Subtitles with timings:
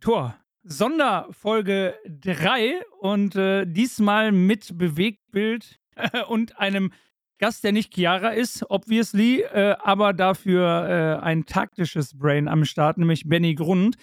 [0.00, 0.36] Tor.
[0.64, 5.80] Sonderfolge 3 und äh, diesmal mit Bewegtbild
[6.28, 6.92] und einem
[7.38, 12.98] Gast, der nicht Chiara ist, obviously, äh, aber dafür äh, ein taktisches Brain am Start,
[12.98, 13.96] nämlich Benny Grund.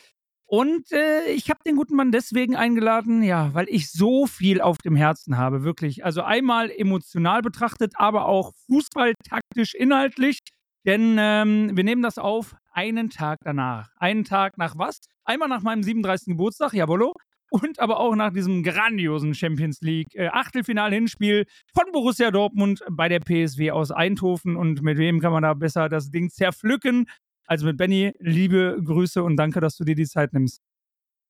[0.46, 4.79] Und äh, ich habe den guten Mann deswegen eingeladen, ja, weil ich so viel auf
[4.79, 6.04] dem Herzen habe, wirklich.
[6.04, 10.40] Also einmal emotional betrachtet, aber auch fußballtaktisch, inhaltlich.
[10.86, 13.89] Denn ähm, wir nehmen das auf einen Tag danach.
[13.97, 15.01] Einen Tag nach was?
[15.25, 16.28] Einmal nach meinem 37.
[16.28, 17.14] Geburtstag, jawollo.
[17.51, 23.20] Und aber auch nach diesem grandiosen Champions League äh, Achtelfinal-Hinspiel von Borussia Dortmund bei der
[23.20, 24.56] PSW aus Eindhoven.
[24.56, 27.07] Und mit wem kann man da besser das Ding zerpflücken
[27.50, 30.61] also mit Benny, liebe Grüße und danke, dass du dir die Zeit nimmst.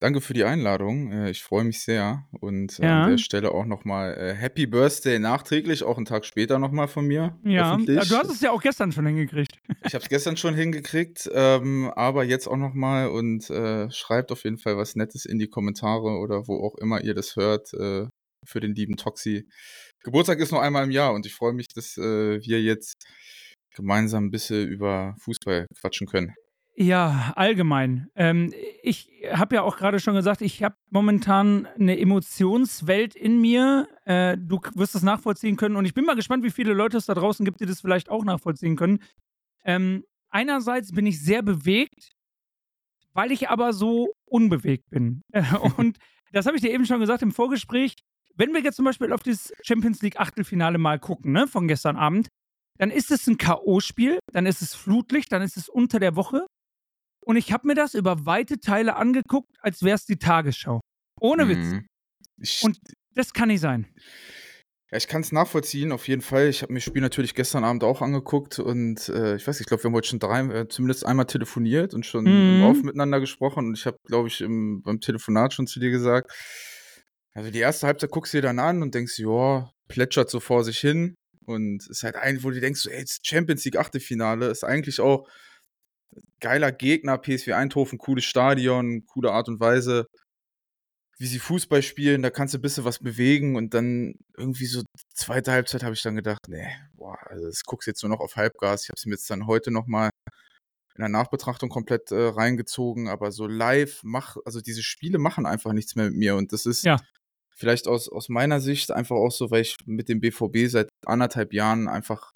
[0.02, 1.12] Danke für die Einladung.
[1.12, 2.26] Äh, ich freue mich sehr.
[2.40, 3.04] Und ja.
[3.04, 7.06] an der Stelle auch nochmal äh, Happy Birthday nachträglich, auch einen Tag später nochmal von
[7.06, 7.38] mir.
[7.44, 9.60] Ja, du hast es ja auch gestern schon hingekriegt.
[9.86, 14.46] Ich habe es gestern schon hingekriegt, ähm, aber jetzt auch nochmal und äh, schreibt auf
[14.46, 18.08] jeden Fall was Nettes in die Kommentare oder wo auch immer ihr das hört äh,
[18.46, 19.50] für den lieben Toxi.
[20.04, 22.94] Geburtstag ist nur einmal im Jahr und ich freue mich, dass äh, wir jetzt
[23.76, 26.34] gemeinsam ein bisschen über Fußball quatschen können.
[26.82, 28.10] Ja, allgemein.
[28.16, 33.90] Ähm, ich habe ja auch gerade schon gesagt, ich habe momentan eine Emotionswelt in mir.
[34.06, 37.06] Äh, du wirst das nachvollziehen können und ich bin mal gespannt, wie viele Leute es
[37.06, 39.00] da draußen gibt, die das vielleicht auch nachvollziehen können.
[39.66, 42.12] Ähm, einerseits bin ich sehr bewegt,
[43.12, 45.22] weil ich aber so unbewegt bin.
[45.76, 45.98] und
[46.32, 47.96] das habe ich dir eben schon gesagt im Vorgespräch.
[48.36, 51.98] Wenn wir jetzt zum Beispiel auf das Champions League Achtelfinale mal gucken, ne, von gestern
[51.98, 52.30] Abend,
[52.78, 56.46] dann ist es ein K.O.-Spiel, dann ist es Flutlicht, dann ist es unter der Woche.
[57.30, 60.82] Und ich habe mir das über weite Teile angeguckt, als wäre es die Tagesschau.
[61.22, 61.60] Ohne Witz.
[61.60, 61.86] Mhm.
[62.42, 62.80] Ich, Und
[63.14, 63.86] das kann nicht sein.
[64.90, 66.50] Ja, ich kann es nachvollziehen, auf jeden Fall.
[66.50, 69.60] Ich habe mir das Spiel natürlich gestern Abend auch angeguckt und äh, ich weiß nicht,
[69.60, 72.64] ich glaube, wir haben heute schon drei, äh, zumindest einmal telefoniert und schon mhm.
[72.64, 76.32] Auf miteinander gesprochen und ich habe, glaube ich, im, beim Telefonat schon zu dir gesagt,
[77.36, 80.64] also die erste Halbzeit guckst du dir dann an und denkst, ja, plätschert so vor
[80.64, 81.14] sich hin.
[81.46, 85.28] Und es ist halt ein, wo du denkst, ey, Champions League Achtelfinale ist eigentlich auch
[86.40, 90.08] geiler Gegner, PSV Eindhoven, cooles Stadion, coole Art und Weise,
[91.18, 94.84] wie sie Fußball spielen, da kannst du ein bisschen was bewegen und dann irgendwie so
[95.14, 98.38] zweite Halbzeit habe ich dann gedacht, nee, boah, also das guckst jetzt nur noch auf
[98.38, 98.84] Halbgas.
[98.84, 100.12] Ich habe es mir jetzt dann heute nochmal
[100.96, 105.74] in der Nachbetrachtung komplett äh, reingezogen, aber so live mach, also diese Spiele machen einfach
[105.74, 106.98] nichts mehr mit mir und das ist ja
[107.60, 111.54] vielleicht aus, aus meiner Sicht einfach auch so, weil ich mit dem BVB seit anderthalb
[111.54, 112.32] Jahren einfach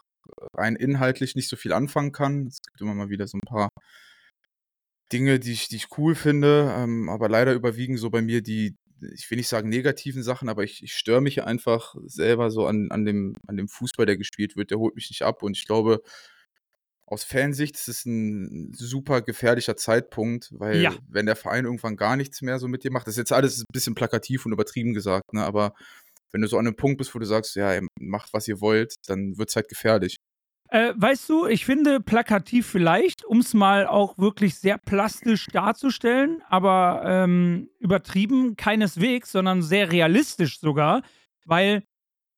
[0.53, 2.47] rein inhaltlich nicht so viel anfangen kann.
[2.47, 3.69] Es gibt immer mal wieder so ein paar
[5.11, 8.75] Dinge, die ich, die ich cool finde, ähm, aber leider überwiegen so bei mir die,
[9.15, 12.87] ich will nicht sagen negativen Sachen, aber ich, ich störe mich einfach selber so an,
[12.89, 14.71] an, dem, an dem Fußball, der gespielt wird.
[14.71, 16.01] Der holt mich nicht ab und ich glaube,
[17.05, 20.93] aus Fansicht ist es ein super gefährlicher Zeitpunkt, weil ja.
[21.07, 23.59] wenn der Verein irgendwann gar nichts mehr so mit dir macht, das ist jetzt alles
[23.59, 25.43] ein bisschen plakativ und übertrieben gesagt, ne?
[25.43, 25.73] aber
[26.33, 28.95] wenn du so an einem Punkt bist, wo du sagst, ja, macht was ihr wollt,
[29.07, 30.17] dann wird es halt gefährlich.
[30.69, 36.41] Äh, weißt du, ich finde plakativ vielleicht, um es mal auch wirklich sehr plastisch darzustellen,
[36.49, 41.03] aber ähm, übertrieben keineswegs, sondern sehr realistisch sogar,
[41.45, 41.83] weil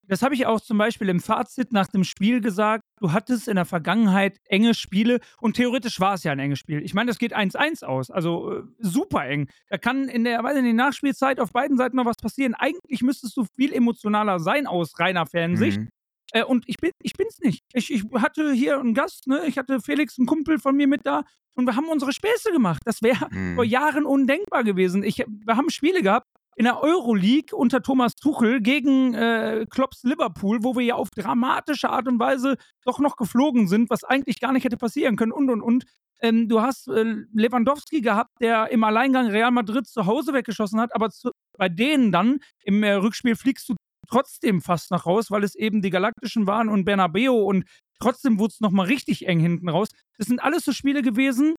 [0.08, 2.84] das habe ich auch zum Beispiel im Fazit nach dem Spiel gesagt.
[3.00, 6.84] Du hattest in der Vergangenheit enge Spiele und theoretisch war es ja ein enges Spiel.
[6.84, 9.50] Ich meine, das geht 1-1 aus, also äh, super eng.
[9.70, 12.54] Da kann in der, weiß nicht, Nachspielzeit auf beiden Seiten noch was passieren.
[12.54, 15.80] Eigentlich müsstest du viel emotionaler sein aus reiner Fansicht.
[15.80, 15.90] Mhm.
[16.32, 17.64] Äh, und ich bin ich bin's nicht.
[17.74, 19.46] Ich, ich hatte hier einen Gast, ne?
[19.46, 21.24] Ich hatte Felix, einen Kumpel von mir mit da
[21.56, 22.82] und wir haben unsere Späße gemacht.
[22.86, 23.56] Das wäre mhm.
[23.56, 25.04] vor Jahren undenkbar gewesen.
[25.04, 30.64] Ich, wir haben Spiele gehabt, in der Euroleague unter Thomas Tuchel gegen äh, Klopps Liverpool,
[30.64, 32.56] wo wir ja auf dramatische Art und Weise
[32.86, 35.86] doch noch geflogen sind, was eigentlich gar nicht hätte passieren können und und und.
[36.22, 40.96] Ähm, du hast äh, Lewandowski gehabt, der im Alleingang Real Madrid zu Hause weggeschossen hat,
[40.96, 43.76] aber zu, bei denen dann im äh, Rückspiel fliegst du
[44.08, 47.66] trotzdem fast nach raus, weil es eben die Galaktischen waren und Bernabeo und
[48.00, 49.90] trotzdem wurde es nochmal richtig eng hinten raus.
[50.18, 51.56] Das sind alles so Spiele gewesen,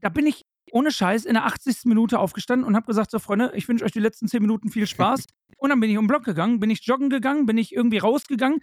[0.00, 0.41] da bin ich
[0.72, 1.84] ohne Scheiß in der 80.
[1.84, 4.86] Minute aufgestanden und habe gesagt: So, Freunde, ich wünsche euch die letzten 10 Minuten viel
[4.86, 5.26] Spaß.
[5.58, 7.98] und dann bin ich um den Block gegangen, bin ich joggen gegangen, bin ich irgendwie
[7.98, 8.60] rausgegangen.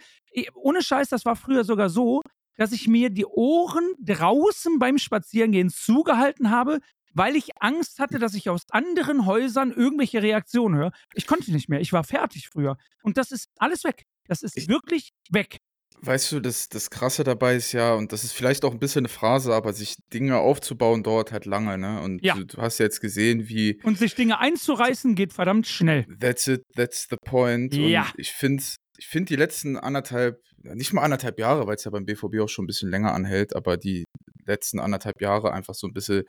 [0.54, 2.22] Ohne Scheiß, das war früher sogar so,
[2.56, 6.80] dass ich mir die Ohren draußen beim Spazierengehen zugehalten habe,
[7.14, 10.92] weil ich Angst hatte, dass ich aus anderen Häusern irgendwelche Reaktionen höre.
[11.14, 11.80] Ich konnte nicht mehr.
[11.80, 12.76] Ich war fertig früher.
[13.02, 14.04] Und das ist alles weg.
[14.26, 15.59] Das ist wirklich weg.
[16.02, 19.00] Weißt du, das, das Krasse dabei ist ja, und das ist vielleicht auch ein bisschen
[19.00, 22.00] eine Phrase, aber sich Dinge aufzubauen dauert halt lange, ne?
[22.00, 22.34] Und ja.
[22.34, 23.78] du, du, hast ja jetzt gesehen, wie.
[23.82, 26.06] Und sich Dinge einzureißen geht verdammt schnell.
[26.18, 27.74] That's it, that's the point.
[27.74, 28.02] Ja.
[28.02, 28.62] Und ich finde,
[28.96, 32.48] ich finde die letzten anderthalb, nicht mal anderthalb Jahre, weil es ja beim BVB auch
[32.48, 34.04] schon ein bisschen länger anhält, aber die
[34.46, 36.24] letzten anderthalb Jahre einfach so ein bisschen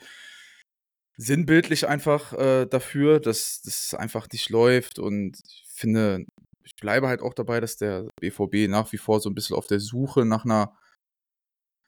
[1.18, 5.00] sinnbildlich einfach äh, dafür, dass das einfach nicht läuft.
[5.00, 6.26] Und ich finde,
[6.64, 9.68] ich bleibe halt auch dabei, dass der BVB nach wie vor so ein bisschen auf
[9.68, 10.74] der Suche nach einer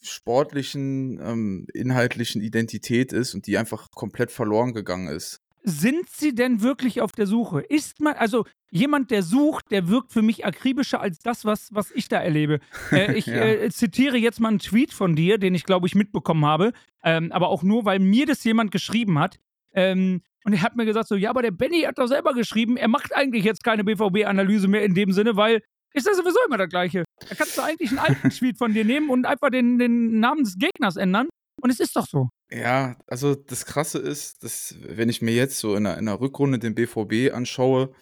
[0.01, 5.39] sportlichen, ähm, inhaltlichen Identität ist und die einfach komplett verloren gegangen ist.
[5.65, 7.61] Sind Sie denn wirklich auf der Suche?
[7.61, 11.89] Ist man, also jemand, der sucht, der wirkt für mich akribischer als das, was, was
[11.91, 12.59] ich da erlebe.
[12.91, 13.45] Äh, ich ja.
[13.45, 17.31] äh, zitiere jetzt mal einen Tweet von dir, den ich, glaube ich, mitbekommen habe, ähm,
[17.31, 19.39] aber auch nur, weil mir das jemand geschrieben hat.
[19.73, 22.77] Ähm, und er hat mir gesagt so, ja, aber der Benny hat doch selber geschrieben,
[22.77, 25.61] er macht eigentlich jetzt keine BVB-Analyse mehr in dem Sinne, weil
[25.93, 27.03] ist das sowieso immer das Gleiche.
[27.29, 30.43] Da kannst du eigentlich einen alten Tweet von dir nehmen und einfach den, den Namen
[30.43, 31.27] des Gegners ändern.
[31.61, 32.29] Und es ist doch so.
[32.51, 36.19] Ja, also das Krasse ist, dass wenn ich mir jetzt so in einer, in einer
[36.19, 37.93] Rückrunde den BVB anschaue,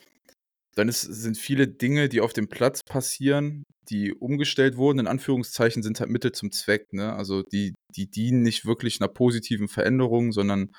[0.75, 5.83] dann ist, sind viele Dinge, die auf dem Platz passieren, die umgestellt wurden, in Anführungszeichen,
[5.83, 6.93] sind halt Mittel zum Zweck.
[6.93, 7.13] Ne?
[7.13, 10.71] Also die, die dienen nicht wirklich einer positiven Veränderung, sondern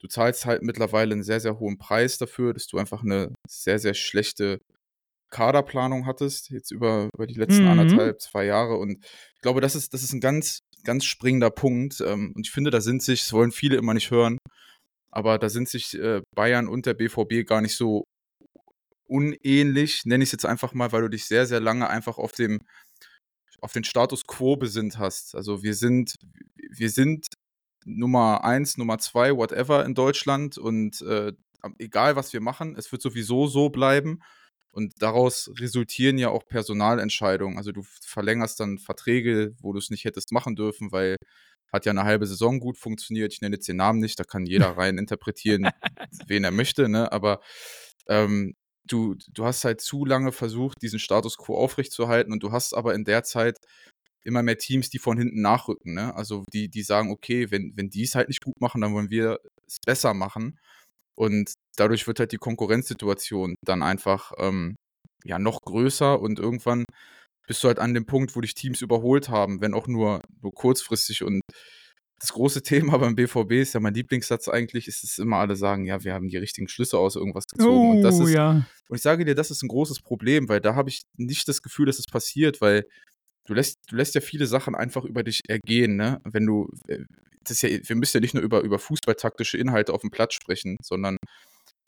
[0.00, 3.78] du zahlst halt mittlerweile einen sehr, sehr hohen Preis dafür, dass du einfach eine sehr,
[3.78, 4.60] sehr schlechte
[5.30, 7.70] Kaderplanung hattest, jetzt über, über die letzten mhm.
[7.70, 8.76] anderthalb, zwei Jahre.
[8.76, 9.04] Und
[9.34, 12.00] ich glaube, das ist, das ist ein ganz, ganz springender Punkt.
[12.00, 14.38] Ähm, und ich finde, da sind sich, das wollen viele immer nicht hören,
[15.10, 18.04] aber da sind sich äh, Bayern und der BVB gar nicht so
[19.08, 22.32] unähnlich, nenne ich es jetzt einfach mal, weil du dich sehr, sehr lange einfach auf
[22.32, 22.60] dem
[23.62, 25.34] auf den Status quo besinnt hast.
[25.34, 26.14] Also wir sind,
[26.70, 27.26] wir sind
[27.86, 31.32] Nummer eins, Nummer zwei, whatever in Deutschland und äh,
[31.78, 34.20] egal was wir machen, es wird sowieso so bleiben.
[34.72, 37.56] Und daraus resultieren ja auch Personalentscheidungen.
[37.56, 41.16] Also du verlängerst dann Verträge, wo du es nicht hättest machen dürfen, weil
[41.72, 43.32] hat ja eine halbe Saison gut funktioniert.
[43.32, 45.70] Ich nenne jetzt den Namen nicht, da kann jeder rein interpretieren,
[46.26, 47.10] wen er möchte, ne?
[47.10, 47.40] Aber
[48.08, 48.54] ähm,
[48.84, 52.94] du, du hast halt zu lange versucht, diesen Status quo aufrechtzuerhalten und du hast aber
[52.94, 53.56] in der Zeit
[54.26, 56.14] immer mehr Teams, die von hinten nachrücken, ne?
[56.14, 59.10] Also die, die sagen, okay, wenn, wenn die es halt nicht gut machen, dann wollen
[59.10, 60.58] wir es besser machen.
[61.16, 64.76] Und dadurch wird halt die Konkurrenzsituation dann einfach ähm,
[65.24, 66.84] ja noch größer und irgendwann
[67.46, 70.52] bist du halt an dem Punkt, wo dich Teams überholt haben, wenn auch nur, nur
[70.52, 71.22] kurzfristig.
[71.22, 71.40] Und
[72.20, 75.84] das große Thema beim BVB ist ja mein Lieblingssatz eigentlich, ist es immer alle sagen,
[75.84, 77.88] ja, wir haben die richtigen Schlüsse aus irgendwas gezogen.
[77.88, 78.66] Oh, und das ist, ja.
[78.88, 81.62] und ich sage dir, das ist ein großes Problem, weil da habe ich nicht das
[81.62, 82.86] Gefühl, dass es passiert, weil
[83.46, 86.20] du lässt, du lässt ja viele Sachen einfach über dich ergehen, ne?
[86.24, 87.04] Wenn du, äh,
[87.44, 90.76] das ja, wir müssen ja nicht nur über, über fußballtaktische Inhalte auf dem Platz sprechen,
[90.82, 91.16] sondern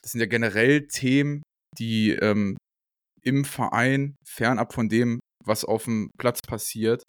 [0.03, 1.43] das sind ja generell Themen,
[1.79, 2.57] die ähm,
[3.23, 7.03] im Verein, fernab von dem, was auf dem Platz passiert,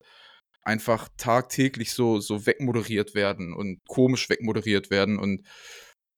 [0.63, 5.17] einfach tagtäglich so, so wegmoderiert werden und komisch wegmoderiert werden.
[5.19, 5.47] Und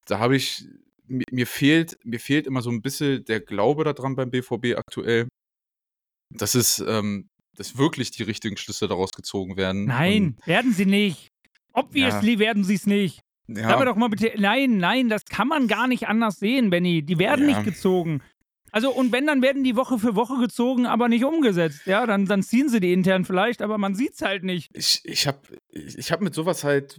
[0.08, 0.66] da habe ich,
[1.08, 5.28] mir, mir, fehlt, mir fehlt immer so ein bisschen der Glaube daran beim BVB aktuell,
[6.34, 9.86] dass es, ähm, dass wirklich die richtigen Schlüsse daraus gezogen werden.
[9.86, 11.30] Nein, und, werden sie nicht.
[11.74, 12.40] Obviously ja.
[12.40, 13.22] werden sie es nicht.
[13.48, 13.70] Ja.
[13.70, 17.02] Sag mir doch mal bitte, nein, nein, das kann man gar nicht anders sehen, Benny.
[17.02, 17.58] Die werden ja.
[17.58, 18.22] nicht gezogen.
[18.74, 21.82] Also, und wenn, dann werden die Woche für Woche gezogen, aber nicht umgesetzt.
[21.86, 24.70] Ja, dann, dann ziehen sie die intern vielleicht, aber man sieht es halt nicht.
[24.74, 25.40] Ich, ich habe
[25.70, 26.98] ich hab mit sowas halt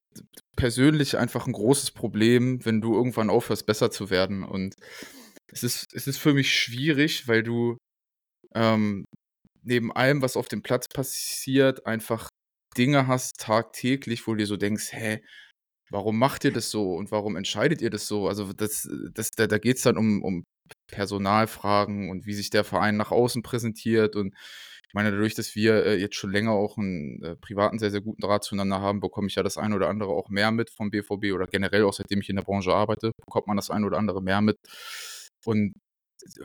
[0.55, 4.44] persönlich einfach ein großes Problem, wenn du irgendwann aufhörst, besser zu werden.
[4.44, 4.75] Und
[5.46, 7.79] es ist, es ist für mich schwierig, weil du
[8.55, 9.06] ähm,
[9.62, 12.28] neben allem, was auf dem Platz passiert, einfach
[12.76, 15.22] Dinge hast tagtäglich, wo du dir so denkst, hä,
[15.90, 18.28] warum macht ihr das so und warum entscheidet ihr das so?
[18.28, 20.44] Also das, das, da, da geht es dann um, um
[20.88, 24.16] Personalfragen und wie sich der Verein nach außen präsentiert.
[24.16, 24.34] Und
[24.88, 28.00] ich meine, dadurch, dass wir äh, jetzt schon länger auch einen äh, privaten, sehr, sehr
[28.00, 30.90] guten Draht zueinander haben, bekomme ich ja das eine oder andere auch mehr mit vom
[30.90, 33.98] BVB oder generell auch seitdem ich in der Branche arbeite, bekommt man das eine oder
[33.98, 34.56] andere mehr mit.
[35.44, 35.74] Und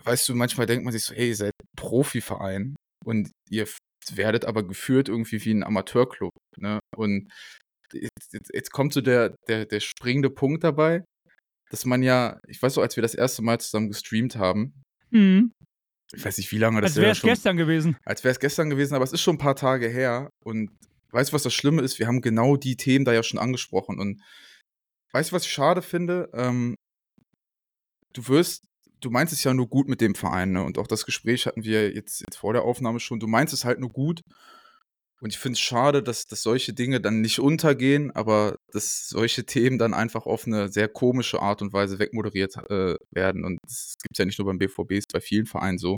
[0.03, 2.75] weißt du, manchmal denkt man sich so, hey, ihr seid Profiverein
[3.07, 3.67] und ihr
[4.13, 6.31] werdet aber geführt irgendwie wie ein Amateurclub.
[6.57, 6.79] Ne?
[6.95, 7.31] Und
[7.93, 11.03] jetzt, jetzt, jetzt kommt so der, der, der springende Punkt dabei,
[11.69, 14.73] dass man ja, ich weiß so, als wir das erste Mal zusammen gestreamt haben,
[15.09, 15.51] mhm.
[16.13, 17.97] ich weiß nicht, wie lange das Als wäre es gestern gewesen.
[18.05, 20.29] Als wäre es gestern gewesen, aber es ist schon ein paar Tage her.
[20.43, 20.71] Und
[21.11, 21.99] weißt du, was das Schlimme ist?
[21.99, 23.99] Wir haben genau die Themen da ja schon angesprochen.
[23.99, 24.21] Und
[25.13, 26.29] weißt du, was ich schade finde?
[26.33, 26.75] Ähm,
[28.13, 28.66] du wirst,
[28.99, 30.63] du meinst es ja nur gut mit dem Verein, ne?
[30.63, 33.19] Und auch das Gespräch hatten wir jetzt, jetzt vor der Aufnahme schon.
[33.19, 34.21] Du meinst es halt nur gut.
[35.19, 39.45] Und ich finde es schade, dass, dass solche Dinge dann nicht untergehen, aber dass solche
[39.45, 43.43] Themen dann einfach auf eine sehr komische Art und Weise wegmoderiert äh, werden.
[43.43, 45.97] Und das gibt es ja nicht nur beim BVB, es ist bei vielen Vereinen so.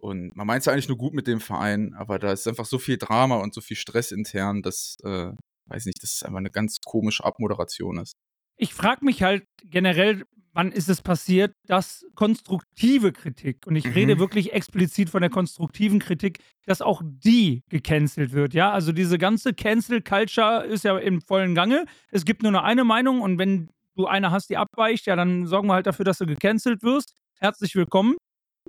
[0.00, 2.64] Und man meint es ja eigentlich nur gut mit dem Verein, aber da ist einfach
[2.64, 5.32] so viel Drama und so viel Stress intern, dass, äh,
[5.66, 8.14] weiß nicht, dass es einfach eine ganz komische Abmoderation ist.
[8.56, 13.92] Ich frage mich halt generell wann ist es passiert, dass konstruktive Kritik, und ich mhm.
[13.92, 18.70] rede wirklich explizit von der konstruktiven Kritik, dass auch die gecancelt wird, ja?
[18.70, 21.86] Also diese ganze Cancel Culture ist ja im vollen Gange.
[22.10, 25.46] Es gibt nur noch eine Meinung und wenn du eine hast, die abweicht, ja, dann
[25.46, 27.14] sorgen wir halt dafür, dass du gecancelt wirst.
[27.38, 28.16] Herzlich willkommen.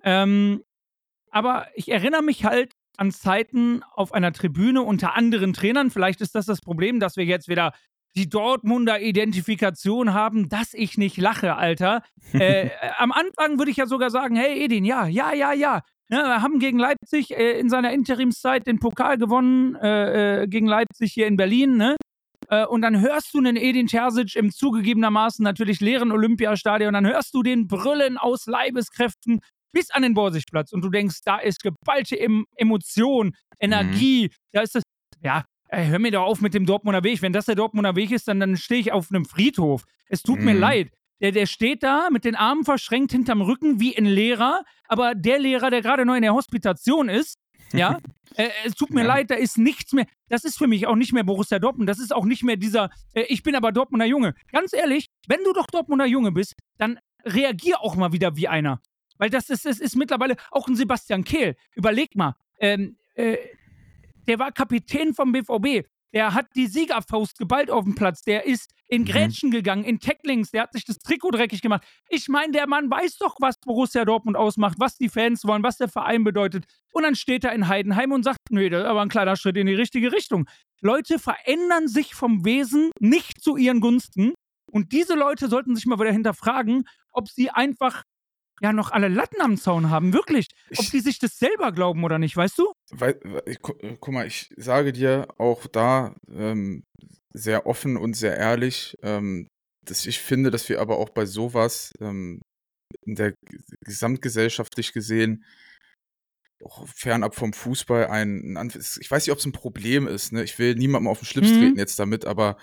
[0.03, 0.63] Ähm,
[1.29, 5.89] aber ich erinnere mich halt an Zeiten auf einer Tribüne unter anderen Trainern.
[5.89, 7.73] Vielleicht ist das das Problem, dass wir jetzt wieder
[8.15, 12.03] die Dortmunder Identifikation haben, dass ich nicht lache, Alter.
[12.33, 15.81] äh, am Anfang würde ich ja sogar sagen, hey Edin, ja, ja, ja, ja.
[16.09, 20.67] ja wir haben gegen Leipzig äh, in seiner Interimszeit den Pokal gewonnen, äh, äh gegen
[20.67, 21.95] Leipzig hier in Berlin, ne?
[22.49, 27.07] Äh, und dann hörst du einen Edin Terzic im zugegebenermaßen natürlich leeren Olympiastadion, und dann
[27.07, 29.39] hörst du den Brüllen aus Leibeskräften
[29.73, 32.17] bis an den Borsigplatz und du denkst, da ist geballte
[32.55, 34.35] Emotion, Energie, mhm.
[34.51, 34.83] da ist das,
[35.21, 37.21] ja, ey, hör mir doch auf mit dem Dortmunder Weg.
[37.21, 39.83] Wenn das der Dortmunder Weg ist, dann, dann stehe ich auf einem Friedhof.
[40.07, 40.45] Es tut mhm.
[40.45, 40.91] mir leid.
[41.21, 45.39] Der, der steht da mit den Armen verschränkt hinterm Rücken wie ein Lehrer, aber der
[45.39, 47.39] Lehrer, der gerade neu in der Hospitation ist,
[47.71, 47.99] ja,
[48.35, 49.07] äh, es tut mir ja.
[49.07, 50.05] leid, da ist nichts mehr.
[50.29, 51.89] Das ist für mich auch nicht mehr Borussia Dortmund.
[51.89, 54.35] Das ist auch nicht mehr dieser, äh, ich bin aber Dortmunder Junge.
[54.51, 58.81] Ganz ehrlich, wenn du doch Dortmunder Junge bist, dann reagier auch mal wieder wie einer.
[59.17, 61.55] Weil das ist, das ist mittlerweile auch ein Sebastian Kehl.
[61.75, 63.37] Überleg mal, ähm, äh,
[64.27, 65.87] der war Kapitän vom BVB.
[66.13, 68.21] Der hat die Siegerfaust geballt auf dem Platz.
[68.21, 69.05] Der ist in mhm.
[69.05, 69.53] Grätschen mhm.
[69.53, 70.51] gegangen, in Tacklings.
[70.51, 71.83] Der hat sich das Trikot dreckig gemacht.
[72.07, 75.77] Ich meine, der Mann weiß doch, was Borussia Dortmund ausmacht, was die Fans wollen, was
[75.77, 76.65] der Verein bedeutet.
[76.91, 79.57] Und dann steht er in Heidenheim und sagt, nee, das ist aber ein kleiner Schritt
[79.57, 80.47] in die richtige Richtung.
[80.81, 84.33] Leute verändern sich vom Wesen nicht zu ihren Gunsten.
[84.71, 88.03] Und diese Leute sollten sich mal wieder hinterfragen, ob sie einfach
[88.61, 90.47] ja noch alle Latten am Zaun haben, wirklich.
[90.77, 92.73] Ob die sich das selber glauben oder nicht, weißt du?
[92.91, 96.83] Weil, ich, guck mal, ich sage dir auch da ähm,
[97.33, 99.47] sehr offen und sehr ehrlich, ähm,
[99.85, 102.41] dass ich finde, dass wir aber auch bei sowas ähm,
[103.05, 103.33] in der
[103.83, 105.43] gesamtgesellschaftlich gesehen
[106.63, 110.43] auch fernab vom Fußball ein, ich weiß nicht, ob es ein Problem ist, ne?
[110.43, 111.59] Ich will niemandem auf den Schlips mhm.
[111.59, 112.57] treten jetzt damit, aber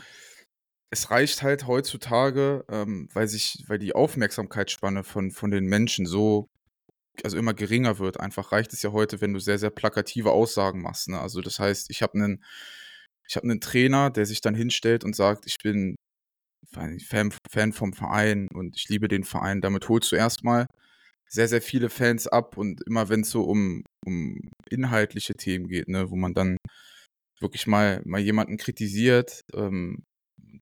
[0.91, 6.49] es reicht halt heutzutage, ähm, weil sich, weil die Aufmerksamkeitsspanne von, von den Menschen so,
[7.23, 8.19] also immer geringer wird.
[8.21, 11.09] Einfach reicht es ja heute, wenn du sehr, sehr plakative Aussagen machst.
[11.09, 11.21] Ne?
[11.21, 12.45] Also das heißt, ich habe einen,
[13.29, 15.97] ich habe einen Trainer, der sich dann hinstellt und sagt, ich bin
[16.73, 19.61] Fan, Fan vom Verein und ich liebe den Verein.
[19.61, 20.67] Damit holst du erstmal
[21.29, 25.89] sehr, sehr viele Fans ab und immer wenn es so um, um inhaltliche Themen geht,
[25.89, 26.57] ne, wo man dann
[27.41, 30.05] wirklich mal, mal jemanden kritisiert, ähm,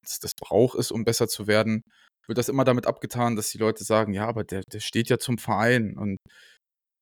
[0.03, 1.83] das, das braucht es, um besser zu werden,
[2.27, 5.17] wird das immer damit abgetan, dass die Leute sagen, ja, aber der, der steht ja
[5.17, 6.17] zum Verein und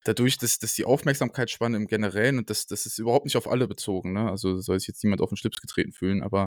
[0.05, 3.67] dadurch, dass, dass die Aufmerksamkeitsspanne im Generellen, und das, das ist überhaupt nicht auf alle
[3.67, 4.29] bezogen, ne?
[4.29, 6.45] also soll sich jetzt niemand auf den Schlips getreten fühlen, aber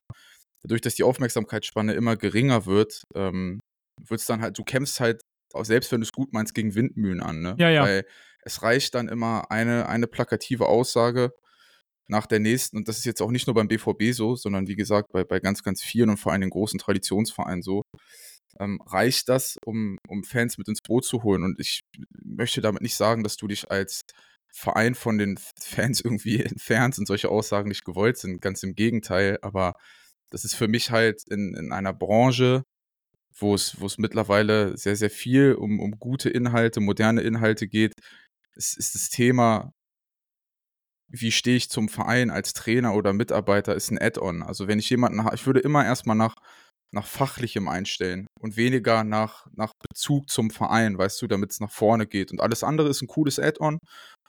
[0.62, 3.60] dadurch, dass die Aufmerksamkeitsspanne immer geringer wird, ähm,
[4.08, 5.20] wird es dann halt, du kämpfst halt,
[5.52, 7.56] auch selbst wenn du es gut meinst, gegen Windmühlen an, ne?
[7.58, 7.82] Ja, ja.
[7.82, 8.06] Weil
[8.42, 11.32] es reicht dann immer eine, eine plakative Aussage,
[12.10, 14.76] nach der nächsten, und das ist jetzt auch nicht nur beim BVB so, sondern wie
[14.76, 17.82] gesagt bei, bei ganz, ganz vielen und vor allem den großen Traditionsvereinen so,
[18.58, 21.44] ähm, reicht das, um, um Fans mit ins Boot zu holen.
[21.44, 21.80] Und ich
[22.22, 24.00] möchte damit nicht sagen, dass du dich als
[24.52, 28.42] Verein von den Fans irgendwie entfernst und solche Aussagen nicht gewollt sind.
[28.42, 29.74] Ganz im Gegenteil, aber
[30.30, 32.64] das ist für mich halt in, in einer Branche,
[33.38, 37.92] wo es, wo es mittlerweile sehr, sehr viel um, um gute Inhalte, moderne Inhalte geht,
[38.56, 39.72] ist, ist das Thema
[41.10, 44.42] wie stehe ich zum Verein als Trainer oder Mitarbeiter, ist ein Add-on.
[44.42, 46.36] Also wenn ich jemanden habe, ich würde immer erstmal nach,
[46.92, 51.70] nach Fachlichem einstellen und weniger nach, nach Bezug zum Verein, weißt du, damit es nach
[51.70, 52.30] vorne geht.
[52.32, 53.78] Und alles andere ist ein cooles Add-on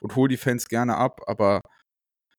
[0.00, 1.60] und hol die Fans gerne ab, aber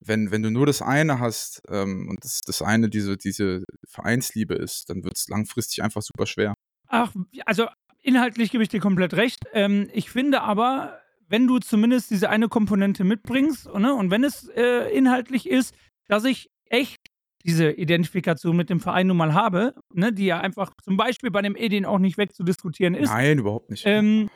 [0.05, 4.53] wenn, wenn du nur das eine hast ähm, und das, das eine diese, diese Vereinsliebe
[4.53, 6.53] ist, dann wird es langfristig einfach super schwer.
[6.89, 7.13] Ach,
[7.45, 7.67] also
[8.01, 9.45] inhaltlich gebe ich dir komplett recht.
[9.53, 10.99] Ähm, ich finde aber,
[11.33, 15.73] wenn du zumindest diese eine Komponente mitbringst ne, und wenn es äh, inhaltlich ist,
[16.07, 17.01] dass ich echt
[17.43, 21.41] diese Identifikation mit dem Verein nun mal habe, ne, die ja einfach zum Beispiel bei
[21.41, 23.09] dem Edin auch nicht wegzudiskutieren ist.
[23.09, 23.83] Nein, überhaupt nicht.
[23.87, 24.29] Ähm,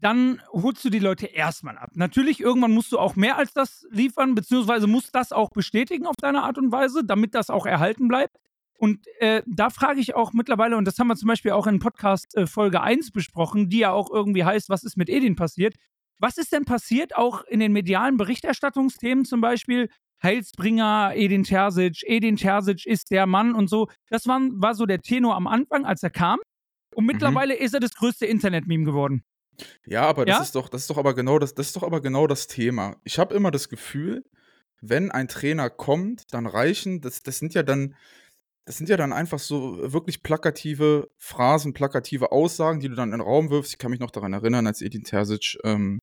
[0.00, 1.90] dann holst du die Leute erstmal ab.
[1.94, 6.14] Natürlich, irgendwann musst du auch mehr als das liefern, beziehungsweise musst das auch bestätigen auf
[6.20, 8.36] deine Art und Weise, damit das auch erhalten bleibt.
[8.78, 11.80] Und äh, da frage ich auch mittlerweile, und das haben wir zum Beispiel auch in
[11.80, 15.74] Podcast äh, Folge 1 besprochen, die ja auch irgendwie heißt, was ist mit Edin passiert?
[16.18, 19.88] Was ist denn passiert, auch in den medialen Berichterstattungsthemen zum Beispiel?
[20.22, 23.88] Heilsbringer, Edin Terzic, Edin Terzic ist der Mann und so.
[24.08, 26.38] Das war, war so der Tenor am Anfang, als er kam.
[26.94, 27.12] Und mhm.
[27.12, 27.60] mittlerweile mhm.
[27.60, 29.24] ist er das größte Internet-Meme geworden.
[29.84, 30.42] Ja, aber das ja?
[30.42, 32.96] ist doch, das ist doch aber genau das, das ist doch aber genau das Thema.
[33.04, 34.24] Ich habe immer das Gefühl,
[34.80, 37.94] wenn ein Trainer kommt, dann reichen, das, das sind ja dann,
[38.64, 43.18] das sind ja dann einfach so wirklich plakative Phrasen, plakative Aussagen, die du dann in
[43.18, 43.72] den Raum wirfst.
[43.72, 45.98] Ich kann mich noch daran erinnern, als Edin Terzic ähm,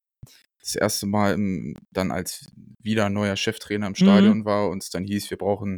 [0.60, 2.52] das erste Mal im, dann als
[2.82, 4.46] wieder neuer Cheftrainer im Stadion mhm.
[4.46, 5.78] war und es dann hieß, wir brauchen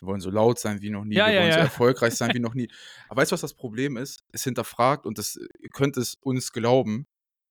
[0.00, 1.64] wir wollen so laut sein wie noch nie, Ja, wir ja, wollen so ja.
[1.64, 2.68] erfolgreich sein wie noch nie.
[3.08, 4.20] Aber weißt du, was das Problem ist?
[4.32, 7.06] Es hinterfragt und das, ihr könnt es uns glauben,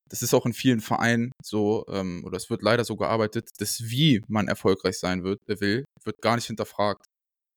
[0.09, 3.81] das ist auch in vielen Vereinen so, ähm, oder es wird leider so gearbeitet, das
[3.83, 7.05] wie man erfolgreich sein wird, äh, will, wird gar nicht hinterfragt.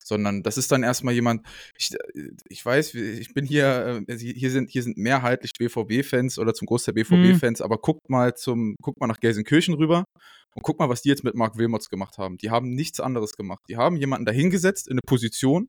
[0.03, 1.47] Sondern das ist dann erstmal jemand,
[1.79, 6.55] ich, äh, ich weiß, ich bin hier, äh, hier sind, hier sind mehrheitlich BVB-Fans oder
[6.55, 10.05] zum Großteil BVB-Fans, aber guckt mal zum, guckt mal nach Gelsenkirchen rüber
[10.55, 12.39] und guck mal, was die jetzt mit Marc Wilmots gemacht haben.
[12.39, 13.61] Die haben nichts anderes gemacht.
[13.69, 15.69] Die haben jemanden dahingesetzt in eine Position,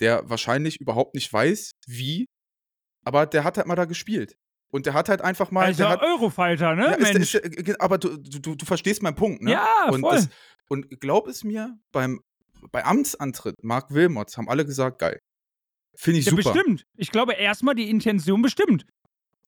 [0.00, 2.26] der wahrscheinlich überhaupt nicht weiß, wie,
[3.04, 4.36] aber der hat halt mal da gespielt.
[4.72, 5.66] Und der hat halt einfach mal.
[5.66, 6.84] Also der hat, Eurofighter, ne?
[6.86, 7.34] ja, ist, Mensch.
[7.34, 9.52] ist, äh, aber du, du, du verstehst meinen Punkt, ne?
[9.52, 10.16] Ja, und, voll.
[10.16, 10.28] das,
[10.68, 12.22] und glaub es mir, beim,
[12.70, 15.18] bei Amtsantritt, Marc Wilmots, haben alle gesagt, geil.
[15.94, 16.52] Finde ich ja, super.
[16.52, 16.84] bestimmt.
[16.96, 18.86] Ich glaube erstmal die Intention bestimmt.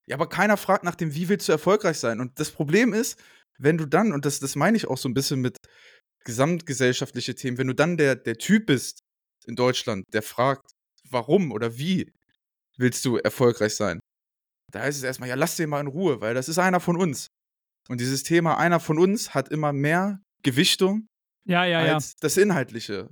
[0.06, 2.20] Ja, aber keiner fragt nach dem, wie willst du erfolgreich sein?
[2.20, 3.18] Und das Problem ist,
[3.58, 5.56] wenn du dann, und das, das meine ich auch so ein bisschen mit
[6.24, 9.00] gesamtgesellschaftliche Themen, wenn du dann der, der Typ bist
[9.46, 10.72] in Deutschland, der fragt,
[11.08, 12.12] warum oder wie
[12.76, 14.00] willst du erfolgreich sein?
[14.72, 16.96] Da heißt es erstmal, ja, lass den mal in Ruhe, weil das ist einer von
[16.96, 17.28] uns.
[17.88, 21.06] Und dieses Thema einer von uns hat immer mehr Gewichtung
[21.44, 21.94] Ja, ja, ja.
[21.94, 23.08] als das Inhaltliche.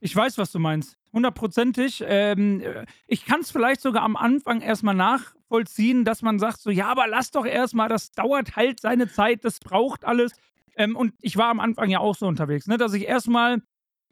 [0.00, 0.96] Ich weiß, was du meinst.
[1.12, 2.04] Hundertprozentig.
[2.06, 6.70] Ähm, äh, ich kann es vielleicht sogar am Anfang erstmal nachvollziehen, dass man sagt so,
[6.70, 10.32] ja, aber lass doch erstmal, das dauert halt seine Zeit, das braucht alles.
[10.76, 13.62] Ähm, und ich war am Anfang ja auch so unterwegs, ne, dass ich erstmal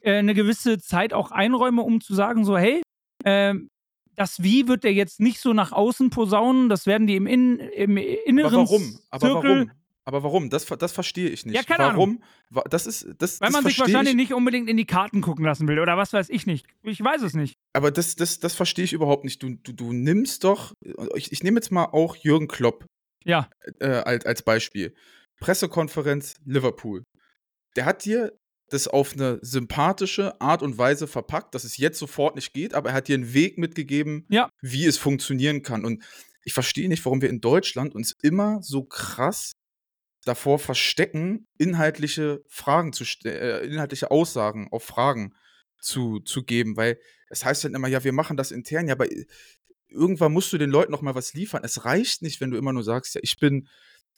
[0.01, 2.83] äh, eine gewisse Zeit auch einräume, um zu sagen so, hey,
[3.25, 3.69] ähm,
[4.17, 7.59] das Wie wird der jetzt nicht so nach außen posaunen, das werden die im, In
[7.59, 8.99] im inneren Aber warum?
[9.11, 9.71] Aber Zirkel, warum?
[10.07, 10.51] Aber warum?
[10.51, 11.55] Das, das verstehe ich nicht.
[11.55, 12.23] Ja, keine warum?
[12.51, 14.17] Wa- Das ist, das, weil das man sich wahrscheinlich ich.
[14.17, 16.67] nicht unbedingt in die Karten gucken lassen will oder was weiß ich nicht.
[16.83, 17.55] Ich weiß es nicht.
[17.73, 19.43] Aber das, das, das verstehe ich überhaupt nicht.
[19.43, 20.75] Du, du, du nimmst doch,
[21.15, 22.85] ich, ich nehme jetzt mal auch Jürgen Klopp
[23.25, 23.49] Ja,
[23.81, 24.95] äh, als, als Beispiel.
[25.41, 27.05] Pressekonferenz Liverpool.
[27.77, 28.33] Der hat dir
[28.71, 32.91] das auf eine sympathische Art und Weise verpackt, dass es jetzt sofort nicht geht, aber
[32.91, 34.49] er hat dir einen Weg mitgegeben, Ja.
[34.63, 35.85] wie es funktionieren kann.
[35.85, 36.03] Und
[36.45, 39.53] ich verstehe nicht, warum wir in Deutschland uns immer so krass
[40.25, 45.35] davor verstecken, inhaltliche Fragen zu äh, inhaltliche Aussagen auf Fragen
[45.81, 49.07] zu, zu geben, weil es heißt dann immer, ja, wir machen das intern, ja, aber
[49.89, 51.63] irgendwann musst du den Leuten noch mal was liefern.
[51.65, 53.69] Es reicht nicht, wenn du immer nur sagst, ja, ich bin,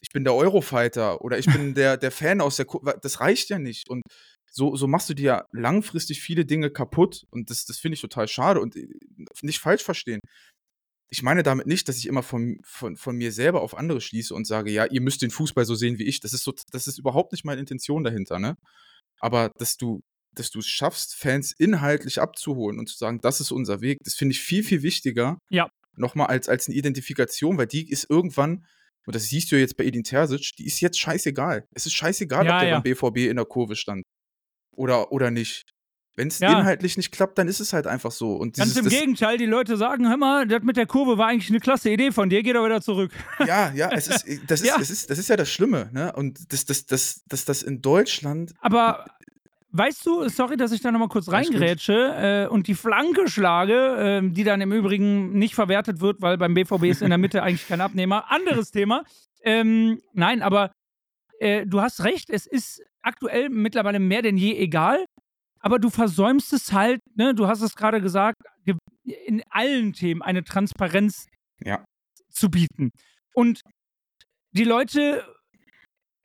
[0.01, 3.49] ich bin der Eurofighter oder ich bin der, der Fan aus der Ku Das reicht
[3.51, 3.89] ja nicht.
[3.89, 4.03] Und
[4.51, 7.27] so, so machst du dir langfristig viele Dinge kaputt.
[7.31, 8.61] Und das, das finde ich total schade.
[8.61, 8.89] Und äh,
[9.43, 10.21] nicht falsch verstehen.
[11.09, 14.35] Ich meine damit nicht, dass ich immer von, von, von mir selber auf andere schließe
[14.35, 16.21] und sage, ja, ihr müsst den Fußball so sehen wie ich.
[16.21, 18.57] Das ist so, das ist überhaupt nicht meine Intention dahinter, ne?
[19.21, 23.53] Aber dass du, dass du es schaffst, Fans inhaltlich abzuholen und zu sagen, das ist
[23.53, 25.39] unser Weg, das finde ich viel, viel wichtiger.
[25.49, 25.71] Ja.
[25.95, 28.67] Nochmal als, als eine Identifikation, weil die ist irgendwann,
[29.07, 31.67] und das siehst du ja jetzt bei Edin Terzic, die ist jetzt scheißegal.
[31.73, 32.81] Es ist scheißegal, Ja, ob der ja.
[32.81, 34.03] beim BVB in der Kurve stand.
[34.73, 35.63] Oder, oder nicht.
[36.17, 36.59] Wenn es Ja.
[36.59, 38.33] inhaltlich nicht klappt, dann ist es halt einfach so.
[38.37, 41.19] Und Ganz dieses, im das, Gegenteil, die Leute sagen, hör mal, das mit der Kurve
[41.19, 43.13] war eigentlich eine klasse Idee von dir, geh doch wieder zurück.
[43.47, 44.77] Ja, ja, es ist, das ist, Ja.
[44.81, 46.13] es ist, das ist ja das Schlimme, ne?
[46.15, 49.05] Und das, das, das, das, das in Deutschland, Aber
[49.73, 54.33] weißt du, sorry, dass ich da nochmal kurz reingrätsche äh, und die Flanke schlage, ähm,
[54.33, 57.69] die dann im Übrigen nicht verwertet wird, weil beim BVB ist in der Mitte eigentlich
[57.69, 58.31] kein Abnehmer.
[58.31, 59.05] Anderes Thema.
[59.43, 60.73] Ähm, nein, aber
[61.41, 65.05] äh, du hast recht, es ist aktuell mittlerweile mehr denn je egal.
[65.61, 67.35] Aber du versäumst es halt, ne?
[67.35, 68.77] Du hast es gerade gesagt, ge-
[69.27, 71.27] in allen Themen eine Transparenz
[71.65, 71.85] Ja.
[72.31, 72.91] zu bieten.
[73.35, 73.61] Und
[74.53, 75.25] die Leute,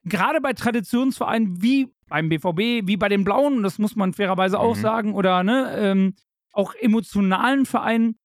[0.04, 4.76] gerade bei Traditionsvereinen wie beim BVB, wie bei den Blauen, das muss man fairerweise auch
[4.76, 4.82] Mhm.
[4.82, 6.16] sagen, oder ne, ähm,
[6.54, 8.16] auch emotionalen Vereinen,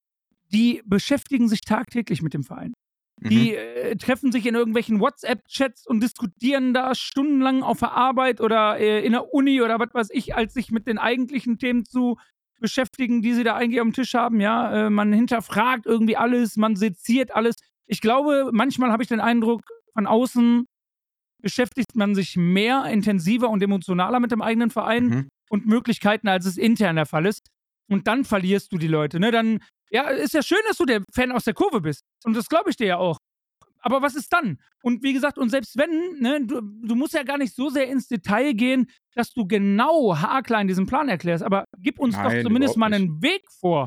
[0.53, 2.73] die beschäftigen sich tagtäglich mit dem Verein.
[3.21, 3.29] Mhm.
[3.29, 8.79] Die äh, treffen sich in irgendwelchen WhatsApp-Chats und diskutieren da stundenlang auf der Arbeit oder
[8.79, 12.17] äh, in der Uni oder was weiß ich, als sich mit den eigentlichen Themen zu
[12.61, 14.41] beschäftigen, die sie da eigentlich am Tisch haben.
[14.41, 17.57] Ja, äh, man hinterfragt irgendwie alles, man seziert alles.
[17.87, 20.67] Ich glaube, manchmal habe ich den Eindruck, von außen
[21.41, 25.29] beschäftigt man sich mehr, intensiver und emotionaler mit dem eigenen Verein Mhm.
[25.51, 27.49] und Möglichkeiten, als es intern der Fall ist.
[27.89, 29.21] Und dann verlierst du die Leute.
[29.21, 29.31] Ne?
[29.31, 32.03] Dann, ja, ist ja schön, dass du der Fan aus der Kurve bist.
[32.25, 33.19] Und das glaube ich dir ja auch.
[33.81, 34.59] Aber was ist dann?
[34.83, 37.87] Und wie gesagt, und selbst wenn, ne, du, du musst ja gar nicht so sehr
[37.87, 41.45] ins Detail gehen, dass du genau haarklein diesen Plan erklärst.
[41.45, 43.87] Aber gib uns doch Nein, zumindest überhaupt mal einen Weg vor.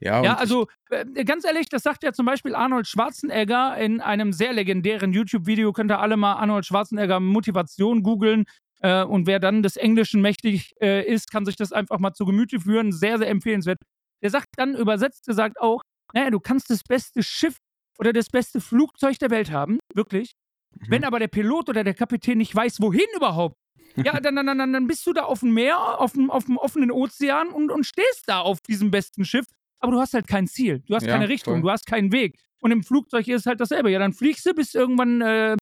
[0.00, 4.32] Ja, Ja, also äh, ganz ehrlich, das sagt ja zum Beispiel Arnold Schwarzenegger in einem
[4.32, 5.72] sehr legendären YouTube-Video.
[5.72, 8.44] Könnt ihr alle mal Arnold Schwarzenegger Motivation googeln.
[8.84, 12.26] Äh, und wer dann des Englischen mächtig äh, ist, kann sich das einfach mal zu
[12.26, 12.92] Gemüte führen.
[12.92, 13.78] Sehr, sehr empfehlenswert.
[14.22, 15.80] Der sagt dann übersetzt gesagt auch,
[16.12, 17.56] naja, du kannst das beste Schiff
[17.98, 20.32] oder das beste Flugzeug der Welt haben, wirklich.
[20.78, 20.90] Mhm.
[20.90, 23.56] Wenn aber der Pilot oder der Kapitän nicht weiß, wohin überhaupt,
[23.96, 26.58] Ja, dann, dann, dann, dann bist du da auf dem Meer, auf dem, auf dem
[26.58, 29.46] offenen Ozean und, und stehst da auf diesem besten Schiff,
[29.80, 31.62] aber du hast halt kein Ziel, du hast Ja, keine Richtung, voll.
[31.62, 32.38] du hast keinen Weg.
[32.60, 33.90] Und im Flugzeug ist es halt dasselbe.
[33.90, 35.56] Ja, dann fliegst du, bis irgendwann äh,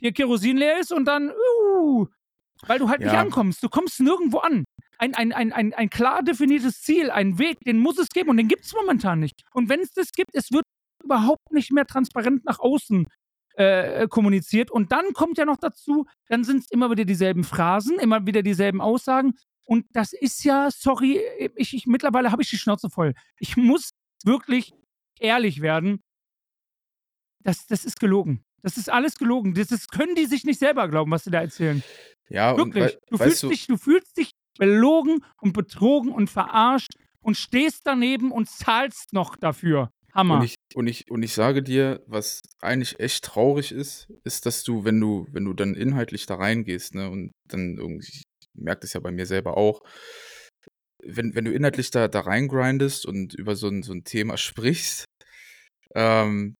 [0.00, 2.06] hier Kerosin leer ist und dann, uh,
[2.66, 3.20] weil du halt nicht Ja.
[3.20, 3.62] ankommst.
[3.62, 4.64] Du kommst nirgendwo an.
[4.98, 8.36] Ein, ein, ein, ein, ein klar definiertes Ziel, ein Weg, den muss es geben und
[8.36, 9.42] den gibt es momentan nicht.
[9.52, 10.64] Und wenn es das gibt, es wird
[11.02, 13.06] überhaupt nicht mehr transparent nach außen
[13.54, 14.70] äh, kommuniziert.
[14.70, 18.42] Und dann kommt ja noch dazu, dann sind es immer wieder dieselben Phrasen, immer wieder
[18.42, 19.34] dieselben Aussagen.
[19.64, 21.20] Und das ist ja, sorry,
[21.56, 23.14] ich, ich mittlerweile habe ich die Schnauze voll.
[23.38, 23.90] Ich muss
[24.24, 24.72] wirklich
[25.18, 26.00] ehrlich werden.
[27.42, 28.44] Das, das ist gelogen.
[28.62, 29.54] Das ist alles gelogen.
[29.54, 31.82] Das, das können die sich nicht selber glauben, was sie da erzählen.
[32.28, 32.94] Ja, und Wirklich.
[32.94, 37.82] wei- Du fühlst, du, dich, du fühlst dich belogen und betrogen und verarscht und stehst
[37.84, 39.90] daneben und zahlst noch dafür.
[40.14, 40.38] Hammer.
[40.38, 44.62] Und ich, und, ich, und ich sage dir, was eigentlich echt traurig ist, ist, dass
[44.62, 48.22] du, wenn du, wenn du dann inhaltlich da reingehst, ne, und dann irgendwie, ich
[48.54, 49.80] merke das ja bei mir selber auch,
[51.02, 55.04] wenn, wenn du inhaltlich da, da reingrindest und über so ein, so ein Thema sprichst,
[55.94, 56.54] ähm,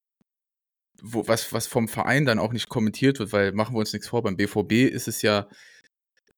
[1.03, 4.09] wo, was, was vom Verein dann auch nicht kommentiert wird, weil machen wir uns nichts
[4.09, 5.49] vor, beim BVB ist es ja,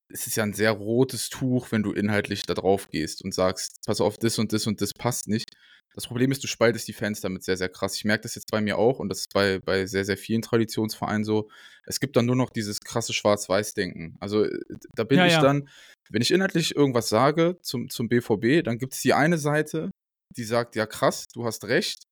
[0.09, 3.77] es ist ja ein sehr rotes Tuch, wenn du inhaltlich da drauf gehst und sagst,
[3.87, 5.51] pass auf, das und das und das passt nicht.
[5.95, 7.97] Das Problem ist, du spaltest die Fans damit sehr, sehr krass.
[7.97, 10.43] Ich merke das jetzt bei mir auch und das ist bei, bei sehr, sehr vielen
[10.43, 11.49] Traditionsvereinen so.
[11.85, 14.17] Es gibt dann nur noch dieses krasse Schwarz-Weiß-Denken.
[14.19, 14.59] Also äh,
[14.97, 15.43] da bin Ja, ich ja.
[15.43, 15.69] dann,
[16.11, 19.91] wenn ich inhaltlich irgendwas sage zum, zum BVB, dann gibt es die eine Seite,
[20.37, 22.05] die sagt, ja krass, du hast recht.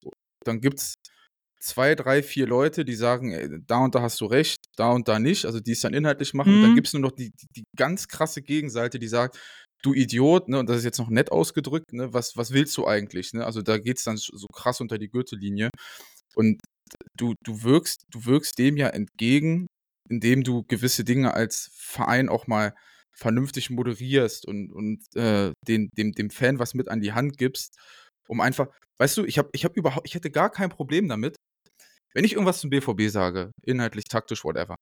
[0.44, 0.94] Dann gibt es
[1.62, 5.09] zwei, drei, vier Leute, die sagen, ey, da und da hast du recht, da und
[5.09, 6.55] da nicht, also die es dann inhaltlich machen.
[6.55, 6.62] Und Mhm.
[6.62, 9.38] dann gibt es nur noch die, die, die ganz krasse Gegenseite, die sagt,
[9.83, 12.87] du Idiot, ne, und das ist jetzt noch nett ausgedrückt, ne, was, was willst du
[12.87, 13.44] eigentlich, ne?
[13.44, 15.70] Also da geht es dann so krass unter die Gürtellinie.
[16.35, 16.61] Und
[17.16, 19.66] du, du wirkst, du wirkst dem ja entgegen,
[20.11, 22.75] indem du gewisse Dinge als Verein auch mal
[23.14, 27.77] vernünftig moderierst und, und äh, den, dem, dem Fan was mit an die Hand gibst,
[28.29, 28.68] um einfach,
[29.01, 31.37] weißt du, ich habe ich hab überhaupt, ich hätte gar kein Problem damit,
[32.14, 34.77] wenn ich irgendwas zum BVB sage, inhaltlich, taktisch, whatever.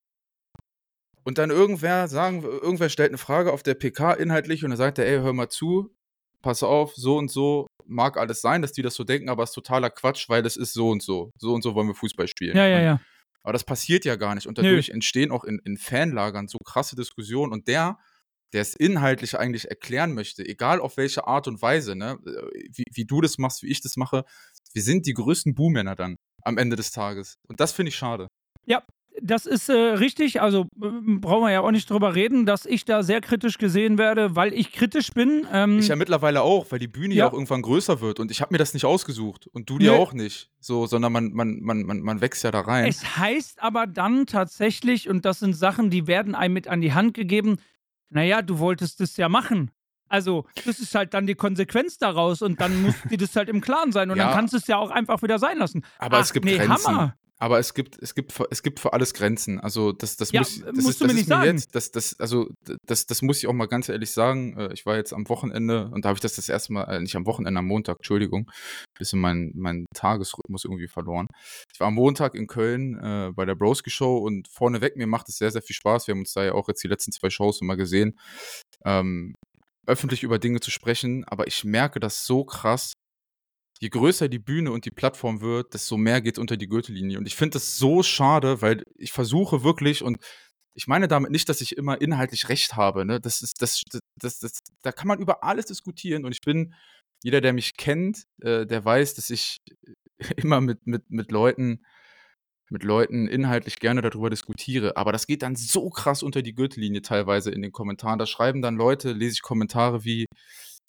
[1.22, 4.98] Und dann irgendwer sagen, irgendwer stellt eine Frage auf der PK inhaltlich und dann sagt
[4.98, 5.94] er, ey, hör mal zu,
[6.42, 9.50] pass auf, so und so mag alles sein, dass die das so denken, aber es
[9.50, 11.30] ist totaler Quatsch, weil es ist so und so.
[11.38, 12.56] So und so wollen wir Fußball spielen.
[12.56, 13.00] ja, ja, ja.
[13.42, 14.46] aber das passiert ja gar nicht.
[14.46, 14.64] Und Nö.
[14.64, 17.52] dadurch entstehen auch in, in Fanlagern so krasse Diskussionen.
[17.52, 17.98] Und der,
[18.52, 22.18] der es inhaltlich eigentlich erklären möchte, egal auf welche Art und Weise, ne,
[22.70, 24.24] wie, wie du das machst, wie ich das mache,
[24.72, 27.36] wir sind die größten Buhmänner dann am Ende des Tages.
[27.48, 28.28] Und das finde ich schade.
[29.22, 32.84] Das ist äh, richtig, also äh, brauchen wir ja auch nicht drüber reden, dass ich
[32.84, 35.46] da sehr kritisch gesehen werde, weil ich kritisch bin.
[35.52, 37.28] Ähm, Ich ja mittlerweile auch, weil die Bühne ja, Ja.
[37.28, 38.20] auch irgendwann größer wird.
[38.20, 39.48] Und ich habe mir das nicht ausgesucht.
[39.48, 39.98] Und du dir Nö.
[39.98, 40.48] auch nicht.
[40.60, 42.86] So, sondern man, man, man, man, man wächst ja da rein.
[42.86, 46.94] Es heißt aber dann tatsächlich, und das sind Sachen, die werden einem mit an die
[46.94, 47.56] Hand gegeben,
[48.10, 49.70] naja, du wolltest es ja machen.
[50.10, 53.60] Also, das ist halt dann die Konsequenz daraus und dann muss dir das halt im
[53.60, 54.26] Klaren sein und Ja.
[54.26, 55.84] dann kannst du es ja auch einfach wieder sein lassen.
[55.98, 56.86] Aber Ach, es gibt nee, Grenzen.
[56.88, 57.14] Hammer.
[57.42, 59.58] Aber es gibt, es gibt, für, es gibt für alles Grenzen.
[59.60, 61.46] Also das, das Ja, muss, das musst ist, du das mir nicht sagen.
[61.46, 62.50] jetzt, das, das, also
[62.84, 64.58] das, das muss ich auch mal ganz ehrlich sagen.
[64.58, 67.00] Äh, Ich war jetzt am Wochenende und da habe ich das das erste Mal, äh,
[67.00, 68.50] nicht am Wochenende, am Montag, Entschuldigung,
[68.98, 71.28] bisschen mein, mein Tagesrhythmus irgendwie verloren.
[71.72, 75.30] Ich war am Montag in Köln äh, bei der Broski Show und vorneweg mir macht
[75.30, 76.08] es sehr, sehr viel Spaß.
[76.08, 78.18] Wir haben uns da ja auch jetzt die letzten zwei Shows immer gesehen,
[78.84, 79.34] ähm,
[79.90, 81.24] öffentlich über Dinge zu sprechen.
[81.24, 82.94] Aber ich merke das so krass,
[83.80, 87.18] je größer die Bühne und die Plattform wird, desto mehr geht unter die Gürtellinie.
[87.18, 90.18] Und ich finde das so schade, weil ich versuche wirklich und
[90.74, 93.04] ich meine damit nicht, dass ich immer inhaltlich recht habe.
[93.04, 93.20] Ne?
[93.20, 93.82] Das ist, das,
[94.16, 96.74] das, das, da kann man über alles diskutieren und ich bin,
[97.22, 99.58] jeder, der mich kennt, äh, der weiß, dass ich
[100.36, 101.84] immer mit, mit, mit Leuten,
[102.70, 104.96] mit Leuten inhaltlich gerne darüber diskutiere.
[104.96, 108.18] Aber das geht dann so krass unter die Gürtellinie teilweise in den Kommentaren.
[108.18, 110.26] Da schreiben dann Leute, lese ich Kommentare wie,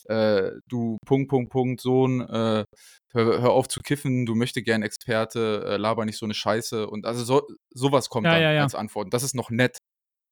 [0.06, 2.64] äh, du Punkt, Punkt, Punkt, Sohn, äh,
[3.12, 6.88] hör, hör auf zu kiffen, du möchte gern Experte, äh, laber nicht so eine Scheiße.
[6.88, 7.42] Und also so,
[7.74, 8.62] sowas kommt Ja, dann ja, ja.
[8.62, 9.06] als Antwort.
[9.06, 9.78] Und das ist noch nett.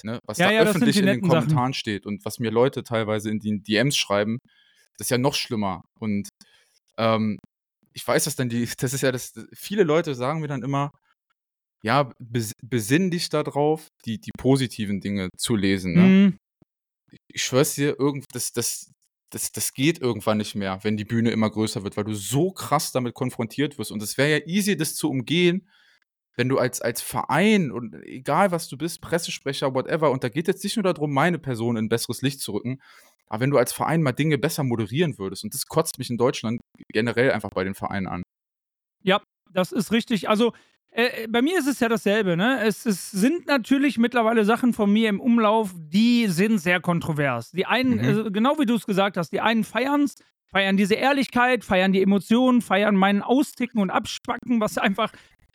[0.04, 0.18] Ne?
[0.26, 1.40] Was Ja, da öffentlich in den netten Sachen.
[1.40, 4.38] Kommentaren steht und was mir Leute teilweise in den DMs schreiben,
[4.96, 5.82] das ist ja noch schlimmer.
[5.98, 6.28] Und
[6.96, 7.38] ähm,
[7.92, 10.90] ich weiß, dass dann die, das ist ja das, viele Leute sagen mir dann immer,
[11.82, 15.94] ja, bes besinn dich darauf, die, die positiven Dinge zu lesen.
[15.94, 16.02] Ne?
[16.02, 16.38] Mhm.
[17.32, 18.92] ich schwör's dir, irgend, das, das,
[19.30, 22.50] das, das geht irgendwann nicht mehr, wenn die Bühne immer größer wird, weil du so
[22.50, 23.92] krass damit konfrontiert wirst.
[23.92, 25.68] Und es wäre ja easy, das zu umgehen,
[26.36, 30.48] wenn du als, als Verein und egal was du bist, Pressesprecher, whatever, und da geht
[30.48, 32.80] jetzt nicht nur darum, meine Person in besseres Licht zu rücken,
[33.26, 36.18] aber wenn du als Verein mal Dinge besser moderieren würdest, und das kotzt mich in
[36.18, 36.60] Deutschland
[36.92, 38.22] generell einfach bei den Vereinen an.
[39.02, 40.28] Ja, das ist richtig.
[40.28, 40.52] Also,
[40.92, 42.62] äh, bei mir ist es ja dasselbe, ne?
[42.62, 47.52] Es, es, sind natürlich mittlerweile Sachen von mir im Umlauf, die sind sehr kontrovers.
[47.52, 48.04] Die einen, mhm.
[48.04, 51.92] also genau wie du es gesagt hast, die einen feiern es, feiern diese Ehrlichkeit, feiern
[51.92, 55.12] die Emotionen, feiern meinen Austicken und Abspacken, was einfach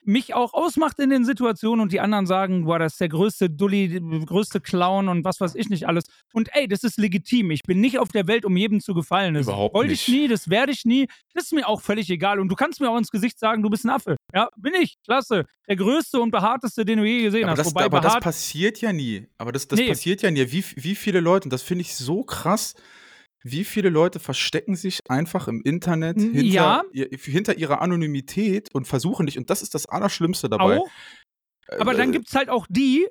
[0.07, 3.49] mich auch ausmacht in den Situationen und die anderen sagen, boah, das ist der größte
[3.49, 6.05] Dulli, größte Clown und was weiß ich nicht alles.
[6.33, 7.51] Und ey, das ist legitim.
[7.51, 9.33] Ich bin nicht auf der Welt, um jedem zu gefallen.
[9.33, 11.07] Das Überhaupt wollte ich nie, das werde ich nie.
[11.33, 12.39] Das ist mir auch völlig egal.
[12.39, 14.15] Und du kannst mir auch ins Gesicht sagen, du bist ein Affe.
[14.33, 14.97] Ja, bin ich.
[15.03, 15.45] Klasse.
[15.67, 17.59] Der größte und behaarteste, den du je gesehen aber hast.
[17.59, 19.27] Das, Wobei aber das passiert ja nie.
[19.37, 19.87] Aber das, das nee.
[19.87, 20.51] passiert ja nie.
[20.51, 22.75] Wie, wie viele Leute, und das finde ich so krass,
[23.45, 26.83] wie viele Leute verstecken sich einfach im Internet hinter, ja.
[26.91, 30.79] ihr, hinter ihrer Anonymität und versuchen nicht, und das ist das Allerschlimmste dabei.
[30.79, 30.89] Auch.
[31.77, 33.07] Aber äh, dann gibt es halt auch die,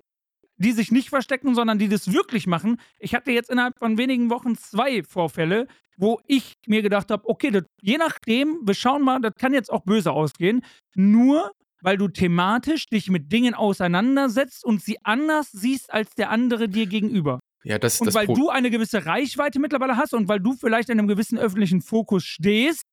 [0.56, 2.80] die sich nicht verstecken, sondern die das wirklich machen.
[2.98, 7.52] Ich hatte jetzt innerhalb von wenigen Wochen zwei Vorfälle, wo ich mir gedacht habe, okay,
[7.52, 10.62] das, je nachdem, wir schauen mal, das kann jetzt auch böse ausgehen.
[10.96, 16.68] Nur weil du thematisch dich mit Dingen auseinandersetzt und sie anders siehst als der andere
[16.68, 17.40] dir gegenüber.
[17.64, 20.90] Ja, das, und das weil du eine gewisse Reichweite mittlerweile hast und weil du vielleicht
[20.90, 22.84] in einem gewissen öffentlichen Fokus stehst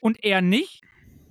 [0.00, 0.82] und er nicht,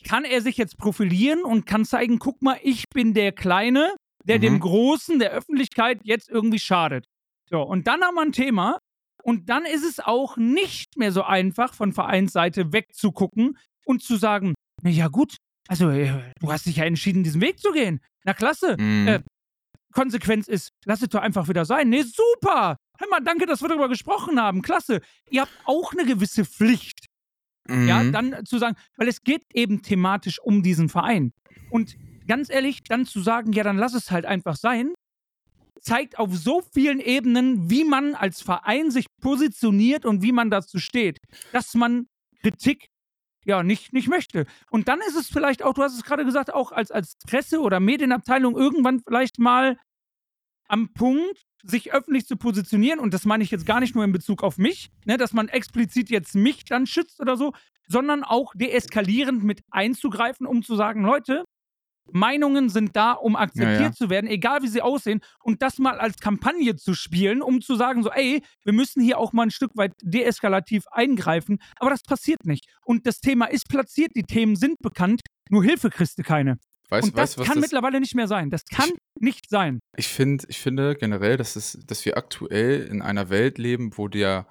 [0.04, 4.38] kann er sich jetzt profilieren und kann zeigen, guck mal, ich bin der Kleine, der
[4.38, 4.42] mhm.
[4.42, 7.06] dem Großen, der Öffentlichkeit jetzt irgendwie schadet.
[7.50, 8.80] So, und dann haben wir ein Thema
[9.24, 14.54] und dann ist es auch nicht mehr so einfach, von Vereinsseite wegzugucken und zu sagen,
[14.84, 18.02] na ja gut, also äh, du hast dich ja entschieden, diesen Weg zu gehen.
[18.24, 18.76] Na klasse.
[18.80, 19.08] Mhm.
[19.08, 19.22] Äh,
[19.94, 21.90] Konsequenz ist, lass es doch einfach wieder sein.
[21.90, 22.78] Nee, super.
[22.98, 24.62] Hör mal, danke, dass wir darüber gesprochen haben.
[24.62, 25.02] Klasse.
[25.30, 27.08] Ihr habt auch eine gewisse Pflicht.
[27.68, 27.88] Mhm.
[27.88, 31.32] Ja, dann zu sagen, weil es geht eben thematisch um diesen Verein.
[31.70, 31.96] Und
[32.28, 34.94] ganz ehrlich, dann zu sagen, ja, dann lass es halt einfach sein,
[35.82, 40.80] zeigt auf so vielen Ebenen, wie man als Verein sich positioniert und wie man dazu
[40.80, 41.20] steht,
[41.54, 42.08] dass man
[42.42, 42.88] Kritik
[43.46, 44.46] ja nicht, nicht möchte.
[44.70, 47.62] Und dann ist es vielleicht auch, du hast es gerade gesagt, auch als, als Presse-
[47.62, 49.78] oder Medienabteilung irgendwann vielleicht mal
[50.68, 54.12] am Punkt, sich öffentlich zu positionieren, und das meine ich jetzt gar nicht nur in
[54.12, 57.54] Bezug auf mich, ne, dass man explizit jetzt mich dann schützt oder so,
[57.88, 61.44] sondern auch deeskalierend mit einzugreifen, um zu sagen, Leute,
[62.12, 63.92] Meinungen sind da, um akzeptiert ja, ja.
[63.92, 67.76] zu werden, egal wie sie aussehen, und das mal als Kampagne zu spielen, um zu
[67.76, 72.04] sagen, so, ey, wir müssen hier auch mal ein Stück weit deeskalativ eingreifen, aber das
[72.04, 72.66] passiert nicht.
[72.84, 76.58] Und das Thema ist platziert, die Themen sind bekannt, nur Hilfe kriegst du keine.
[76.90, 78.50] Weiß, und das weiß, kann das mittlerweile nicht mehr sein.
[78.50, 79.80] Das kann ich, nicht sein.
[79.96, 84.08] Ich, find, ich finde generell, dass, es, dass wir aktuell in einer Welt leben, wo
[84.08, 84.48] der,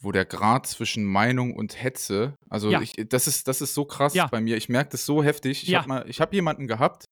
[0.00, 2.80] wo der Grad zwischen Meinung und Hetze, also ja.
[2.80, 4.26] ich, das, ist, das ist so krass ja.
[4.26, 4.56] bei mir.
[4.56, 5.62] Ich merke das so heftig.
[5.62, 5.86] Ich ja.
[5.86, 7.04] habe hab jemanden gehabt,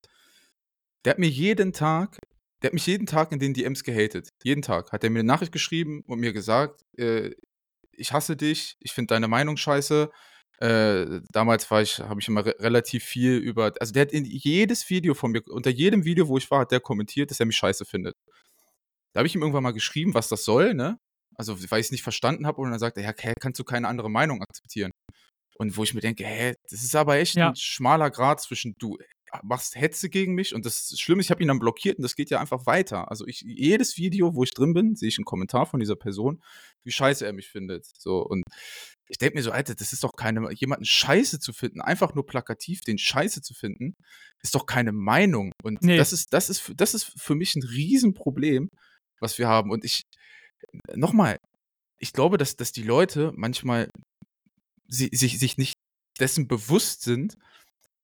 [1.05, 2.19] der hat mir jeden Tag,
[2.63, 4.31] der hat mich jeden Tag in den DMs gehatet.
[4.43, 7.31] Jeden Tag hat er mir eine Nachricht geschrieben und mir gesagt, äh,
[7.93, 10.11] ich hasse dich, ich finde deine Meinung scheiße,
[10.59, 14.25] äh, damals war ich, habe ich immer re relativ viel über, also der hat in
[14.25, 17.47] jedes Video von mir, unter jedem Video, wo ich war, hat der kommentiert, dass er
[17.47, 18.17] mich scheiße findet.
[19.13, 20.99] Da habe ich ihm irgendwann mal geschrieben, was das soll, ne?
[21.39, 23.65] Also, weil ich es nicht verstanden habe und dann sagt er, ja, okay, kannst du
[23.65, 24.93] keine andere Meinung akzeptieren.
[25.59, 27.49] Und wo ich mir denke, hä, das ist aber echt ja.
[27.49, 28.99] ein schmaler Grad zwischen du
[29.43, 32.31] machst Hetze gegen mich und das Schlimme ich habe ihn dann blockiert und das geht
[32.31, 33.11] ja einfach weiter.
[33.11, 36.43] Also ich, jedes Video, wo ich drin bin, sehe ich einen Kommentar von dieser Person,
[36.85, 37.87] wie scheiße er mich findet.
[37.99, 38.45] So und
[39.09, 42.27] ich denke mir so, Alter, das ist doch keine, jemanden scheiße zu finden, einfach nur
[42.27, 43.95] plakativ den scheiße zu finden,
[44.43, 45.53] ist doch keine Meinung.
[45.63, 45.97] Und nee.
[45.97, 48.69] das ist, das ist, das ist für mich ein Riesenproblem,
[49.21, 49.71] was wir haben.
[49.71, 50.03] Und ich,
[50.95, 51.39] nochmal,
[51.99, 53.89] ich glaube, dass, dass die Leute manchmal
[54.89, 55.75] sie, sich, sich nicht
[56.19, 57.37] dessen bewusst sind,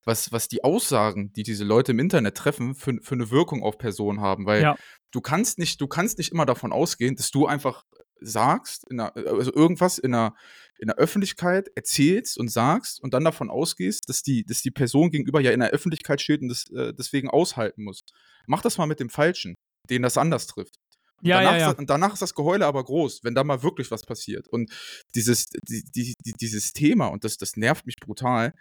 [0.05, 3.79] was, was die Aussagen, die diese Leute im Internet treffen, für, für eine Wirkung auf
[3.79, 4.47] Personen haben.
[4.47, 4.77] Weil ja.
[5.13, 7.85] du kannst nicht, du kannst nicht immer davon ausgehen, dass du einfach
[8.21, 10.35] sagst, einer, also irgendwas in der,
[10.79, 15.11] in der Öffentlichkeit erzählst und sagst und dann davon ausgehst, dass die, dass die Person
[15.11, 18.01] gegenüber ja in der Öffentlichkeit steht und das äh, deswegen aushalten muss.
[18.47, 19.55] Mach das mal mit dem Falschen,
[19.89, 20.79] den das anders trifft.
[21.23, 21.71] Ja, danach, ja, ja.
[21.71, 24.49] Ist, und danach ist das Geheule aber groß, wenn da mal wirklich was passiert.
[24.49, 24.71] Und
[25.15, 28.53] dieses, die, die, dieses Thema, und das, das nervt mich brutal,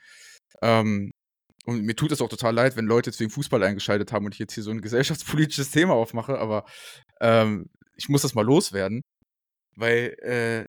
[0.61, 1.11] ähm,
[1.65, 4.33] und mir tut es auch total leid, wenn Leute jetzt wegen Fußball eingeschaltet haben und
[4.33, 6.65] ich jetzt hier so ein gesellschaftspolitisches Thema aufmache, aber
[7.19, 9.01] ähm, ich muss das mal loswerden,
[9.75, 10.65] weil äh,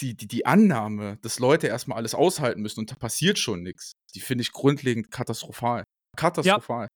[0.00, 3.92] die, die, die Annahme, dass Leute erstmal alles aushalten müssen und da passiert schon nichts,
[4.14, 5.84] die finde ich grundlegend katastrophal.
[6.16, 6.84] Katastrophal.
[6.84, 6.88] Ja.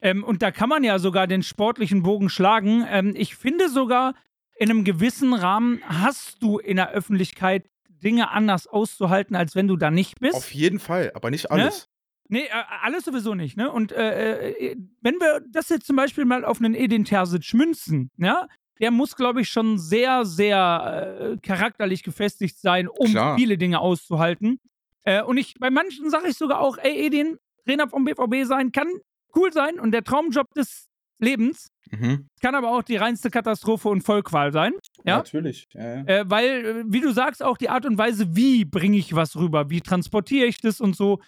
[0.00, 2.86] Ähm, und da kann man ja sogar den sportlichen Bogen schlagen.
[2.88, 4.14] Ähm, ich finde sogar,
[4.56, 7.68] in einem gewissen Rahmen hast du in der Öffentlichkeit
[8.02, 10.34] Dinge anders auszuhalten, als wenn du da nicht bist.
[10.34, 11.50] Auf jeden Fall, aber nicht ne?
[11.50, 11.88] alles.
[12.28, 12.40] Ne?
[12.40, 13.72] Nee, äh, alles sowieso nicht, ne?
[13.72, 18.10] Und äh, äh, wenn wir das jetzt zum Beispiel mal auf einen Edin Terzic münzen,
[18.18, 18.46] ja,
[18.80, 23.36] der muss, glaube ich, schon sehr, sehr äh, charakterlich gefestigt sein, um Klar.
[23.36, 24.60] viele Dinge auszuhalten.
[25.04, 28.72] Äh, und ich, bei manchen sage ich sogar auch, ey, Edin, Trainer vom BVB sein
[28.72, 28.88] kann
[29.34, 30.86] cool sein und der Traumjob des
[31.20, 31.68] Lebens.
[31.90, 32.28] Mhm.
[32.40, 34.72] Kann aber auch die reinste Katastrophe und Vollqual sein.
[35.04, 35.66] Ja, Natürlich.
[35.72, 36.04] Ja, ja.
[36.04, 39.36] äh, weil, äh, wie du sagst, auch die Art und Weise, wie bringe ich was
[39.36, 41.20] rüber, wie transportiere ich das und so.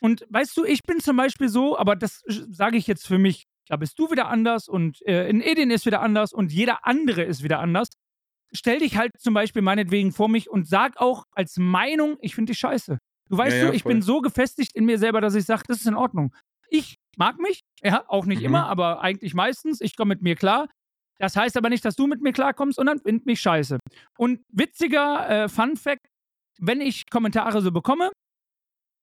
[0.00, 3.44] Und weißt du, ich bin zum Beispiel so, aber das sage ich jetzt für mich,
[3.68, 7.22] da bist du wieder anders und äh, in Edin ist wieder anders und jeder andere
[7.22, 7.88] ist wieder anders.
[8.52, 12.50] Stell dich halt zum Beispiel meinetwegen vor mich und sag auch als Meinung, ich finde
[12.52, 12.98] dich scheiße.
[13.30, 13.92] Du weißt Ja, so, ich voll.
[13.92, 16.34] bin so gefestigt in mir selber, dass ich sage, das ist in Ordnung.
[16.68, 18.46] Ich mag mich, ja, auch nicht Mhm.
[18.46, 19.80] immer, aber eigentlich meistens.
[19.80, 20.68] Ich komme mit mir klar.
[21.18, 23.78] Das heißt aber nicht, dass du mit mir klarkommst, sondern find mich scheiße.
[24.18, 26.06] Und witziger äh, Fun Fact,
[26.58, 28.10] wenn ich Kommentare so bekomme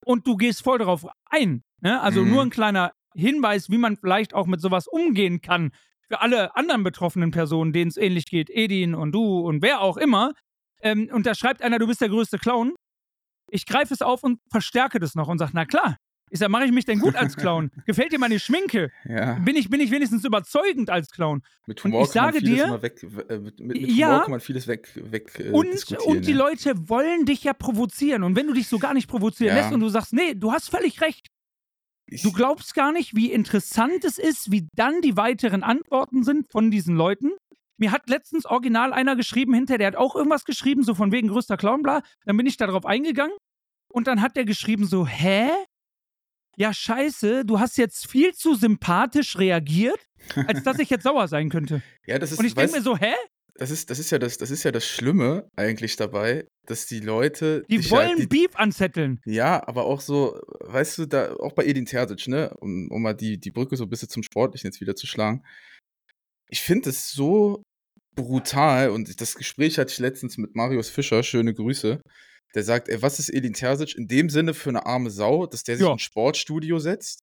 [0.06, 2.02] und du gehst voll darauf ein, ne?
[2.02, 2.30] also Mhm.
[2.30, 5.72] nur ein kleiner Hinweis, wie man vielleicht auch mit sowas umgehen kann,
[6.08, 9.98] für alle anderen betroffenen Personen, denen es ähnlich geht, Edin und du und wer auch
[9.98, 10.34] immer,
[10.82, 12.74] ähm, und da schreibt einer, du bist der größte Clown,
[13.50, 15.98] ich greife es auf und verstärke das noch und sage, na klar,
[16.32, 17.70] ich sag, mache ich mich denn gut als Clown?
[17.86, 18.92] Gefällt dir meine Schminke?
[19.06, 19.34] ja.
[19.40, 21.42] Bin ich, bin ich wenigstens überzeugend als Clown?
[21.68, 24.08] Mit Und Humor ich kann man sage vieles dir- weg, äh, mit, mit Ja.
[24.08, 25.68] Humor kann man vieles weg, weg äh, Und,
[26.06, 26.38] und die ja.
[26.38, 28.24] Leute wollen dich ja provozieren.
[28.24, 29.62] Und wenn du dich so gar nicht provozieren Ja.
[29.62, 31.28] lässt und du sagst, nee, du hast völlig recht,
[32.10, 36.50] Ich, du glaubst gar nicht, wie interessant es ist, wie dann die weiteren Antworten sind
[36.52, 37.32] von diesen Leuten.
[37.78, 41.28] Mir hat letztens original einer geschrieben hinter, der hat auch irgendwas geschrieben, so von wegen
[41.30, 42.04] größter Clown, bla.
[42.26, 43.36] Dann bin ich darauf eingegangen
[43.92, 45.50] und dann hat der geschrieben so, hä?
[46.58, 50.00] Ja, scheiße, du hast jetzt viel zu sympathisch reagiert,
[50.36, 51.82] als dass ich jetzt sauer sein könnte.
[52.06, 53.14] ja, das ist, Und ich denke mir so, hä?
[53.56, 57.00] das ist, das ist ja das, das ist ja das Schlimme eigentlich dabei, dass die
[57.00, 59.20] Leute, Die wollen ja, die, Beef anzetteln.
[59.26, 63.14] ja, aber auch so, weißt du, da auch bei Edin Terzic, ne, um, um mal
[63.14, 65.44] die, die Brücke so ein bisschen zum Sportlichen jetzt wieder zu schlagen.
[66.50, 67.62] Ich finde es so
[68.16, 72.02] brutal und das Gespräch hatte ich letztens mit Marius Fischer, schöne Grüße.
[72.56, 75.64] Der sagt, ey, was ist Edin Terzic in dem Sinne für eine arme Sau, dass
[75.64, 75.94] der sich Ja.
[75.94, 77.22] ins Sportstudio setzt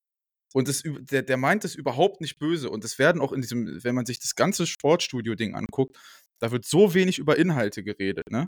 [0.54, 2.70] und das, der, der meint es überhaupt nicht böse.
[2.70, 5.96] Und es werden auch in diesem, wenn man sich das ganze Sportstudio-Ding anguckt,
[6.40, 8.46] da wird so wenig über Inhalte geredet, ne?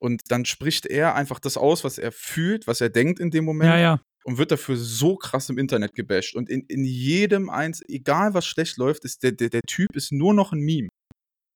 [0.00, 3.44] Und dann spricht er einfach das aus, was er fühlt, was er denkt in dem
[3.44, 4.00] Moment Ja, ja.
[4.24, 6.34] und wird dafür so krass im Internet gebasht.
[6.34, 10.10] Und in, in jedem eins, egal was schlecht läuft, ist der, der, der Typ ist
[10.10, 10.88] nur noch ein Meme.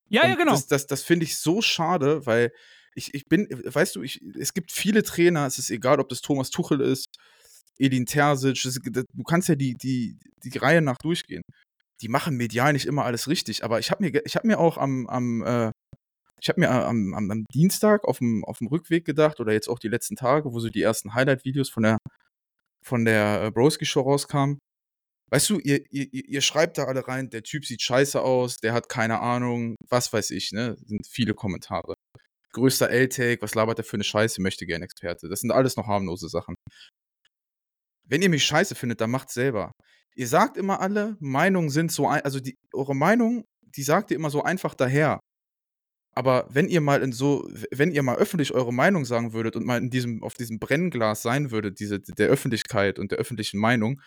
[0.09, 0.51] Ja, ja, Und genau.
[0.53, 2.51] Das, das, das finde ich so schade, weil
[2.95, 6.21] ich, ich bin, weißt du, ich, es gibt viele Trainer, es ist egal, ob das
[6.21, 7.07] Thomas Tuchel ist,
[7.77, 11.43] Edin Terzic, es, du kannst ja die, die, die Reihe nach durchgehen.
[12.01, 15.07] Die machen medial nicht immer alles richtig, aber ich habe mir, habe mir auch am,
[15.07, 15.71] am äh,
[16.41, 19.67] ich habe mir am, am, am Dienstag auf dem, auf dem Rückweg gedacht oder jetzt
[19.67, 21.97] auch die letzten Tage, wo so die ersten Highlight-Videos von der,
[22.85, 24.59] von der äh, Broski-Show rauskamen.
[25.31, 28.73] Weißt du, ihr, ihr ihr schreibt da alle rein, der Typ sieht scheiße aus, der
[28.73, 30.75] hat keine Ahnung, was weiß ich, ne?
[30.85, 31.93] Sind viele Kommentare.
[32.53, 35.29] Größter L-Take, was labert der für eine Scheiße, möchte gern Experte.
[35.29, 36.55] Das sind alles noch harmlose Sachen.
[38.05, 39.71] Wenn ihr mich scheiße findet, dann macht's selber.
[40.15, 44.17] Ihr sagt immer alle, Meinungen sind so, ein, also die, eure Meinung, die sagt ihr
[44.17, 45.19] immer so einfach daher.
[46.15, 49.65] Aber wenn ihr mal in so, wenn ihr mal öffentlich eure Meinung sagen würdet und
[49.65, 54.01] mal in diesem, auf diesem Brennglas sein würdet, diese, der Öffentlichkeit und der öffentlichen Meinung,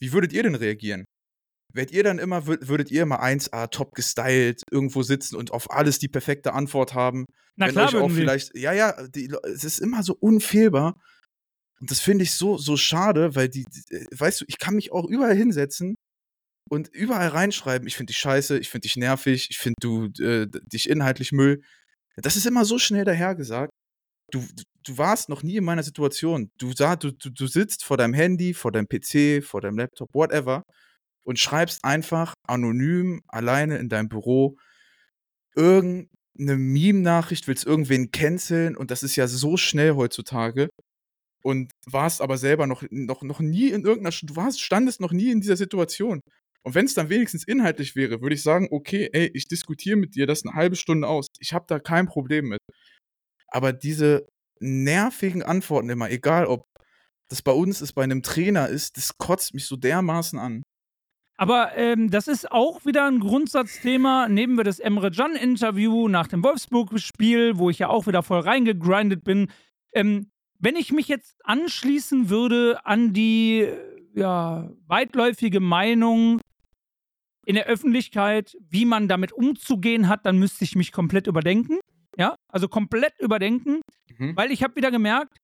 [0.00, 1.04] wie würdet ihr denn reagieren?
[1.74, 5.70] Werdet ihr dann immer, wür- würdet ihr immer 1A top gestylt irgendwo sitzen und auf
[5.70, 7.26] alles die perfekte Antwort haben?
[7.56, 10.94] Na wenn klar, euch auch vielleicht, ja, ja, die, es ist immer so unfehlbar.
[11.80, 14.74] Und das finde ich so, so schade, weil die, die, äh, weißt du, ich kann
[14.74, 15.94] mich auch überall hinsetzen
[16.70, 20.46] und überall reinschreiben, ich finde dich scheiße, ich finde dich nervig, ich finde du äh,
[20.48, 21.60] dich inhaltlich Müll.
[22.16, 23.70] Das ist immer so schnell dahergesagt.
[24.32, 26.50] Du, du- du warst noch nie in meiner Situation.
[26.58, 30.08] Du, sah, du, du, du sitzt vor deinem Handy, vor deinem PC, vor deinem Laptop,
[30.14, 30.62] whatever,
[31.24, 34.56] und schreibst einfach anonym alleine in deinem Büro
[35.56, 36.08] irgendeine
[36.56, 40.68] Meme-Nachricht, willst irgendwen canceln und das ist ja so schnell heutzutage.
[41.44, 45.30] Und warst aber selber noch, noch, noch nie in irgendeiner, du warst, standest noch nie
[45.30, 46.20] in dieser Situation.
[46.64, 50.14] Und wenn es dann wenigstens inhaltlich wäre, würde ich sagen, okay, ey, ich diskutiere mit
[50.16, 51.28] dir das eine halbe Stunde aus.
[51.38, 52.60] Ich habe da kein Problem mit.
[53.48, 54.26] Aber diese
[54.60, 56.66] nervigen Antworten immer, egal ob
[57.30, 60.62] das bei uns ist, bei einem Trainer ist, das kotzt mich so dermaßen an.
[61.38, 64.28] Aber ähm, das ist auch wieder ein Grundsatzthema.
[64.28, 69.22] Nehmen wir das Emre Can-Interview nach dem Wolfsburg-Spiel, wo ich ja auch wieder voll reingegrindet
[69.22, 69.48] bin.
[69.92, 73.68] Ähm, wenn ich mich jetzt anschließen würde an die
[74.14, 76.40] ja, weitläufige Meinung
[77.46, 81.78] in der Öffentlichkeit, wie man damit umzugehen hat, dann müsste ich mich komplett überdenken.
[82.16, 83.80] Ja, also komplett überdenken,
[84.18, 84.36] Mhm.
[84.36, 85.36] weil ich habe wieder gemerkt,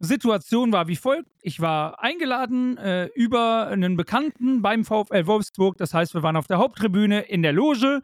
[0.00, 1.30] Situation war wie folgt.
[1.42, 5.76] Ich war eingeladen äh, über einen Bekannten beim VfL Wolfsburg.
[5.76, 8.00] Das heißt, wir waren auf der Haupttribüne in der Loge.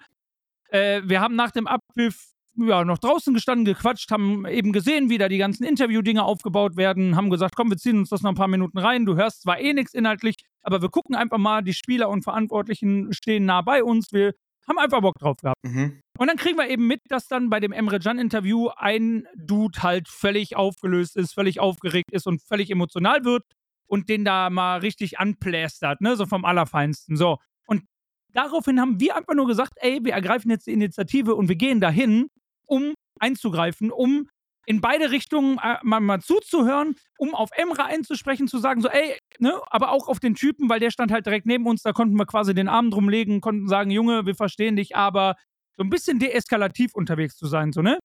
[0.69, 5.19] Äh, wir haben nach dem Abpfiff ja, noch draußen gestanden, gequatscht, haben eben gesehen, wie
[5.19, 8.37] da die ganzen Interview-Dinge aufgebaut werden, haben gesagt, komm, wir ziehen uns das noch ein
[8.37, 9.05] paar Minuten rein.
[9.05, 13.13] Du hörst zwar eh nichts inhaltlich, aber wir gucken einfach mal, die Spieler und Verantwortlichen
[13.13, 14.33] stehen nah bei uns, wir
[14.69, 15.63] haben einfach Bock drauf gehabt.
[15.65, 16.01] Mhm.
[16.19, 20.09] Und dann kriegen wir eben mit, dass dann bei dem Emre Can-Interview ein Dude halt
[20.09, 23.43] völlig aufgelöst ist, völlig aufgeregt ist und völlig emotional wird
[23.87, 27.17] und den da mal richtig anplästert, ne, so vom Allerfeinsten.
[27.17, 27.39] So.
[27.67, 27.85] Und
[28.33, 31.81] daraufhin haben wir einfach nur gesagt, ey, wir ergreifen jetzt die Initiative und wir gehen
[31.81, 32.29] dahin,
[32.67, 34.29] um einzugreifen, um
[34.67, 39.17] in beide Richtungen äh, mal, mal, zuzuhören, um auf Emra einzusprechen, zu sagen, so, ey,
[39.39, 42.17] ne, aber auch auf den Typen, weil der stand halt direkt neben uns, da konnten
[42.17, 45.37] wir quasi den Arm drum legen, konnten sagen, Junge, wir verstehen dich, aber
[45.77, 47.99] so ein bisschen deeskalativ unterwegs zu sein, so, ne?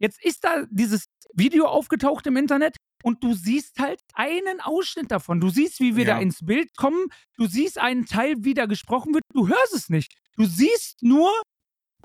[0.00, 5.40] Jetzt ist da dieses Video aufgetaucht im Internet und du siehst halt einen Ausschnitt davon.
[5.40, 6.14] Du siehst, wie wir ja.
[6.14, 7.06] da ins Bild kommen.
[7.36, 9.22] Du siehst einen Teil, wie da gesprochen wird.
[9.32, 10.12] Du hörst es nicht.
[10.36, 11.30] Du siehst nur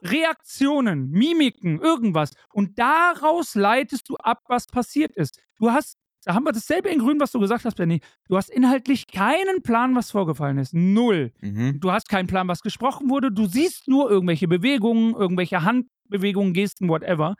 [0.02, 2.32] Reaktionen, Mimiken, irgendwas.
[2.54, 5.39] Und daraus leitest du ab, was passiert ist.
[5.58, 8.02] Du hast, da haben wir dasselbe in Grün, was du gesagt hast, Benny.
[8.28, 10.74] Du hast inhaltlich keinen Plan, was vorgefallen ist.
[10.74, 11.32] Null.
[11.41, 11.80] Mhm.
[11.80, 13.32] Du hast keinen Plan, was gesprochen wurde.
[13.32, 17.36] Du siehst nur irgendwelche Bewegungen, irgendwelche Handbewegungen, Gesten, whatever.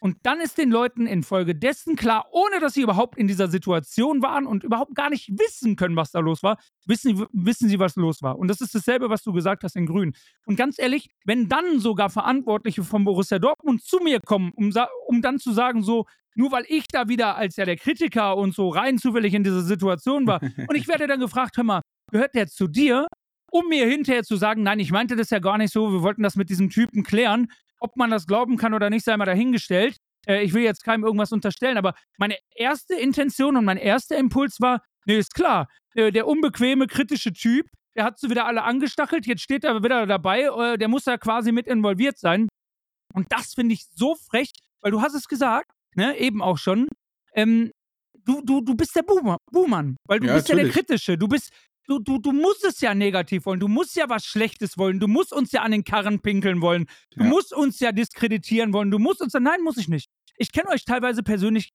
[0.00, 4.46] Und dann ist den Leuten infolgedessen klar, ohne dass sie überhaupt in dieser Situation waren
[4.46, 8.22] und überhaupt gar nicht wissen können, was da los war, wissen, wissen sie, was los
[8.22, 8.38] war.
[8.38, 10.14] Und das ist dasselbe, was du gesagt hast in Grün.
[10.46, 14.72] Und ganz ehrlich, wenn dann sogar Verantwortliche von Borussia Dortmund zu mir kommen, um,
[15.06, 18.54] um dann zu sagen, so, nur weil ich da wieder als ja der Kritiker und
[18.54, 22.34] so rein zufällig in dieser Situation war, und ich werde dann gefragt, hör mal, gehört
[22.34, 23.06] der zu dir?
[23.50, 26.22] um mir hinterher zu sagen, nein, ich meinte das ja gar nicht so, wir wollten
[26.22, 27.48] das mit diesem Typen klären.
[27.80, 29.96] Ob man das glauben kann oder nicht, sei mal dahingestellt.
[30.26, 34.60] Äh, ich will jetzt keinem irgendwas unterstellen, aber meine erste Intention und mein erster Impuls
[34.60, 37.66] war, nee, ist klar, äh, der unbequeme, kritische Typ,
[37.96, 41.18] der hat so wieder alle angestachelt, jetzt steht er wieder dabei, äh, der muss ja
[41.18, 42.48] quasi mit involviert sein.
[43.14, 44.50] Und das finde ich so frech,
[44.82, 46.86] weil du hast es gesagt, ne, eben auch schon,
[47.34, 47.72] ähm,
[48.24, 50.68] du, du, du bist der Boomer, Boomer, weil du ja, bist natürlich.
[50.68, 51.50] ja der Kritische, du bist,
[51.90, 55.08] du, du, du musst es ja negativ wollen, du musst ja was Schlechtes wollen, du
[55.08, 57.28] musst uns ja an den Karren pinkeln wollen, du ja.
[57.28, 60.08] musst uns ja diskreditieren wollen, du musst uns ja, nein, muss ich nicht.
[60.36, 61.72] Ich kenne euch teilweise persönlich,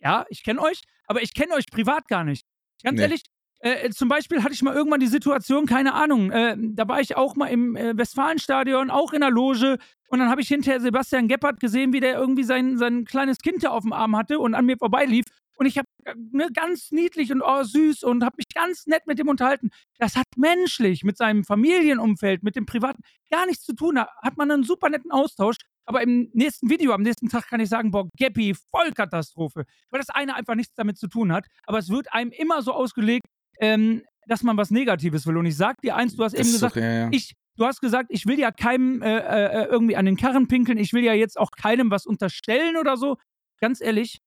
[0.00, 2.44] ja, ich kenne euch, aber ich kenne euch privat gar nicht.
[2.82, 3.02] Ganz nee.
[3.02, 3.22] ehrlich,
[3.60, 7.16] äh, zum Beispiel hatte ich mal irgendwann die Situation, keine Ahnung, äh, da war ich
[7.16, 11.26] auch mal im äh, Westfalenstadion, auch in der Loge und dann habe ich hinterher Sebastian
[11.26, 14.54] Gebhardt gesehen, wie der irgendwie sein, sein kleines Kind da auf dem Arm hatte und
[14.54, 15.24] an mir vorbeilief
[15.56, 19.06] und ich habe äh, ne, ganz niedlich und oh, süß und habe mich ganz nett
[19.06, 19.70] mit dem unterhalten.
[19.98, 23.96] Das hat menschlich mit seinem Familienumfeld, mit dem Privaten gar nichts zu tun.
[23.96, 25.56] Da hat man einen super netten Austausch.
[25.86, 29.64] Aber im nächsten Video, am nächsten Tag kann ich sagen, boah, Geppi, Vollkatastrophe.
[29.90, 31.46] Weil das eine einfach nichts damit zu tun hat.
[31.64, 33.26] Aber es wird einem immer so ausgelegt,
[33.60, 35.36] ähm, dass man was Negatives will.
[35.36, 37.08] Und ich sag dir eins, du hast das eben gesagt, doch, ja, ja.
[37.12, 40.78] ich, du hast gesagt, ich will ja keinem äh, äh, irgendwie an den Karren pinkeln,
[40.78, 43.18] ich will ja jetzt auch keinem was unterstellen oder so.
[43.60, 44.20] Ganz ehrlich,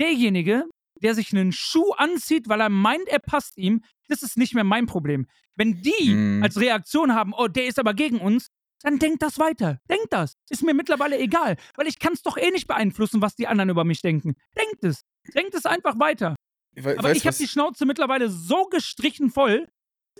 [0.00, 0.64] derjenige,
[1.02, 4.64] der sich einen Schuh anzieht, weil er meint, er passt ihm, das ist nicht mehr
[4.64, 5.26] mein Problem.
[5.56, 6.42] Wenn die mm.
[6.42, 8.48] als Reaktion haben, oh, der ist aber gegen uns,
[8.82, 9.78] dann denkt das weiter.
[9.90, 10.36] Denkt das.
[10.48, 13.70] Ist mir mittlerweile egal, weil ich kann es doch eh nicht beeinflussen, was die anderen
[13.70, 14.34] über mich denken.
[14.56, 15.02] Denkt es.
[15.34, 16.34] Denkt es einfach weiter.
[16.72, 19.68] We aber ich habe die Schnauze mittlerweile so gestrichen voll,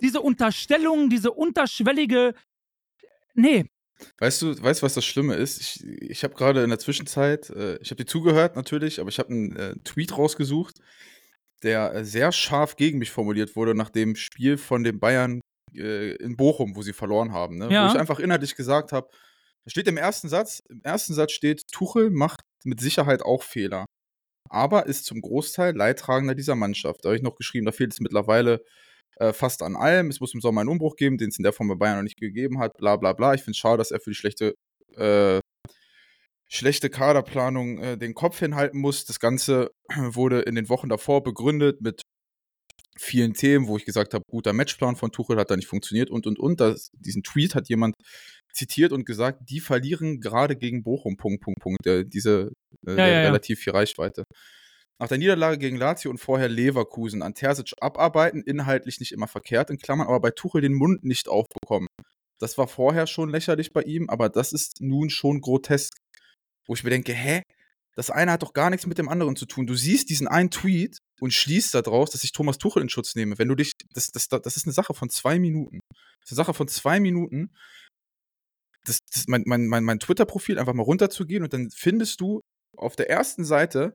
[0.01, 2.35] diese Unterstellung, diese unterschwellige.
[3.33, 3.65] Nee,
[4.19, 5.59] Weißt du, weißt was das Schlimme ist?
[5.59, 9.19] Ich, ich habe gerade in der Zwischenzeit, äh, ich habe dir zugehört natürlich, aber ich
[9.19, 10.79] habe einen äh, Tweet rausgesucht,
[11.63, 15.41] der äh, sehr scharf gegen mich formuliert wurde nach dem Spiel von den Bayern
[15.75, 17.57] äh, in Bochum, wo sie verloren haben.
[17.57, 17.71] Ne?
[17.71, 17.85] Ja.
[17.85, 19.09] Wo ich einfach inhaltlich gesagt habe,
[19.63, 23.85] da steht im ersten Satz, im ersten Satz steht, Tuchel macht mit Sicherheit auch Fehler,
[24.49, 27.05] aber ist zum Großteil Leidtragender dieser Mannschaft.
[27.05, 28.63] Da habe ich noch geschrieben, da fehlt es mittlerweile
[29.21, 30.09] äh, fast an allem.
[30.09, 32.03] Es muss im Sommer einen Umbruch geben, den es in der Form bei Bayern noch
[32.03, 33.33] nicht gegeben hat, bla bla bla.
[33.33, 34.55] Ich finde es schade, dass er für die schlechte,
[34.95, 35.39] äh,
[36.49, 39.05] schlechte Kaderplanung äh, den Kopf hinhalten muss.
[39.05, 42.01] Das Ganze wurde in den Wochen davor begründet mit
[42.97, 46.25] vielen Themen, wo ich gesagt habe, guter Matchplan von Tuchel hat da nicht funktioniert und
[46.25, 46.59] und und.
[46.59, 47.95] Das, diesen Tweet hat jemand
[48.53, 51.85] zitiert und gesagt, die verlieren gerade gegen Bochum, Punkt, Punkt, Punkt.
[51.85, 52.51] Der, diese
[52.87, 54.25] äh, ja, ja, relativ viel Reichweite.
[54.99, 59.69] Nach der Niederlage gegen Lazio und vorher Leverkusen an Terzic abarbeiten, inhaltlich nicht immer verkehrt,
[59.69, 61.87] in Klammern, aber bei Tuchel den Mund nicht aufbekommen.
[62.39, 65.93] Das war vorher schon lächerlich bei ihm, aber das ist nun schon grotesk.
[66.67, 67.41] Wo ich mir denke, hä?
[67.95, 69.67] Das eine hat doch gar nichts mit dem anderen zu tun.
[69.67, 73.37] Du siehst diesen einen Tweet und schließt daraus, dass ich Thomas Tuchel in Schutz nehme.
[73.37, 75.81] Wenn du dich, das, das, das ist eine Sache von zwei Minuten.
[76.21, 77.51] Das ist eine Sache von zwei Minuten.
[78.85, 82.41] Das, das, mein mein, mein, mein Twitter-Profil einfach mal runterzugehen und dann findest du
[82.77, 83.93] auf der ersten Seite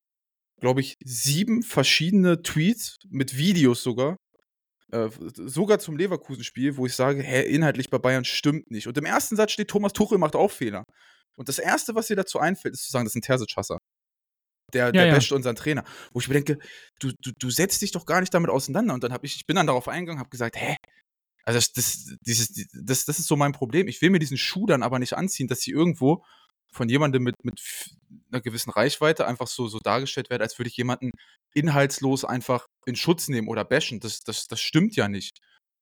[0.61, 4.17] glaube ich, sieben verschiedene Tweets mit Videos sogar.
[4.93, 8.87] Äh, sogar zum Leverkusen-Spiel, wo ich sage, hä, inhaltlich bei Bayern stimmt nicht.
[8.87, 10.85] Und im ersten Satz steht, Thomas Tuchel macht auch Fehler.
[11.37, 13.79] Und das Erste, was dir dazu einfällt, ist zu sagen, das ist ein Terzic-Hasser.
[14.73, 15.85] der, der ja, basht unseren Trainer.
[16.13, 16.59] Wo ich mir denke,
[17.01, 18.95] du, du, du setzt dich doch gar nicht damit auseinander.
[18.95, 20.77] Und dann habe ich, ich bin dann darauf eingegangen, habe gesagt, hä?
[21.45, 23.89] Also das, das, dieses, das, das ist so mein Problem.
[23.89, 26.25] Ich will mir diesen Schuh dann aber nicht anziehen, dass sie irgendwo
[26.77, 27.61] von jemandem mit, mit
[28.31, 31.11] einer gewissen Reichweite einfach so, so dargestellt wird, als würde ich jemanden
[31.55, 34.01] inhaltslos einfach in Schutz nehmen oder bashen.
[34.01, 35.39] Das, das, das stimmt ja nicht.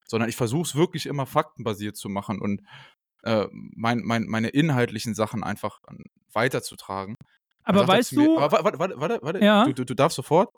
[0.06, 2.62] Sondern ich versuche es wirklich immer faktenbasiert zu machen und
[3.22, 5.80] äh, mein, mein, meine inhaltlichen Sachen einfach
[6.32, 7.16] weiterzutragen.
[7.64, 8.20] Aber weißt du.
[8.20, 9.44] Mir, aber warte, warte, warte, warte.
[9.44, 9.64] Ja.
[9.64, 10.50] Du, du, du darfst sofort.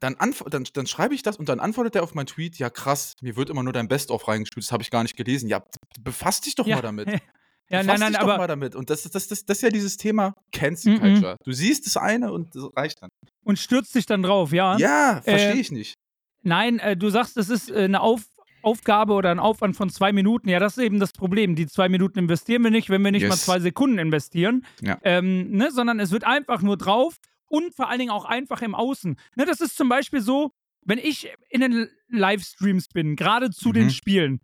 [0.00, 0.16] Dann,
[0.50, 3.34] dann, dann schreibe ich das und dann antwortet er auf meinen Tweet, ja krass, mir
[3.34, 5.48] wird immer nur dein Best-of reingespielt, das habe ich gar nicht gelesen.
[5.48, 5.64] Ja,
[5.98, 6.76] befasst dich doch ja.
[6.76, 7.08] mal damit.
[7.70, 8.32] Ja, nein, nein, dich aber.
[8.32, 8.74] Doch mal damit.
[8.74, 11.00] Und das, das, das, das ist ja dieses Thema Cancel mhm.
[11.00, 11.36] Culture.
[11.44, 13.10] Du siehst das eine und das reicht dann.
[13.44, 14.78] Und stürzt dich dann drauf, ja?
[14.78, 15.94] Ja, verstehe äh, ich nicht.
[16.42, 18.22] Nein, äh, du sagst, das ist äh, eine Auf
[18.62, 20.48] Aufgabe oder ein Aufwand von zwei Minuten.
[20.48, 21.54] Ja, das ist eben das Problem.
[21.54, 23.30] Die zwei Minuten investieren wir nicht, wenn wir nicht yes.
[23.30, 24.66] mal zwei Sekunden investieren.
[24.80, 24.98] Ja.
[25.02, 27.16] Ähm, ne, sondern es wird einfach nur drauf
[27.46, 29.16] und vor allen Dingen auch einfach im Außen.
[29.36, 30.50] Ne, das ist zum Beispiel so,
[30.84, 33.74] wenn ich in den Livestreams bin, gerade zu mhm.
[33.74, 34.40] den Spielen,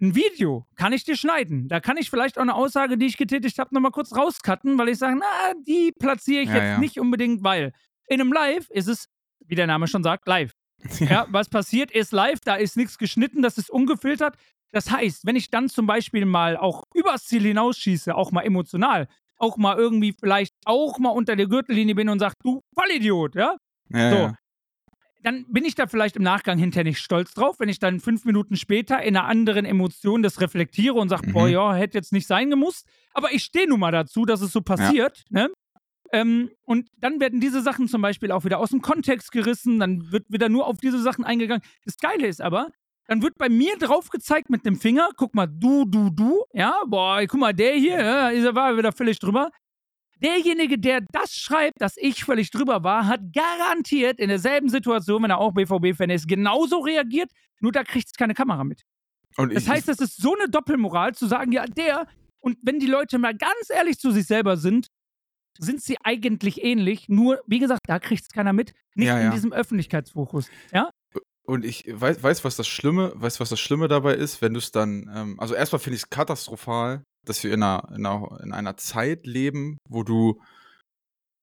[0.00, 1.68] ein Video kann ich dir schneiden.
[1.68, 4.90] Da kann ich vielleicht auch eine Aussage, die ich getätigt habe, nochmal kurz rauscutten, weil
[4.90, 6.78] ich sage, na, die platziere ich ja, jetzt ja.
[6.78, 7.72] nicht unbedingt, weil
[8.08, 9.08] in einem Live ist es,
[9.46, 10.52] wie der Name schon sagt, live.
[11.00, 14.36] Ja, was passiert ist live, da ist nichts geschnitten, das ist ungefiltert.
[14.72, 19.08] Das heißt, wenn ich dann zum Beispiel mal auch übers Ziel hinausschieße, auch mal emotional,
[19.38, 23.56] auch mal irgendwie vielleicht auch mal unter der Gürtellinie bin und sage, du Vollidiot, ja?
[23.88, 24.34] ja so.
[25.22, 28.24] Dann bin ich da vielleicht im Nachgang hinterher nicht stolz drauf, wenn ich dann fünf
[28.24, 31.32] Minuten später in einer anderen Emotion das reflektiere und sage, mhm.
[31.32, 32.86] boah, ja, hätte jetzt nicht sein gemusst.
[33.12, 35.24] Aber ich stehe nun mal dazu, dass es so passiert.
[35.30, 35.42] Ja.
[35.42, 35.50] Ne?
[36.12, 40.12] Ähm, und dann werden diese Sachen zum Beispiel auch wieder aus dem Kontext gerissen, dann
[40.12, 41.62] wird wieder nur auf diese Sachen eingegangen.
[41.84, 42.68] Das Geile ist aber,
[43.08, 46.80] dann wird bei mir drauf gezeigt mit dem Finger, guck mal, du, du, du, ja,
[46.86, 49.50] boah, guck mal, der hier, ja, dieser war wieder völlig drüber.
[50.22, 55.30] Derjenige, der das schreibt, dass ich völlig drüber war, hat garantiert in derselben Situation, wenn
[55.30, 58.82] er auch BVB-Fan ist, genauso reagiert, nur da kriegt es keine Kamera mit.
[59.36, 62.06] Und das heißt, das ist so eine Doppelmoral zu sagen, ja, der,
[62.40, 64.88] und wenn die Leute mal ganz ehrlich zu sich selber sind,
[65.58, 69.26] sind sie eigentlich ähnlich, nur, wie gesagt, da kriegt es keiner mit, nicht ja, ja.
[69.26, 70.48] in diesem Öffentlichkeitsfokus.
[70.72, 70.90] Ja?
[71.44, 74.58] Und ich weiß, weiß, was das Schlimme, weiß, was das Schlimme dabei ist, wenn du
[74.58, 78.40] es dann, ähm, also erstmal finde ich es katastrophal, dass wir in einer, in, einer,
[78.42, 80.40] in einer Zeit leben, wo du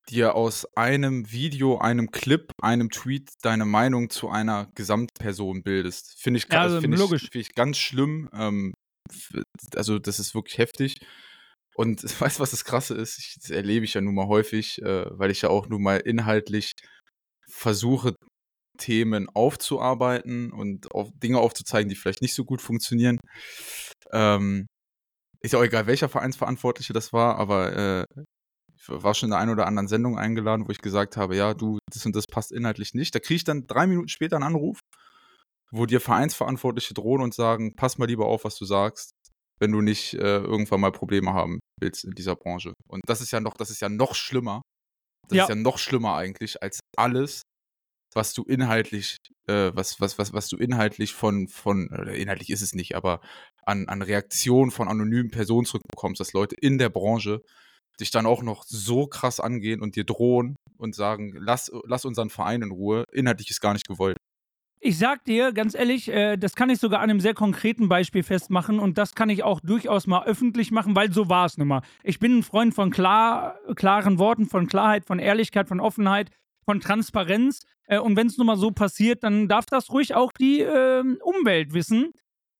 [0.09, 6.21] dir aus einem Video, einem Clip, einem Tweet deine Meinung zu einer Gesamtperson bildest.
[6.21, 8.29] Finde ich, ja, also, find ich, find ich ganz schlimm.
[8.33, 8.73] Ähm,
[9.75, 10.97] also das ist wirklich heftig.
[11.75, 13.19] Und weißt du, was das Krasse ist?
[13.19, 15.97] Ich, das erlebe ich ja nun mal häufig, äh, weil ich ja auch nun mal
[15.97, 16.73] inhaltlich
[17.49, 18.15] versuche,
[18.77, 23.19] Themen aufzuarbeiten und auf Dinge aufzuzeigen, die vielleicht nicht so gut funktionieren.
[24.11, 24.65] Ähm,
[25.43, 28.05] ist ja auch egal, welcher Vereinsverantwortliche das war, aber äh,
[28.75, 31.53] ich war schon in der einen oder anderen Sendung eingeladen, wo ich gesagt habe, ja,
[31.53, 33.13] du, das und das passt inhaltlich nicht.
[33.15, 34.79] Da kriege ich dann drei Minuten später einen Anruf,
[35.71, 39.11] wo dir Vereinsverantwortliche drohen und sagen, pass mal lieber auf, was du sagst
[39.63, 42.73] wenn du nicht äh, irgendwann mal Probleme haben willst in dieser Branche.
[42.89, 44.61] Und das ist ja noch, das ist ja noch schlimmer.
[45.29, 45.43] Das ja.
[45.43, 47.43] ist ja noch schlimmer eigentlich als alles,
[48.15, 52.73] was du inhaltlich, äh, was, was, was, was du inhaltlich von, von, inhaltlich ist es
[52.73, 53.21] nicht, aber
[53.65, 57.41] an, an Reaktionen von anonymen Personen zurückbekommst, dass Leute in der Branche
[57.99, 62.29] dich dann auch noch so krass angehen und dir drohen und sagen, lass, lass unseren
[62.29, 63.05] Verein in Ruhe.
[63.11, 64.17] Inhaltlich ist gar nicht gewollt.
[64.85, 68.21] Ich sag dir ganz ehrlich, äh, das kann ich sogar an einem sehr konkreten Beispiel
[68.21, 71.69] festmachen und das kann ich auch durchaus mal öffentlich machen, weil so war es nun
[71.69, 71.83] mal.
[72.03, 76.31] Ich bin ein Freund von klar, klaren Worten, von Klarheit, von Ehrlichkeit, von Offenheit,
[76.65, 77.61] von Transparenz.
[77.85, 81.03] Äh, und wenn es nun mal so passiert, dann darf das ruhig auch die äh,
[81.21, 82.11] Umwelt wissen.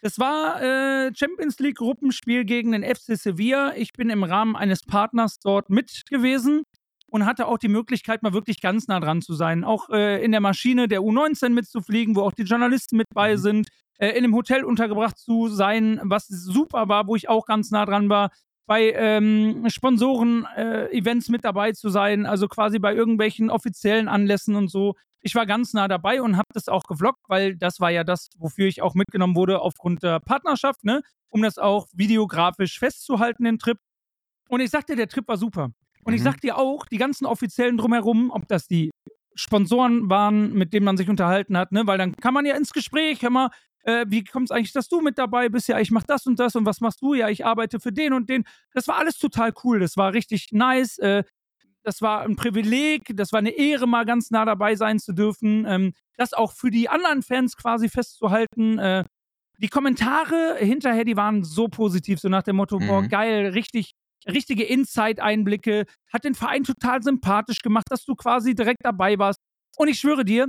[0.01, 3.73] Es war äh, Champions League Gruppenspiel gegen den FC Sevilla.
[3.75, 6.63] Ich bin im Rahmen eines Partners dort mit gewesen
[7.07, 9.63] und hatte auch die Möglichkeit, mal wirklich ganz nah dran zu sein.
[9.63, 13.37] Auch äh, in der Maschine der U19 mitzufliegen, wo auch die Journalisten mit bei mhm.
[13.37, 13.67] sind,
[13.99, 17.85] äh, in einem Hotel untergebracht zu sein, was super war, wo ich auch ganz nah
[17.85, 18.31] dran war.
[18.65, 24.69] Bei ähm, Sponsoren-Events äh, mit dabei zu sein, also quasi bei irgendwelchen offiziellen Anlässen und
[24.69, 24.95] so.
[25.21, 28.29] Ich war ganz nah dabei und habe das auch gevloggt, weil das war ja das,
[28.37, 31.01] wofür ich auch mitgenommen wurde aufgrund der Partnerschaft, ne?
[31.29, 33.77] um das auch videografisch festzuhalten, den Trip.
[34.49, 35.71] Und ich sagte, der Trip war super.
[36.03, 36.15] Und mhm.
[36.15, 38.91] ich sag dir auch, die ganzen Offiziellen drumherum, ob das die
[39.35, 41.87] Sponsoren waren, mit denen man sich unterhalten hat, ne?
[41.87, 43.49] Weil dann kann man ja ins Gespräch, hör mal,
[43.83, 45.67] äh, wie kommt es eigentlich, dass du mit dabei bist?
[45.67, 47.13] Ja, ich mach das und das und was machst du?
[47.13, 48.45] Ja, ich arbeite für den und den.
[48.73, 49.79] Das war alles total cool.
[49.79, 50.97] Das war richtig nice.
[50.99, 51.23] Äh,
[51.83, 55.65] das war ein Privileg, das war eine Ehre, mal ganz nah dabei sein zu dürfen.
[55.67, 58.79] Ähm, das auch für die anderen Fans quasi festzuhalten.
[58.79, 59.03] Äh,
[59.57, 62.87] die Kommentare hinterher, die waren so positiv, so nach dem Motto, mhm.
[62.87, 63.93] boah, geil, richtig
[64.25, 69.39] richtige Inside-Einblicke, hat den Verein total sympathisch gemacht, dass du quasi direkt dabei warst.
[69.75, 70.47] Und ich schwöre dir,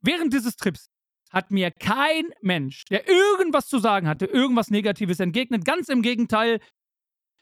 [0.00, 0.90] während dieses Trips
[1.32, 5.64] hat mir kein Mensch, der irgendwas zu sagen hatte, irgendwas Negatives entgegnet.
[5.64, 6.60] Ganz im Gegenteil,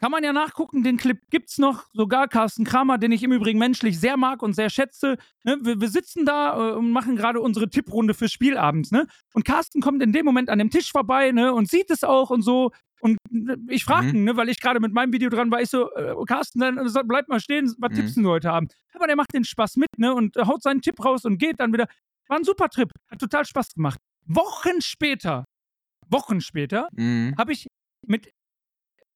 [0.00, 1.84] kann man ja nachgucken, den Clip gibt's noch.
[1.92, 5.18] Sogar Carsten Kramer, den ich im Übrigen menschlich sehr mag und sehr schätze.
[5.44, 5.58] Ne?
[5.60, 8.92] Wir, wir, sitzen da äh, und machen gerade unsere Tipprunde fürs Spielabends.
[8.92, 9.06] Ne?
[9.34, 11.52] Und Carsten kommt in dem Moment an dem Tisch vorbei ne?
[11.52, 12.70] und sieht es auch und so.
[13.00, 14.14] Und äh, ich frage mhm.
[14.14, 14.36] ihn, ne?
[14.38, 17.28] weil ich gerade mit meinem Video dran war, ich so, äh, Carsten, dann äh, bleib
[17.28, 17.96] mal stehen, was mhm.
[17.96, 18.68] tippst du heute haben?
[18.94, 20.14] Aber der macht den Spaß mit ne?
[20.14, 21.86] und haut seinen Tipp raus und geht dann wieder.
[22.30, 23.98] War ein super Trip, hat total Spaß gemacht.
[24.24, 25.44] Wochen später,
[26.08, 27.34] Wochen später, mhm.
[27.36, 27.66] habe ich
[28.06, 28.30] mit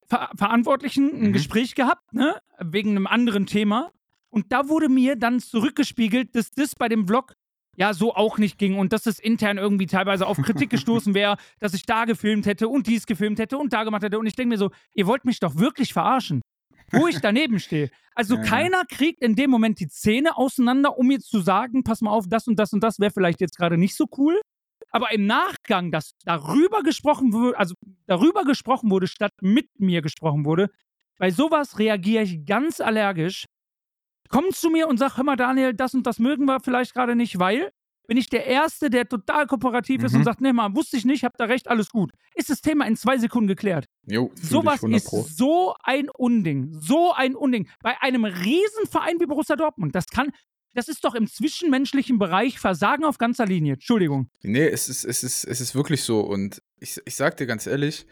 [0.06, 1.32] Ver Verantwortlichen ein mhm.
[1.32, 3.92] Gespräch gehabt, ne, wegen einem anderen Thema.
[4.30, 7.34] Und da wurde mir dann zurückgespiegelt, dass das bei dem Vlog
[7.76, 11.36] ja so auch nicht ging und dass es intern irgendwie teilweise auf Kritik gestoßen wäre,
[11.60, 14.18] dass ich da gefilmt hätte und dies gefilmt hätte und da gemacht hätte.
[14.18, 16.42] Und ich denke mir so, ihr wollt mich doch wirklich verarschen,
[16.94, 17.90] wo ich daneben stehe.
[18.14, 22.00] Also ja, keiner kriegt in dem Moment die Zähne auseinander, um jetzt zu sagen, pass
[22.00, 24.40] mal auf, das und das und das wäre vielleicht jetzt gerade nicht so cool
[24.94, 27.74] aber im Nachgang, dass darüber gesprochen wurde, also
[28.06, 30.70] darüber gesprochen wurde, statt mit mir gesprochen wurde,
[31.18, 33.46] bei sowas reagiere ich ganz allergisch.
[34.28, 37.16] Komm zu mir und sag, hör mal, Daniel, das und das mögen wir vielleicht gerade
[37.16, 37.72] nicht, weil
[38.06, 40.06] bin ich der Erste, der total kooperativ mhm.
[40.06, 40.24] ist und mhm.
[40.24, 42.12] sagt, nee, mal, wusste ich nicht, hab da recht, alles gut.
[42.34, 43.86] Ist das Thema in zwei Sekunden geklärt.
[44.06, 46.76] Jo, Sowas ist so ein Unding.
[46.80, 47.68] So ein Unding.
[47.82, 49.94] Bei einem Riesenverein wie Borussia Dortmund.
[49.94, 50.32] Das kann,
[50.74, 53.74] das ist doch im zwischenmenschlichen Bereich Versagen auf ganzer Linie.
[53.74, 54.28] Entschuldigung.
[54.42, 56.20] Nee, es ist, es ist, es ist wirklich so.
[56.20, 58.06] Und ich, ich sag dir ganz ehrlich,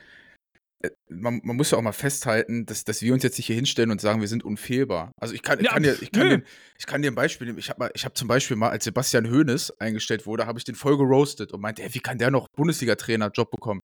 [1.09, 3.91] man, man, muss ja auch mal festhalten, dass, dass wir uns jetzt nicht hier hinstellen
[3.91, 5.12] und sagen, wir sind unfehlbar.
[5.16, 6.43] Also ich kann, ich ja, kann, dir, ich kann, dir,
[6.78, 7.59] ich kann dir ein Beispiel nehmen.
[7.59, 10.97] Ich habe hab zum Beispiel mal, als Sebastian Hoeneß eingestellt wurde, habe ich den voll
[10.97, 13.80] geroastet und meinte, hey, wie kann der noch Bundesliga-Trainer-Job bekommen?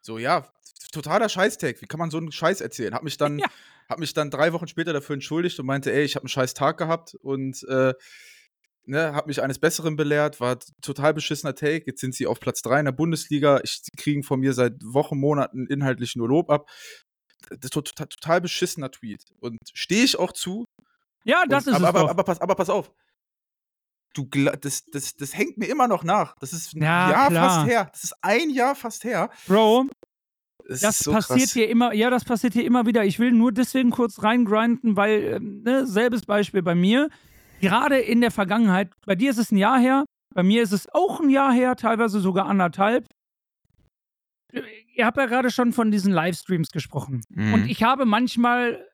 [0.00, 0.48] So, ja,
[0.92, 1.80] totaler Scheißtag.
[1.80, 2.94] Wie kann man so einen Scheiß erzählen?
[2.94, 3.46] Hab mich dann, ja.
[3.88, 6.54] hab mich dann drei Wochen später dafür entschuldigt und meinte, ey, ich habe einen scheiß
[6.54, 7.94] Tag gehabt und äh,
[8.88, 11.84] ne, hab mich eines Besseren belehrt, war total beschissener Take.
[11.86, 13.60] Jetzt sind sie auf Platz 3 in der Bundesliga.
[13.62, 16.68] Ich, sie kriegen von mir seit Wochen, Monaten inhaltlich nur Lob ab.
[17.50, 19.24] Das ist total, total beschissener Tweet.
[19.40, 20.64] Und stehe ich auch zu.
[21.24, 21.88] Ja, das und, ist aber, es.
[21.88, 22.92] Aber, aber, aber, pass, aber pass auf
[24.14, 24.26] du
[24.60, 26.34] das, das, das hängt mir immer noch nach.
[26.40, 27.50] Das ist ein ja, Jahr klar.
[27.50, 27.88] fast her.
[27.92, 29.30] Das ist ein Jahr fast her.
[29.46, 29.86] Bro,
[30.68, 31.52] das, das so passiert krass.
[31.52, 33.04] hier immer, ja, das passiert hier immer wieder.
[33.04, 37.08] Ich will nur deswegen kurz reingrinden, weil, ähm, ne, selbes Beispiel bei mir.
[37.60, 40.04] Gerade in der Vergangenheit, bei dir ist es ein Jahr her,
[40.34, 43.06] bei mir ist es auch ein Jahr her, teilweise sogar anderthalb.
[44.94, 47.22] Ihr habt ja gerade schon von diesen Livestreams gesprochen.
[47.28, 47.54] Mhm.
[47.54, 48.86] Und ich habe manchmal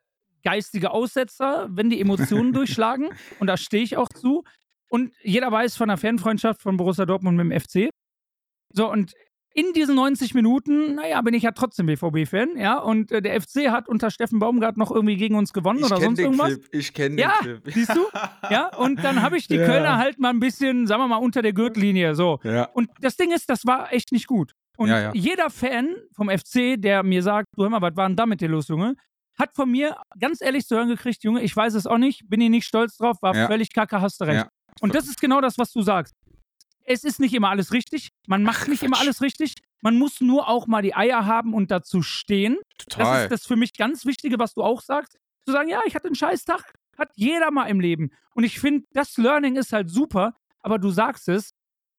[0.43, 3.11] geistige Aussetzer, wenn die Emotionen durchschlagen.
[3.41, 4.45] Und da stehe ich auch zu.
[4.89, 7.91] Und jeder weiß von der Fanfreundschaft von Borussia Dortmund mit dem FC.
[8.73, 9.13] So, und
[9.55, 13.71] in diesen 90 Minuten, naja, bin ich ja trotzdem BVB-Fan, ja, und äh, der FC
[13.71, 16.49] hat unter Steffen Baumgart noch irgendwie gegen uns gewonnen ich oder sonst den irgendwas.
[16.49, 16.69] Clip.
[16.73, 17.63] Ich kenne ja, den Clip.
[17.75, 18.05] Siehst du?
[18.51, 19.65] Ja, und dann habe ich die ja.
[19.65, 22.41] Kölner halt mal ein bisschen, sagen wir mal, unter der Gürtellinie, so.
[22.43, 22.65] Ja.
[22.65, 24.55] Und das Ding ist, das war echt nicht gut.
[24.77, 28.17] Und ja, jeder Fan vom FC, der mir sagt, du hör mal, was war denn
[28.17, 28.97] da mit dir los, Junge?
[29.39, 32.41] Hat von mir ganz ehrlich zu hören gekriegt, Junge, ich weiß es auch nicht, bin
[32.41, 34.47] ich nicht stolz drauf, war völlig kacke, hast du recht.
[34.81, 36.13] Und das ist genau das, was du sagst
[36.85, 38.11] es ist nicht immer alles richtig.
[38.27, 39.55] Man macht nicht immer alles richtig.
[39.81, 42.57] Man muss nur auch mal die Eier haben und dazu stehen.
[42.79, 43.05] Total.
[43.05, 45.19] Das ist das für mich ganz Wichtige, was du auch sagst.
[45.45, 46.73] Zu sagen, ja, ich hatte einen scheiß Tag.
[46.97, 48.11] Hat jeder mal im Leben.
[48.35, 50.35] Und ich finde, das Learning ist halt super.
[50.61, 51.51] Aber du sagst es,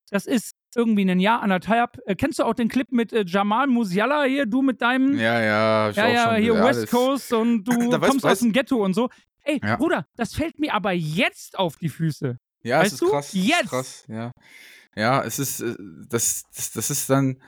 [0.10, 2.00] das ist irgendwie ein Jahr, anderthalb.
[2.06, 5.18] Äh, kennst du auch den Clip mit äh, Jamal Musiala hier, du mit deinem.
[5.18, 8.52] Ja, ja, ich ja, ja, schon, hier West Coast und du kommst weißt, aus dem
[8.52, 9.10] Ghetto und so.
[9.44, 9.76] Ey, ja.
[9.76, 12.40] Bruder, das fällt mir aber jetzt auf die Füße.
[12.66, 13.09] Ja, weißt es ist du?
[13.09, 13.30] krass.
[13.34, 13.63] Jetzt.
[13.63, 14.32] Ist krass, ja.
[14.95, 15.76] Ja, es ist, äh,
[16.09, 17.41] das, das, das ist dann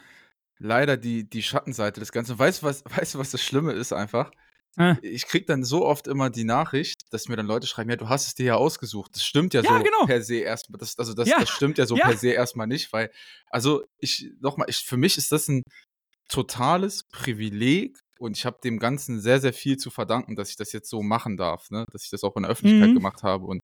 [0.59, 2.37] leider die, die Schattenseite des Ganzen.
[2.37, 4.31] Weißt du, was, weißt du, was das Schlimme ist einfach?
[4.77, 4.95] Äh.
[5.01, 8.09] Ich krieg dann so oft immer die Nachricht, dass mir dann Leute schreiben, ja, du
[8.09, 9.15] hast es dir ja ausgesucht.
[9.15, 10.05] Das stimmt ja, ja so genau.
[10.05, 10.77] per se erstmal.
[10.77, 11.39] Das, also das, ja.
[11.39, 12.05] das stimmt ja so ja.
[12.05, 13.11] per se erstmal nicht, weil,
[13.49, 15.63] also ich, nochmal, ich, für mich ist das ein
[16.29, 20.73] totales Privileg und ich habe dem Ganzen sehr, sehr viel zu verdanken, dass ich das
[20.73, 21.85] jetzt so machen darf, ne?
[21.91, 22.95] dass ich das auch in der Öffentlichkeit mhm.
[22.95, 23.61] gemacht habe und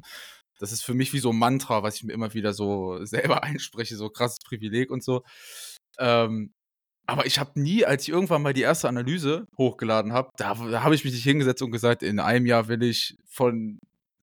[0.64, 3.44] das ist für mich wie so ein Mantra, was ich mir immer wieder so selber
[3.44, 5.24] einspreche, so krasses Privileg und so.
[6.00, 6.54] Ähm,
[7.06, 10.84] aber ich habe nie, als ich irgendwann mal die erste Analyse hochgeladen habe, da, da
[10.84, 13.78] habe ich mich nicht hingesetzt und gesagt, in einem Jahr will ich von,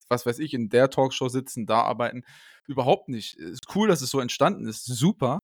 [0.09, 2.23] was weiß ich, in der Talkshow sitzen, da arbeiten.
[2.67, 3.35] Überhaupt nicht.
[3.35, 5.37] Ist cool, dass es so entstanden ist, super.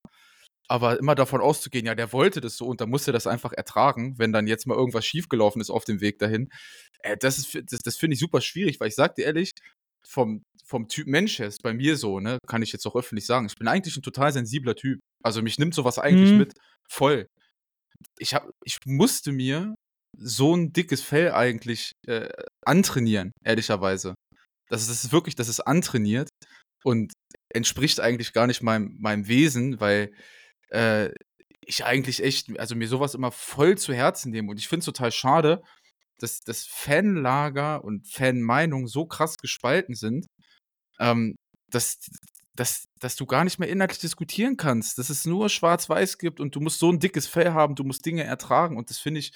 [0.67, 4.15] Aber immer davon auszugehen, ja, der wollte das so und da musste das einfach ertragen,
[4.17, 6.49] wenn dann jetzt mal irgendwas schiefgelaufen ist auf dem Weg dahin.
[7.03, 9.51] Äh, das das, das finde ich super schwierig, weil ich sag dir ehrlich,
[10.07, 13.25] vom, vom Typ Mensch her ist bei mir so, ne, kann ich jetzt auch öffentlich
[13.25, 13.45] sagen.
[13.47, 14.99] Ich bin eigentlich ein total sensibler Typ.
[15.23, 16.37] Also mich nimmt sowas eigentlich mhm.
[16.37, 16.53] mit
[16.89, 17.27] voll.
[18.19, 19.75] Ich, hab, ich musste mir
[20.17, 22.29] so ein dickes Fell eigentlich äh,
[22.65, 24.15] antrainieren, ehrlicherweise.
[24.69, 26.29] Das ist wirklich, das ist antrainiert
[26.83, 27.13] und
[27.53, 30.11] entspricht eigentlich gar nicht meinem, meinem Wesen, weil
[30.69, 31.11] äh,
[31.65, 34.49] ich eigentlich echt, also mir sowas immer voll zu Herzen nehme.
[34.49, 35.61] Und ich finde es total schade,
[36.19, 40.25] dass das Fanlager und Fanmeinung so krass gespalten sind,
[40.99, 41.35] ähm,
[41.71, 41.99] dass,
[42.55, 46.55] dass, dass du gar nicht mehr inhaltlich diskutieren kannst, dass es nur Schwarz-Weiß gibt und
[46.55, 48.77] du musst so ein dickes Fell haben, du musst Dinge ertragen.
[48.77, 49.33] Und das finde ich,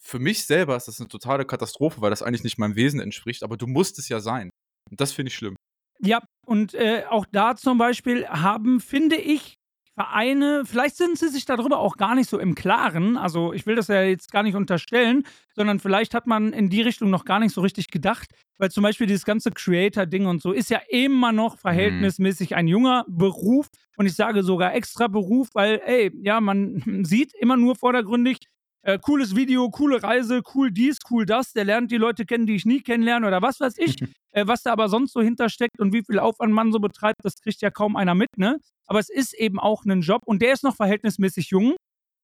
[0.00, 3.42] für mich selber ist das eine totale Katastrophe, weil das eigentlich nicht meinem Wesen entspricht,
[3.42, 4.50] aber du musst es ja sein.
[4.90, 5.56] Und das finde ich schlimm.
[6.00, 9.56] Ja, und äh, auch da zum Beispiel haben, finde ich,
[9.96, 13.16] Vereine, vielleicht sind sie sich darüber auch gar nicht so im Klaren.
[13.16, 15.24] Also ich will das ja jetzt gar nicht unterstellen,
[15.54, 18.28] sondern vielleicht hat man in die Richtung noch gar nicht so richtig gedacht,
[18.58, 23.04] weil zum Beispiel dieses ganze Creator-Ding und so ist ja immer noch verhältnismäßig ein junger
[23.06, 28.38] Beruf und ich sage sogar extra Beruf, weil, ey, ja, man sieht immer nur vordergründig,
[28.82, 32.56] äh, cooles Video, coole Reise, cool dies, cool das, der lernt die Leute kennen, die
[32.56, 33.96] ich nie kennenlerne oder was weiß ich.
[34.32, 37.36] äh, was da aber sonst so hintersteckt und wie viel Aufwand man so betreibt, das
[37.40, 38.58] kriegt ja kaum einer mit, ne?
[38.86, 41.76] Aber es ist eben auch ein Job und der ist noch verhältnismäßig jung.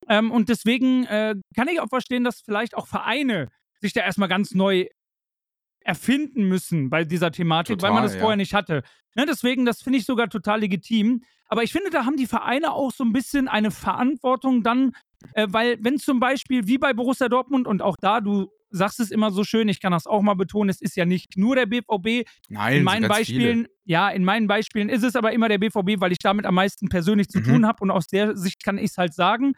[0.09, 3.49] Ähm, und deswegen äh, kann ich auch verstehen, dass vielleicht auch Vereine
[3.81, 4.87] sich da erstmal ganz neu
[5.83, 8.21] erfinden müssen bei dieser Thematik, total, weil man das ja.
[8.21, 8.83] vorher nicht hatte.
[9.15, 11.23] Ne, deswegen, das finde ich sogar total legitim.
[11.47, 14.93] Aber ich finde, da haben die Vereine auch so ein bisschen eine Verantwortung dann,
[15.35, 19.11] äh, weil wenn zum Beispiel wie bei Borussia Dortmund und auch da, du sagst es
[19.11, 21.67] immer so schön, ich kann das auch mal betonen, es ist ja nicht nur der
[21.67, 22.29] BVB.
[22.49, 23.71] Nein, in meinen Beispielen, viele.
[23.85, 26.89] ja, in meinen Beispielen ist es aber immer der BVB, weil ich damit am meisten
[26.89, 27.45] persönlich zu mhm.
[27.45, 29.53] tun habe und aus der Sicht kann ich es halt sagen.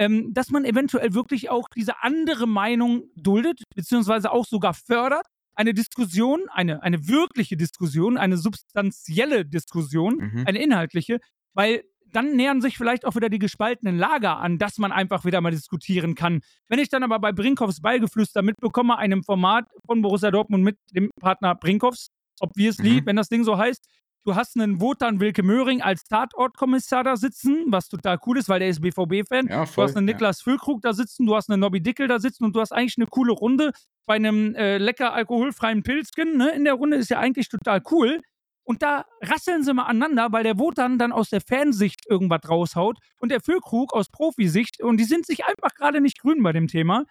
[0.00, 5.26] Ähm, dass man eventuell wirklich auch diese andere Meinung duldet, beziehungsweise auch sogar fördert.
[5.56, 10.44] Eine Diskussion, eine, eine wirkliche Diskussion, eine substanzielle Diskussion, mhm.
[10.46, 11.18] eine inhaltliche,
[11.52, 11.82] weil
[12.12, 15.50] dann nähern sich vielleicht auch wieder die gespaltenen Lager an, dass man einfach wieder mal
[15.50, 16.40] diskutieren kann.
[16.68, 21.10] Wenn ich dann aber bei Brinkhoffs Ballgeflüster mitbekomme, einem Format von Borussia Dortmund mit dem
[21.20, 23.06] Partner Brinkhoffs, obviously, mhm.
[23.06, 23.84] wenn das Ding so heißt,
[24.24, 28.60] du hast einen Wotan Wilke Möhring als Tatortkommissar da sitzen, was total cool ist, weil
[28.60, 29.48] der ist BVB-Fan.
[29.48, 30.44] Ja, du hast einen Niklas ja.
[30.44, 33.06] Füllkrug da sitzen, du hast einen Nobby Dickel da sitzen und du hast eigentlich eine
[33.06, 33.72] coole Runde
[34.06, 36.36] bei einem äh, lecker alkoholfreien Pilzken.
[36.36, 36.50] Ne?
[36.50, 38.20] In der Runde ist ja eigentlich total cool.
[38.68, 42.98] Und da rasseln sie mal aneinander, weil der Wotan dann aus der Fansicht irgendwas raushaut
[43.18, 46.66] und der Füllkrug aus Profisicht und die sind sich einfach gerade nicht grün bei dem
[46.66, 47.06] Thema.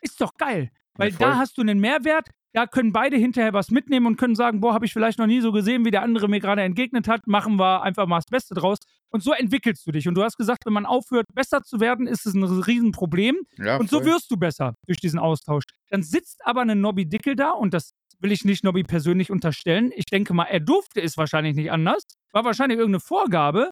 [0.00, 0.70] Ist doch geil.
[0.94, 4.34] Weil ja, da hast du einen Mehrwert, da können beide hinterher was mitnehmen und können
[4.34, 7.08] sagen, boah, habe ich vielleicht noch nie so gesehen, wie der andere mir gerade entgegnet
[7.08, 8.78] hat, machen wir einfach mal das Beste draus.
[9.10, 10.08] Und so entwickelst du dich.
[10.08, 13.36] Und du hast gesagt, wenn man aufhört, besser zu werden, ist es ein Riesenproblem.
[13.58, 15.64] Ja, und so wirst du besser durch diesen Austausch.
[15.90, 17.92] Dann sitzt aber ein Nobby Dickel da und das
[18.22, 19.92] will ich nicht Nobby persönlich unterstellen.
[19.94, 22.04] Ich denke mal, er durfte es wahrscheinlich nicht anders.
[22.32, 23.70] War wahrscheinlich irgendeine Vorgabe.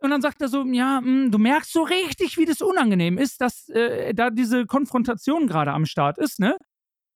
[0.00, 3.18] Und dann sagt er so, ja, mh, hm, du merkst so richtig, wie das unangenehm
[3.18, 6.56] ist, dass äh, da diese Konfrontation gerade am Start ist, ne?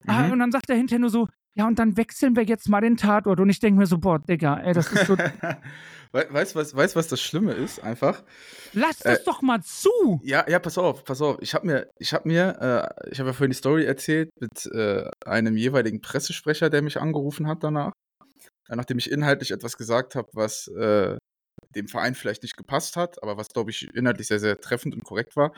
[0.07, 0.32] Ah, mhm.
[0.32, 2.96] und dann sagt er hinterher nur so, ja, und dann wechseln wir jetzt mal den
[2.96, 3.38] Tatort.
[3.38, 5.16] Und ich denke mir so, boah, Digga, ey, das ist so.
[6.12, 7.82] weißt du, was, weißt, was das Schlimme ist?
[7.82, 8.22] Einfach.
[8.72, 10.20] Lass das äh, doch mal zu!
[10.24, 11.38] Ja, ja, pass auf, pass auf.
[11.40, 14.66] Ich habe mir, ich habe mir, äh, ich habe ja vorhin die Story erzählt mit
[14.72, 17.92] äh, einem jeweiligen Pressesprecher, der mich angerufen hat danach.
[18.68, 21.16] Äh, nachdem ich inhaltlich etwas gesagt habe, was äh,
[21.74, 25.05] dem Verein vielleicht nicht gepasst hat, aber was, glaube ich, inhaltlich sehr, sehr treffend und
[25.05, 25.52] korrekt war.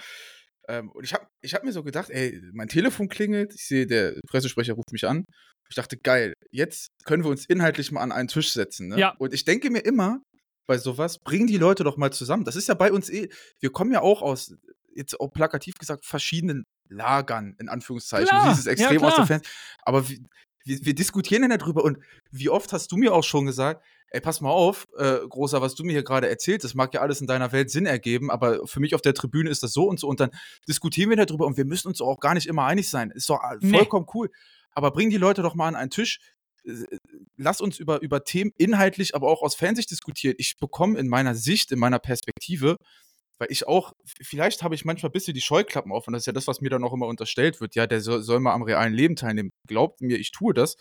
[0.68, 3.86] Ähm, und ich habe ich hab mir so gedacht, ey, mein Telefon klingelt, ich sehe,
[3.86, 5.24] der Pressesprecher ruft mich an.
[5.68, 8.88] Ich dachte, geil, jetzt können wir uns inhaltlich mal an einen Tisch setzen.
[8.88, 8.98] Ne?
[8.98, 9.14] Ja.
[9.18, 10.20] Und ich denke mir immer
[10.66, 12.44] bei sowas, bring die Leute doch mal zusammen.
[12.44, 13.28] Das ist ja bei uns eh,
[13.60, 14.54] wir kommen ja auch aus,
[14.94, 18.28] jetzt auch plakativ gesagt, verschiedenen Lagern, in Anführungszeichen.
[18.28, 18.44] Klar.
[18.44, 19.48] Du siehst es extrem ja, aus der Fans.
[19.82, 20.18] Aber wir,
[20.64, 21.84] wir, wir diskutieren ja darüber.
[21.84, 21.98] Und
[22.30, 23.84] wie oft hast du mir auch schon gesagt,
[24.16, 27.02] ey, pass mal auf, äh, Großer, was du mir hier gerade erzählt, das mag ja
[27.02, 29.84] alles in deiner Welt Sinn ergeben, aber für mich auf der Tribüne ist das so
[29.84, 30.30] und so und dann
[30.66, 33.10] diskutieren wir darüber und wir müssen uns auch gar nicht immer einig sein.
[33.10, 34.12] Ist doch äh, vollkommen nee.
[34.14, 34.30] cool.
[34.72, 36.20] Aber bring die Leute doch mal an einen Tisch,
[36.64, 36.72] äh,
[37.36, 40.34] lass uns über, über Themen inhaltlich, aber auch aus Fansicht diskutieren.
[40.38, 42.76] Ich bekomme in meiner Sicht, in meiner Perspektive,
[43.38, 43.92] weil ich auch,
[44.22, 46.62] vielleicht habe ich manchmal ein bisschen die Scheuklappen auf und das ist ja das, was
[46.62, 47.74] mir dann auch immer unterstellt wird.
[47.74, 49.52] Ja, der soll, soll mal am realen Leben teilnehmen.
[49.66, 50.76] Glaubt mir, ich tue das.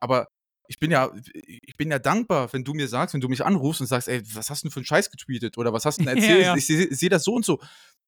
[0.00, 0.26] Aber
[0.70, 3.80] ich bin ja, ich bin ja dankbar, wenn du mir sagst, wenn du mich anrufst
[3.80, 6.04] und sagst, ey, was hast du denn für einen Scheiß getweetet oder was hast du
[6.04, 6.42] denn erzählt?
[6.42, 6.56] Ja, ja.
[6.56, 7.60] Ich sehe seh das so und so.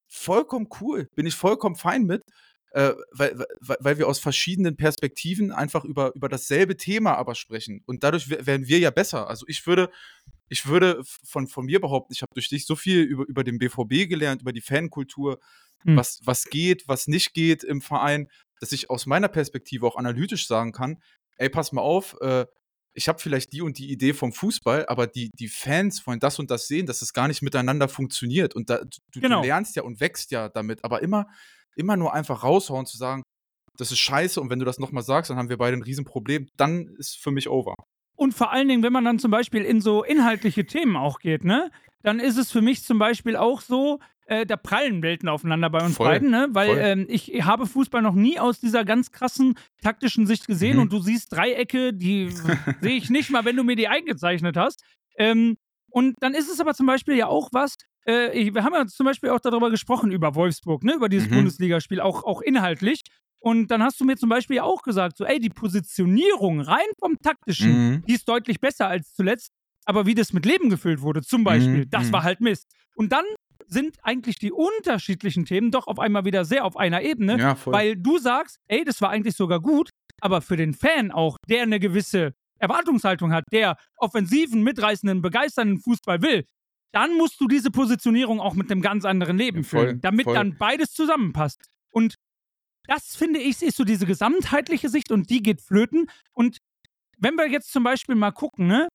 [0.06, 2.22] Vollkommen cool, bin ich vollkommen fein mit,
[2.70, 7.82] äh, weil, weil, weil wir aus verschiedenen Perspektiven einfach über, über dasselbe Thema aber sprechen.
[7.84, 9.28] Und dadurch werden wir ja besser.
[9.28, 9.90] Also ich würde,
[10.48, 13.58] ich würde von, von mir behaupten, ich habe durch dich so viel über, über den
[13.58, 15.40] BVB gelernt, über die Fankultur,
[15.82, 15.96] hm.
[15.96, 18.28] was, was geht, was nicht geht im Verein,
[18.60, 21.02] dass ich aus meiner Perspektive auch analytisch sagen kann,
[21.42, 22.46] ey, pass mal auf, äh,
[22.94, 26.38] ich habe vielleicht die und die Idee vom Fußball, aber die, die Fans wollen das
[26.38, 28.54] und das sehen, dass es gar nicht miteinander funktioniert.
[28.54, 28.80] Und da,
[29.12, 29.40] du, genau.
[29.40, 31.26] du lernst ja und wächst ja damit, aber immer,
[31.74, 33.22] immer nur einfach raushauen zu sagen,
[33.78, 36.48] das ist scheiße und wenn du das nochmal sagst, dann haben wir beide ein Riesenproblem,
[36.56, 37.74] dann ist für mich over.
[38.14, 41.44] Und vor allen Dingen, wenn man dann zum Beispiel in so inhaltliche Themen auch geht,
[41.44, 41.70] ne?
[42.02, 45.84] Dann ist es für mich zum Beispiel auch so, äh, da prallen Welten aufeinander bei
[45.84, 46.48] uns Voll, beiden, ne?
[46.52, 50.82] Weil ähm, ich habe Fußball noch nie aus dieser ganz krassen taktischen Sicht gesehen Mhm.
[50.82, 52.28] und du siehst Dreiecke, die
[52.80, 54.82] sehe ich nicht mal, wenn du mir die eingezeichnet hast.
[55.16, 55.56] Ähm,
[55.90, 58.86] und dann ist es aber zum Beispiel ja auch was, äh, ich, wir haben ja
[58.86, 60.94] zum Beispiel auch darüber gesprochen, über Wolfsburg, ne?
[60.94, 61.34] Über dieses Mhm.
[61.34, 63.02] Bundesligaspiel, auch, auch inhaltlich.
[63.40, 66.86] Und dann hast du mir zum Beispiel ja auch gesagt, so, ey, die Positionierung rein
[67.00, 68.04] vom taktischen, Mhm.
[68.06, 69.50] die ist deutlich besser als zuletzt.
[69.84, 72.12] Aber wie das mit Leben gefüllt wurde, zum Beispiel, Mhm, das mhm.
[72.12, 72.68] war halt Mist.
[72.94, 73.24] Und dann
[73.66, 77.96] sind eigentlich die unterschiedlichen Themen doch auf einmal wieder sehr auf einer Ebene, Ja, weil
[77.96, 79.90] du sagst, ey, das war eigentlich sogar gut,
[80.20, 86.22] aber für den Fan auch, der eine gewisse Erwartungshaltung hat, der offensiven, mitreißenden, begeisternden Fußball
[86.22, 86.44] will,
[86.92, 90.24] dann musst du diese Positionierung auch mit einem ganz anderen Leben Ja, voll, füllen, damit
[90.24, 90.34] voll.
[90.34, 91.64] dann beides zusammenpasst.
[91.90, 92.14] Und
[92.86, 96.10] das finde ich, ist so diese gesamtheitliche Sicht und die geht flöten.
[96.32, 96.58] Und
[97.18, 98.88] wenn wir jetzt zum Beispiel mal gucken, ne,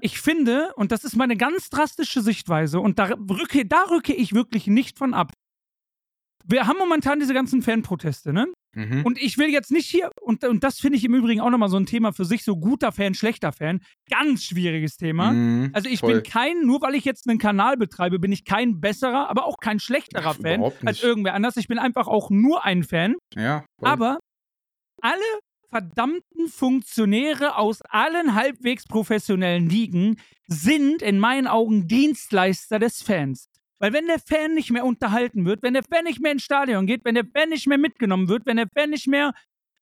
[0.00, 4.32] ich finde, und das ist meine ganz drastische Sichtweise, und da rücke, da rücke ich
[4.34, 5.32] wirklich nicht von ab.
[6.46, 8.46] Wir haben momentan diese ganzen Fanproteste, ne?
[8.74, 9.04] Mhm.
[9.04, 11.68] Und ich will jetzt nicht hier, und, und das finde ich im Übrigen auch nochmal
[11.68, 13.80] so ein Thema für sich, so guter Fan, schlechter Fan.
[14.10, 15.32] Ganz schwieriges Thema.
[15.32, 16.14] Mhm, Also ich voll.
[16.14, 19.58] bin kein, nur weil ich jetzt einen Kanal betreibe, bin ich kein besserer, aber auch
[19.58, 21.56] kein schlechterer Ach, Fan als irgendwer anders.
[21.56, 23.16] Ich bin einfach auch nur ein Fan.
[23.34, 23.88] Ja, voll.
[23.90, 24.18] Aber
[25.02, 25.20] alle
[25.70, 30.16] verdammten Funktionäre aus allen halbwegs professionellen Ligen
[30.46, 33.48] sind in meinen Augen Dienstleister des Fans.
[33.78, 36.86] Weil wenn der Fan nicht mehr unterhalten wird, wenn der Fan nicht mehr ins Stadion
[36.86, 39.32] geht, wenn der Fan nicht mehr mitgenommen wird, wenn der Fan nicht mehr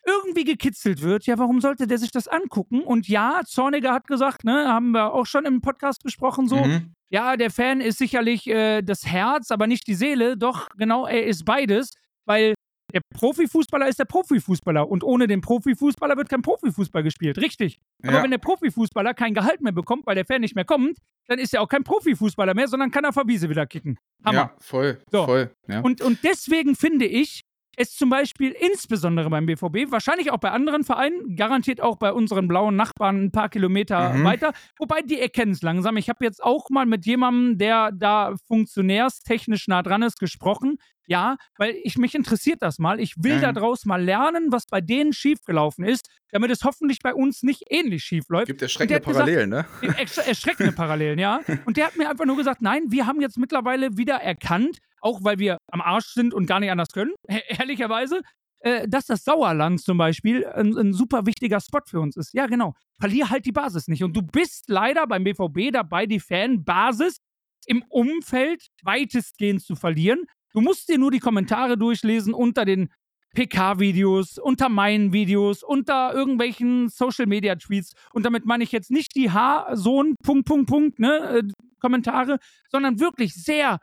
[0.06, 2.82] irgendwie gekitzelt wird, ja, warum sollte der sich das angucken?
[2.82, 6.92] Und ja, Zorniger hat gesagt, ne, haben wir auch schon im Podcast besprochen, so, Mhm.
[7.10, 10.36] ja, der Fan ist sicherlich äh, das Herz, aber nicht die Seele.
[10.36, 11.92] Doch, genau, er ist beides,
[12.24, 12.54] weil
[12.96, 17.38] der Profifußballer ist der Profifußballer und ohne den Profifußballer wird kein Profifußball gespielt.
[17.38, 17.78] Richtig.
[18.02, 18.22] Aber Ja.
[18.22, 21.52] wenn der Profifußballer kein Gehalt mehr bekommt, weil der Fan nicht mehr kommt, dann ist
[21.52, 23.98] er auch kein Profifußballer mehr, sondern kann auf der Wiese wieder kicken.
[24.24, 24.38] Hammer.
[24.38, 24.98] Ja, voll.
[25.10, 25.24] So.
[25.26, 25.50] Voll.
[25.68, 25.80] Ja.
[25.80, 27.42] Und, und deswegen finde ich
[27.78, 32.48] es zum Beispiel insbesondere beim BVB, wahrscheinlich auch bei anderen Vereinen, garantiert auch bei unseren
[32.48, 34.24] blauen Nachbarn ein paar Kilometer Mhm.
[34.24, 35.98] weiter, wobei die erkennen es langsam.
[35.98, 40.78] Ich habe jetzt auch mal mit jemandem, der da funktionärstechnisch nah dran ist, gesprochen.
[41.06, 42.98] Ja, weil ich mich interessiert das mal.
[43.00, 47.14] Ich will Ja, daraus mal lernen, was bei denen schiefgelaufen ist, damit es hoffentlich bei
[47.14, 48.46] uns nicht ähnlich schief läuft.
[48.48, 49.66] Gibt erschreckende hat gesagt- Parallelen, ne?
[49.82, 51.40] Ersch- erschreckende Parallelen, ja.
[51.66, 55.22] Und der hat mir einfach nur gesagt, nein, wir haben jetzt mittlerweile wieder erkannt, auch
[55.22, 57.12] weil wir am Arsch sind und gar nicht anders können,
[57.48, 58.20] ehrlicherweise,
[58.60, 62.32] äh, dass das Sauerland zum Beispiel ein, ein super wichtiger Spot für uns ist.
[62.34, 62.74] Ja, genau.
[62.98, 64.02] Verlier halt die Basis nicht.
[64.02, 67.18] Und du bist leider beim BVB dabei, die Fanbasis
[67.66, 70.24] im Umfeld weitestgehend zu verlieren.
[70.56, 72.88] Du musst dir nur die Kommentare durchlesen unter den
[73.34, 77.92] PK-Videos, unter meinen Videos, unter irgendwelchen Social-Media-Tweets.
[78.14, 81.42] Und damit meine ich jetzt nicht die H-Sohn, Punkt, Punkt, Punkt, ne, äh,
[81.78, 82.38] Kommentare,
[82.70, 83.80] sondern wirklich sehr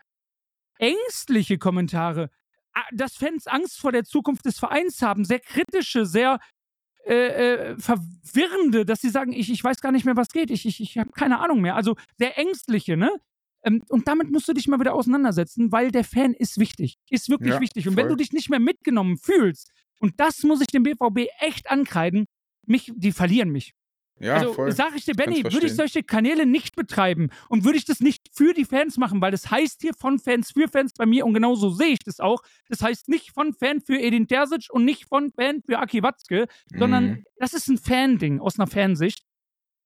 [0.80, 2.32] ängstliche Kommentare.
[2.92, 6.40] Dass Fans Angst vor der Zukunft des Vereins haben, sehr kritische, sehr
[7.06, 10.66] äh, äh, verwirrende, dass sie sagen, ich, ich weiß gar nicht mehr, was geht, ich,
[10.66, 11.76] ich, ich habe keine Ahnung mehr.
[11.76, 13.12] Also sehr ängstliche, ne?
[13.64, 16.98] Ähm, und damit musst du dich mal wieder auseinandersetzen, weil der Fan ist wichtig.
[17.10, 17.88] Ist wirklich Ja, wichtig.
[17.88, 18.18] Und wenn voll.
[18.18, 22.26] du dich nicht mehr mitgenommen fühlst, und das muss ich dem BVB echt ankreiden,
[22.66, 23.74] mich, die verlieren mich.
[24.20, 24.72] Ja, also voll.
[24.72, 28.30] sage ich dir, Benny, würde ich solche Kanäle nicht betreiben und würde ich das nicht
[28.32, 31.34] für die Fans machen, weil das heißt hier von Fans für Fans bei mir und
[31.34, 32.42] genauso sehe ich das auch.
[32.70, 36.48] Das heißt nicht von Fan für Edin Terzic und nicht von Fan für Aki Watzke,
[36.78, 37.24] sondern Mhm.
[37.38, 39.24] das ist ein Fan-Ding aus einer Fansicht.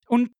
[0.07, 0.31] Und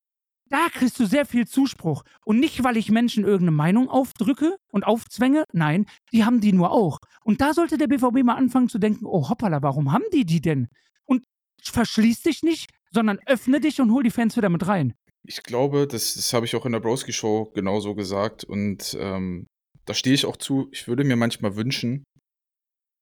[0.49, 2.03] da kriegst du sehr viel Zuspruch.
[2.25, 5.43] Und nicht, weil ich Menschen irgendeine Meinung aufdrücke und aufzwänge.
[5.53, 6.99] Nein, die haben die nur auch.
[7.23, 10.41] Und da sollte der BVB mal anfangen zu denken, oh hoppala, warum haben die die
[10.41, 10.67] denn?
[11.05, 11.23] Und
[11.61, 14.93] verschließ dich nicht, sondern öffne dich und hol die Fans wieder mit rein.
[15.25, 18.43] Ich glaube, das, das habe ich auch in der Broski-Show genauso gesagt.
[18.43, 19.47] Und ähm,
[19.85, 20.69] da stehe ich auch zu.
[20.71, 22.03] Ich würde mir manchmal wünschen,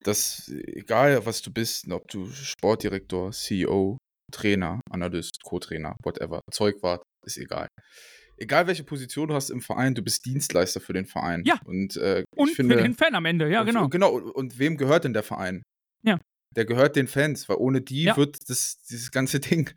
[0.04, 3.98] dass, egal was du bist, ob du Sportdirektor, CEO,
[4.32, 7.67] Trainer, Analyst, Co-Trainer, whatever, Zeugwart, ist egal.
[8.38, 11.43] Egal welche Position du hast im Verein, du bist Dienstleister für den Verein.
[11.45, 11.59] Ja.
[11.65, 13.84] Und, äh, Und ich finde, für den Fan am Ende, ja, und- genau.
[13.86, 14.11] Und, genau.
[14.15, 15.63] Und wem gehört denn der Verein?
[16.03, 16.19] Ja.
[16.55, 18.17] Der gehört den Fans, weil ohne die Ja.
[18.17, 19.73] wird das, dieses ganze Ding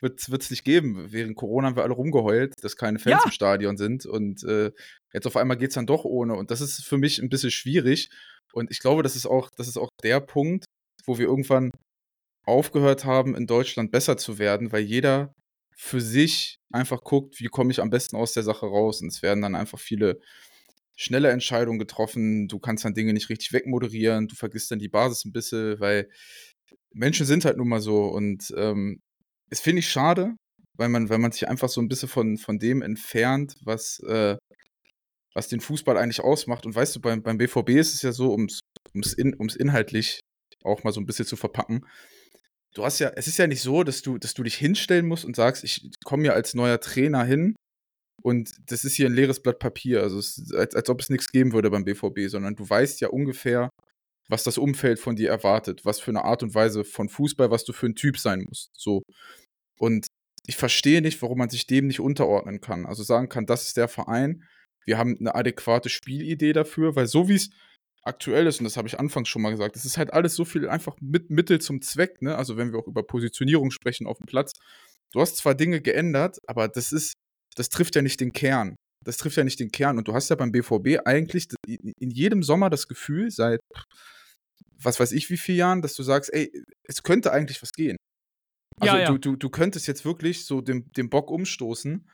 [0.00, 1.06] wird es nicht geben.
[1.10, 3.24] Während Corona haben wir alle rumgeheult, dass keine Fans Ja.
[3.24, 4.04] im Stadion sind.
[4.06, 4.70] Und äh,
[5.14, 6.34] jetzt auf einmal geht es dann doch ohne.
[6.34, 8.08] Und das ist für mich ein bisschen schwierig.
[8.52, 10.66] Und ich glaube, das ist auch, das ist auch der Punkt,
[11.06, 11.70] wo wir irgendwann
[12.44, 15.32] aufgehört haben, in Deutschland besser zu werden, weil jeder
[15.76, 19.02] für sich einfach guckt, wie komme ich am besten aus der Sache raus.
[19.02, 20.20] Und es werden dann einfach viele
[20.96, 22.48] schnelle Entscheidungen getroffen.
[22.48, 24.28] Du kannst dann Dinge nicht richtig wegmoderieren.
[24.28, 26.08] Du vergisst dann die Basis ein bisschen, weil
[26.92, 29.00] Menschen sind halt nun mal so und ähm,
[29.50, 30.34] es finde ich schade,
[30.74, 34.36] weil man, weil man sich einfach so ein bisschen von, von dem entfernt, was, äh,
[35.34, 36.66] was den Fußball eigentlich ausmacht.
[36.66, 38.60] Und weißt du, beim, beim BVB ist es ja so, ums,
[38.94, 40.20] ums, in, ums inhaltlich
[40.62, 41.86] auch mal so ein bisschen zu verpacken.
[42.74, 45.24] Du hast ja, es ist ja nicht so, dass du, dass du dich hinstellen musst
[45.24, 47.54] und sagst, ich komme ja als neuer Trainer hin
[48.22, 50.02] und das ist hier ein leeres Blatt Papier.
[50.02, 53.08] Also es als, als ob es nichts geben würde beim BVB, sondern du weißt ja
[53.08, 53.68] ungefähr,
[54.28, 57.64] was das Umfeld von dir erwartet, was für eine Art und Weise von Fußball, was
[57.64, 58.70] du für ein Typ sein musst.
[58.74, 59.02] So.
[59.78, 60.06] Und
[60.46, 62.86] ich verstehe nicht, warum man sich dem nicht unterordnen kann.
[62.86, 64.44] Also sagen kann, das ist der Verein,
[64.84, 67.50] wir haben eine adäquate Spielidee dafür, weil so wie es
[68.02, 70.44] aktuell ist, und das habe ich anfangs schon mal gesagt, es ist halt alles so
[70.44, 72.36] viel einfach mit Mittel zum Zweck, ne?
[72.36, 74.52] Also wenn wir auch über Positionierung sprechen auf dem Platz.
[75.12, 77.14] Du hast zwar Dinge geändert, aber das ist,
[77.56, 78.76] das trifft ja nicht den Kern.
[79.04, 79.98] Das trifft ja nicht den Kern.
[79.98, 83.60] Und du hast ja beim BVB eigentlich in jedem Sommer das Gefühl, seit
[84.84, 86.50] was weiß ich wie vielen Jahren, dass du sagst, ey,
[86.84, 87.96] es könnte eigentlich was gehen.
[88.80, 89.08] Also Ja, ja.
[89.10, 92.08] Du, du, du könntest jetzt wirklich so den, den Bock umstoßen.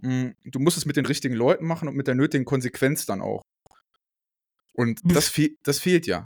[0.00, 3.22] Mm, Du musst es mit den richtigen Leuten machen und mit der nötigen Konsequenz dann
[3.22, 3.42] auch.
[4.72, 5.12] Und Hm.
[5.14, 6.24] das, fe das fehlt ja.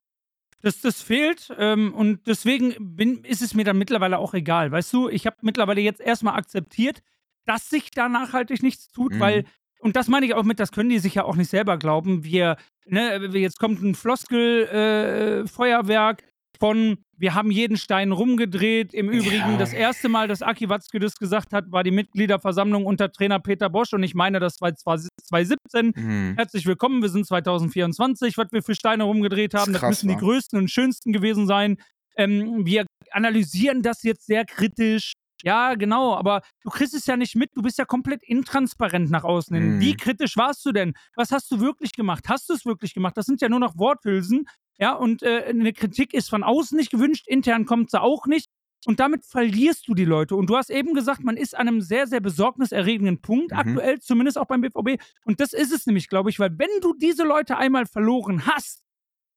[0.63, 4.71] Das, das fehlt ähm, und deswegen bin, ist es mir dann mittlerweile auch egal.
[4.73, 7.03] Weißt du, ich habe mittlerweile jetzt erstmal akzeptiert,
[7.45, 9.21] dass sich da nachhaltig nichts tut, Mhm.
[9.21, 9.45] weil,
[9.81, 12.25] und das meine ich auch mit, das können die sich ja auch nicht selber glauben.
[12.25, 16.23] Wir, ne, jetzt kommt ein Floskel-Feuerwerk
[16.65, 18.95] von, wir haben jeden Stein rumgedreht.
[18.95, 19.57] Im Übrigen, Ja.
[19.59, 23.69] das erste Mal, dass Aki Watzke das gesagt hat, war die Mitgliederversammlung unter Trainer Peter
[23.69, 25.93] Bosch und ich meine, das war 2017.
[25.95, 26.35] Mhm.
[26.37, 29.75] Herzlich willkommen, wir sind 2024, was wir für Steine rumgedreht haben.
[29.75, 31.77] Das, krass, müssen die größten und schönsten gewesen sein.
[32.17, 35.13] Ähm, wir analysieren das jetzt sehr kritisch.
[35.45, 39.25] Ja, genau, aber du kriegst es ja nicht mit, du bist ja komplett intransparent nach
[39.25, 39.75] außen hin.
[39.77, 39.81] Mhm.
[39.81, 40.95] Wie kritisch warst du denn?
[41.17, 42.25] Was hast du wirklich gemacht?
[42.29, 43.17] Hast du es wirklich gemacht?
[43.19, 44.47] Das sind ja nur noch Worthülsen.
[44.79, 48.49] Ja, und äh, eine Kritik ist von außen nicht gewünscht, intern kommt sie auch nicht.
[48.87, 50.35] Und damit verlierst du die Leute.
[50.35, 53.59] Und du hast eben gesagt, man ist an einem sehr, sehr besorgniserregenden Punkt, Mhm.
[53.59, 54.99] aktuell, zumindest auch beim BVB.
[55.25, 58.83] Und das ist es nämlich, glaube ich, weil wenn du diese Leute einmal verloren hast,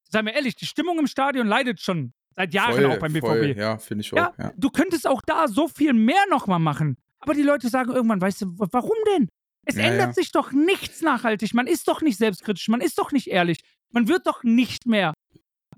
[0.10, 3.26] seien wir ehrlich, die Stimmung im Stadion leidet schon seit Jahren Voll, auch beim BVB.
[3.26, 4.18] voll, ja, finde ich auch.
[4.18, 4.52] Ja, Ja.
[4.56, 6.96] du könntest auch da so viel mehr nochmal machen.
[7.20, 9.28] Aber die Leute sagen irgendwann, weißt du, wa- warum denn?
[9.66, 11.54] Es Ja, ändert sich doch nichts nachhaltig.
[11.54, 13.60] Man ist doch nicht selbstkritisch, man ist doch nicht ehrlich.
[13.92, 15.14] Man wird doch nicht mehr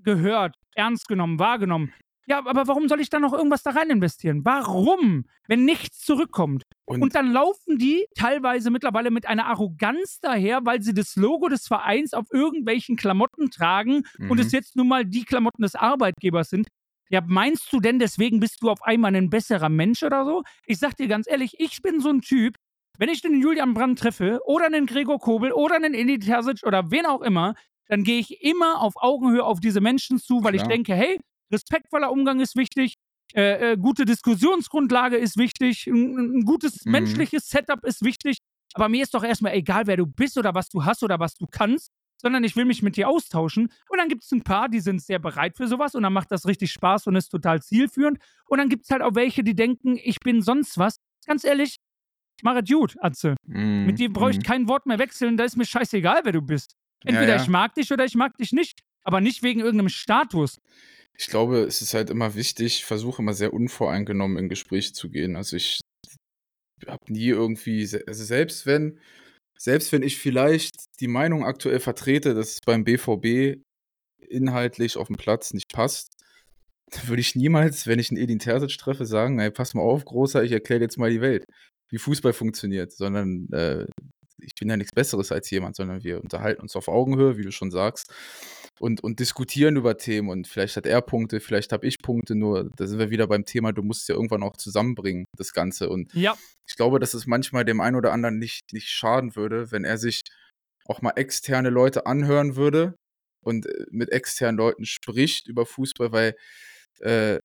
[0.04, 1.92] gehört, ernst genommen, wahrgenommen.
[2.26, 4.44] Ja, aber warum soll ich dann noch irgendwas da rein investieren?
[4.44, 5.24] Warum?
[5.48, 6.62] Wenn nichts zurückkommt.
[6.90, 11.48] Und, Und dann laufen die teilweise mittlerweile mit einer Arroganz daher, weil sie das Logo
[11.48, 14.40] des Vereins auf irgendwelchen Klamotten tragen und Mhm.
[14.40, 16.66] es jetzt nun mal die Klamotten des Arbeitgebers sind.
[17.08, 20.42] Ja, meinst du denn, deswegen bist du auf einmal ein besserer Mensch oder so?
[20.66, 22.54] Ich sag dir ganz ehrlich, ich bin so ein Typ,
[22.98, 26.90] wenn ich den Julian Brandt treffe oder einen Gregor Kobel oder einen Edi Terzic oder
[26.90, 27.54] wen auch immer,
[27.88, 30.68] dann gehe ich immer auf Augenhöhe auf diese Menschen zu, weil ich Klar.
[30.68, 31.18] denke, hey,
[31.52, 32.94] respektvoller Umgang ist wichtig,
[33.34, 36.92] äh, äh, gute Diskussionsgrundlage ist wichtig, ein, ein gutes Mhm.
[36.92, 38.38] menschliches Setup ist wichtig.
[38.74, 41.34] Aber mir ist doch erstmal egal, wer du bist oder was du hast oder was
[41.34, 43.72] du kannst, sondern ich will mich mit dir austauschen.
[43.88, 46.30] Und dann gibt es ein paar, die sind sehr bereit für sowas und dann macht
[46.30, 48.18] das richtig Spaß und ist total zielführend.
[48.46, 50.96] Und dann gibt es halt auch welche, die denken, ich bin sonst was.
[51.26, 51.76] Ganz ehrlich,
[52.42, 53.34] mach es gut, Atze.
[53.46, 54.42] Mhm, Mit dir brauche ich mhm.
[54.42, 56.76] kein Wort mehr wechseln, da ist mir scheißegal, wer du bist.
[57.04, 57.42] Ja, Entweder ja.
[57.42, 58.80] ich mag dich oder ich mag dich nicht.
[59.02, 60.58] Aber nicht wegen irgendeinem Status.
[61.20, 65.10] Ich glaube, es ist halt immer wichtig, ich versuche immer sehr unvoreingenommen in Gespräche zu
[65.10, 65.36] gehen.
[65.36, 65.80] Also ich
[66.86, 68.98] habe nie irgendwie, also selbst wenn,
[69.58, 73.60] selbst wenn ich vielleicht die Meinung aktuell vertrete, dass es beim BVB
[74.30, 76.14] inhaltlich auf dem Platz nicht passt,
[77.04, 80.42] würde ich niemals, wenn ich einen Edin Terzic treffe, sagen, ey, pass mal auf, Großer,
[80.42, 81.44] ich erkläre jetzt mal die Welt,
[81.90, 83.84] wie Fußball funktioniert, sondern äh,
[84.38, 87.52] ich bin ja nichts Besseres als jemand, sondern wir unterhalten uns auf Augenhöhe, wie du
[87.52, 88.10] schon sagst,
[88.80, 92.70] und, und diskutieren über Themen und vielleicht hat er Punkte, vielleicht habe ich Punkte, nur
[92.76, 95.90] da sind wir wieder beim Thema, du musst es ja irgendwann auch zusammenbringen, das Ganze.
[95.90, 99.70] Und Ja, ich glaube, dass es manchmal dem einen oder anderen nicht, nicht schaden würde,
[99.70, 100.22] wenn er sich
[100.86, 102.94] auch mal externe Leute anhören würde
[103.44, 106.34] und äh, mit externen Leuten spricht über Fußball, weil
[107.00, 107.38] äh,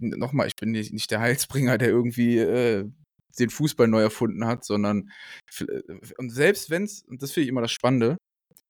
[0.00, 2.88] nochmal, ich bin nicht, nicht der Heilsbringer, der irgendwie äh,
[3.40, 5.10] den Fußball neu erfunden hat, sondern
[5.58, 5.80] äh,
[6.16, 8.16] und selbst wenn es, und das finde ich immer das Spannende,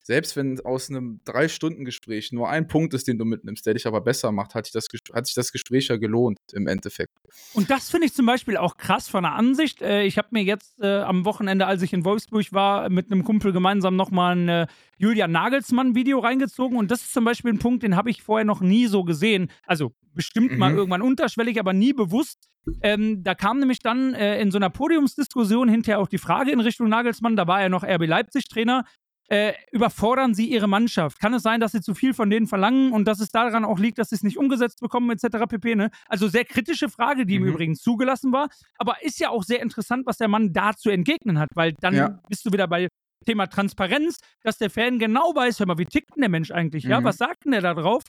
[0.07, 4.00] selbst wenn aus einem Drei-Stunden-Gespräch nur ein Punkt ist, den du mitnimmst, der dich aber
[4.02, 7.12] besser macht, hat sich das, hat sich das Gespräch ja gelohnt im Endeffekt.
[7.55, 9.80] Und das finde ich zum Beispiel auch krass von der Ansicht.
[9.82, 13.24] Äh, ich habe mir jetzt äh, am Wochenende, als ich in Wolfsburg war, mit einem
[13.24, 14.66] Kumpel gemeinsam nochmal ein äh,
[14.98, 16.76] Julian Nagelsmann-Video reingezogen.
[16.76, 19.50] Und das ist zum Beispiel ein Punkt, den habe ich vorher noch nie so gesehen.
[19.66, 20.78] Also bestimmt mal Mhm.
[20.78, 22.48] irgendwann unterschwellig, aber nie bewusst.
[22.82, 26.61] Ähm, da kam nämlich dann äh, in so einer Podiumsdiskussion hinterher auch die Frage in
[26.61, 28.84] Richtung Nagelsmann, da war er noch RB Leipzig-Trainer.
[29.29, 31.18] Äh, überfordern sie ihre Mannschaft?
[31.20, 33.79] Kann es sein, dass sie zu viel von denen verlangen und dass es daran auch
[33.79, 35.47] liegt, dass sie es nicht umgesetzt bekommen, etc.
[35.49, 35.75] pp.
[35.75, 35.91] Ne?
[36.09, 37.47] Also sehr kritische Frage, die mhm.
[37.47, 38.49] im Übrigen zugelassen war.
[38.79, 42.20] Aber ist ja auch sehr interessant, was der Mann dazu entgegnen hat, weil dann ja.
[42.29, 42.89] bist du wieder bei
[43.25, 46.85] Thema Transparenz, dass der Fan genau weiß, hör mal, wie tickt denn der Mensch eigentlich?
[46.85, 46.91] Mhm.
[46.91, 48.03] Ja, was sagt denn der da drauf?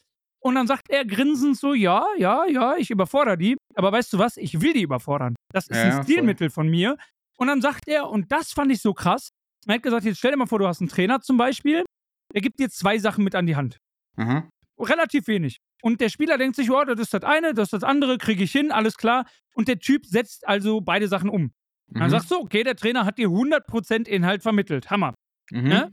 [0.45, 3.57] Und dann sagt er grinsend so, ja, ja, ja, ich überfordere die.
[3.73, 4.37] Aber weißt du was?
[4.37, 5.33] Ich will die überfordern.
[5.51, 6.65] Das ist ja, ein Stilmittel voll.
[6.65, 6.97] von mir.
[7.37, 9.29] Und dann sagt er, und das fand ich so krass,
[9.65, 11.83] er hat gesagt, jetzt stell dir mal vor, du hast einen Trainer zum Beispiel,
[12.33, 13.77] der gibt dir zwei Sachen mit an die Hand.
[14.17, 14.49] Mhm.
[14.79, 15.59] Relativ wenig.
[15.81, 18.43] Und der Spieler denkt sich, oh, das ist das eine, das ist das andere, kriege
[18.43, 19.25] ich hin, alles klar.
[19.53, 21.51] Und der Typ setzt also beide Sachen um.
[21.87, 21.99] Mhm.
[21.99, 24.89] Dann sagst du, okay, der Trainer hat dir 100% Inhalt vermittelt.
[24.89, 25.13] Hammer.
[25.51, 25.63] Mhm.
[25.67, 25.91] Ne?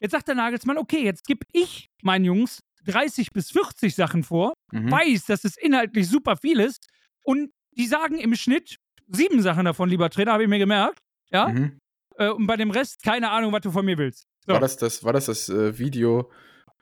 [0.00, 4.52] Jetzt sagt der Nagelsmann, okay, jetzt gebe ich meinen Jungs 30 bis 40 Sachen vor,
[4.72, 4.90] mhm.
[4.90, 6.86] weiß, dass es inhaltlich super viel ist
[7.22, 8.76] und die sagen im Schnitt
[9.08, 10.98] sieben Sachen davon, lieber Trainer, habe ich mir gemerkt.
[11.30, 11.48] Ja?
[11.48, 11.78] Mhm.
[12.16, 14.26] Äh, und bei dem Rest keine Ahnung, was du von mir willst.
[14.46, 14.52] So.
[14.52, 16.30] War das das, war das, das äh, Video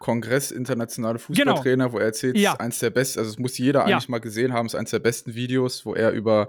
[0.02, 1.26] Kongress internationale genau.
[1.26, 1.92] Fußballtrainer, genau.
[1.92, 2.54] wo er erzählt, ja.
[2.54, 3.96] ist eins der besten, also es muss jeder ja.
[3.96, 6.48] eigentlich mal gesehen haben, ist eins der besten Videos, wo er über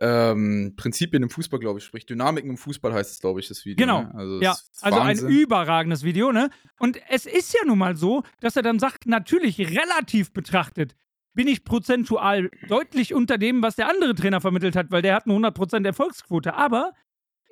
[0.00, 2.08] ähm, Prinzipien im Fußball, glaube ich, spricht.
[2.08, 3.84] Dynamiken im Fußball heißt es, glaube ich, das Video.
[3.84, 4.02] Genau.
[4.02, 4.14] Ne?
[4.14, 4.56] Also, ja.
[4.80, 6.50] also ein überragendes Video, ne?
[6.78, 10.94] Und es ist ja nun mal so, dass er dann sagt, natürlich relativ betrachtet
[11.34, 15.24] bin ich prozentual deutlich unter dem, was der andere Trainer vermittelt hat, weil der hat
[15.24, 16.54] eine 100% Erfolgsquote.
[16.54, 16.92] Aber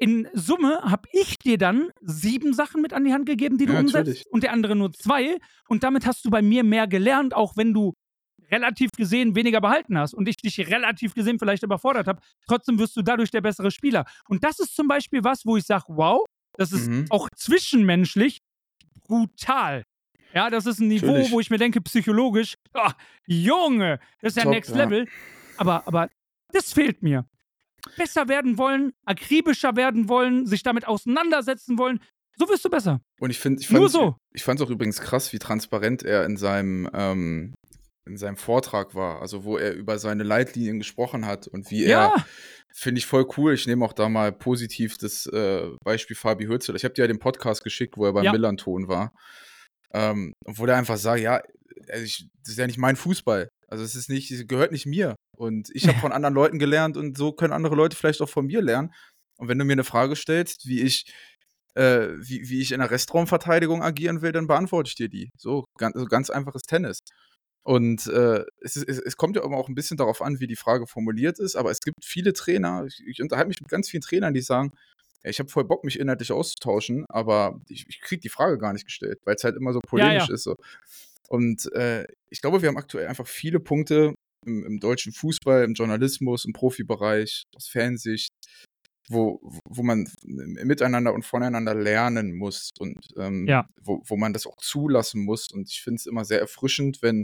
[0.01, 3.75] in Summe habe ich dir dann sieben Sachen mit an die Hand gegeben, die du
[3.75, 4.27] ja, umsetzt, natürlich.
[4.31, 5.37] und der andere nur zwei.
[5.69, 7.93] Und damit hast du bei mir mehr gelernt, auch wenn du
[8.51, 12.21] relativ gesehen weniger behalten hast und ich dich relativ gesehen vielleicht überfordert habe.
[12.47, 14.07] Trotzdem wirst du dadurch der bessere Spieler.
[14.27, 16.25] Und das ist zum Beispiel was, wo ich sage, wow,
[16.55, 17.05] das ist mhm.
[17.11, 18.41] auch zwischenmenschlich
[19.07, 19.85] brutal.
[20.35, 21.31] Ja, das ist ein Niveau, Natürlich.
[21.31, 22.91] wo ich mir denke, psychologisch, oh,
[23.27, 25.07] Junge, das ist ja Top, Next Level.
[25.59, 26.09] Aber, aber
[26.53, 27.27] das fehlt mir
[27.97, 32.01] besser werden wollen, akribischer werden wollen, sich damit auseinandersetzen wollen,
[32.37, 33.01] so wirst du besser.
[33.21, 34.17] Und ich finde, ich fand es so.
[34.33, 37.55] Ich fand es auch übrigens krass, wie transparent er in seinem ähm,
[38.07, 42.15] in seinem Vortrag war, also wo er über seine Leitlinien gesprochen hat und wie ja.
[42.15, 42.25] er
[42.73, 43.55] finde ich voll cool.
[43.55, 46.77] Ich nehme auch da mal positiv das äh, Beispiel Fabi Hürzel.
[46.77, 48.33] Ich habe dir ja den Podcast geschickt, wo er beim ja.
[48.33, 49.13] Millanton war.
[49.93, 51.43] Ähm, wo der einfach sagt, ja,
[51.89, 53.49] also ich, das ist ja nicht mein Fußball.
[53.71, 55.15] Also es ist nicht, gehört nicht mir.
[55.37, 58.47] Und ich habe von anderen Leuten gelernt und so können andere Leute vielleicht auch von
[58.47, 58.93] mir lernen.
[59.39, 61.11] Und wenn du mir eine Frage stellst, wie ich,
[61.75, 65.31] äh, wie, wie ich in der Restraumverteidigung agieren will, dann beantworte ich dir die.
[65.39, 66.99] So, ganz, also ganz einfaches Tennis.
[67.63, 70.47] Und äh, es, ist, es, es, kommt ja immer auch ein bisschen darauf an, wie
[70.47, 73.89] die Frage formuliert ist, aber es gibt viele Trainer, ich, ich unterhalte mich mit ganz
[73.89, 74.73] vielen Trainern, die sagen,
[75.23, 78.87] ich habe voll Bock, mich inhaltlich auszutauschen, aber ich, ich kriege die Frage gar nicht
[78.87, 80.35] gestellt, weil es halt immer so polemisch ja, ja.
[80.35, 80.45] ist.
[80.45, 80.57] So.
[81.31, 84.15] Und äh, ich glaube, wir haben aktuell einfach viele Punkte,
[84.47, 88.31] im, im deutschen Fußball, im Journalismus, im Profibereich, aus Fansicht,
[89.09, 93.67] wo, wo man miteinander und voneinander lernen muss und ähm, ja.
[93.83, 95.49] wo, wo man das auch zulassen muss.
[95.53, 97.23] Und ich finde es immer sehr erfrischend, wenn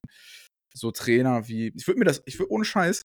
[0.75, 3.03] so Trainer wie, ich würde mir das, ich würde ohne Scheiß,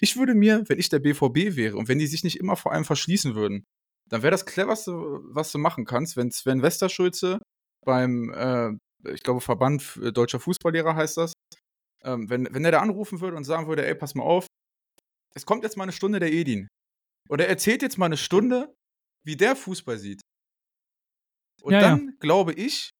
[0.00, 2.72] ich würde mir, wenn ich der BVB wäre und wenn die sich nicht immer vor
[2.72, 3.64] allem verschließen würden,
[4.08, 7.38] dann wäre das cleverste, was du machen kannst, wenn Sven Westerschulze
[7.84, 8.76] beim, äh,
[9.12, 11.32] ich glaube, Verband Deutscher Fußballlehrer heißt das,
[12.02, 14.46] ähm, wenn, wenn er da anrufen würde und sagen würde, ey, pass mal auf,
[15.34, 16.68] es kommt jetzt mal eine Stunde der Edin.
[17.28, 18.74] Oder er erzählt jetzt mal eine Stunde,
[19.24, 20.20] wie der Fußball sieht.
[21.62, 22.12] Und ja, dann, ja.
[22.20, 22.90] glaube ich,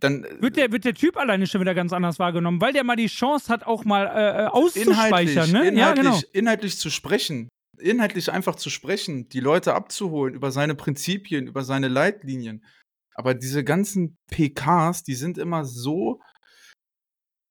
[0.00, 0.24] dann.
[0.24, 2.96] Äh, wird der, wird der Typ alleine schon wieder ganz anders wahrgenommen, weil der mal
[2.96, 5.68] die Chance hat, auch mal äh, äh auszuspeichern, ne?
[5.68, 6.20] Inhaltlich, ja, genau.
[6.32, 7.48] inhaltlich zu sprechen.
[7.80, 12.64] Inhaltlich einfach zu sprechen, die Leute abzuholen über seine Prinzipien, über seine Leitlinien.
[13.18, 16.20] Aber diese ganzen PKs, die sind immer so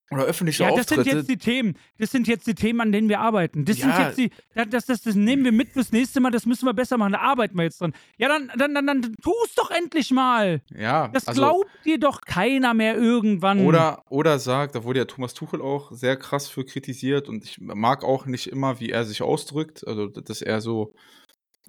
[0.10, 1.04] oder öffentliche ja, das Auftritte.
[1.04, 1.78] sind jetzt die Themen.
[1.98, 3.66] Das sind jetzt die Themen, an denen wir arbeiten.
[3.66, 3.94] Das ja.
[3.94, 6.74] sind jetzt die, das, das, das nehmen wir mit fürs nächste Mal, das müssen wir
[6.74, 7.12] besser machen.
[7.12, 7.94] Da arbeiten wir jetzt dran.
[8.18, 10.62] Ja, dann, dann, dann, dann tu's doch endlich mal.
[10.74, 11.10] Ja.
[11.10, 13.66] Das also, glaubt dir doch keiner mehr irgendwann.
[13.66, 17.60] Oder, oder sagt, da wurde ja Thomas Tuchel auch sehr krass für kritisiert und ich
[17.60, 19.86] mag auch nicht immer, wie er sich ausdrückt.
[19.86, 20.94] Also, dass er so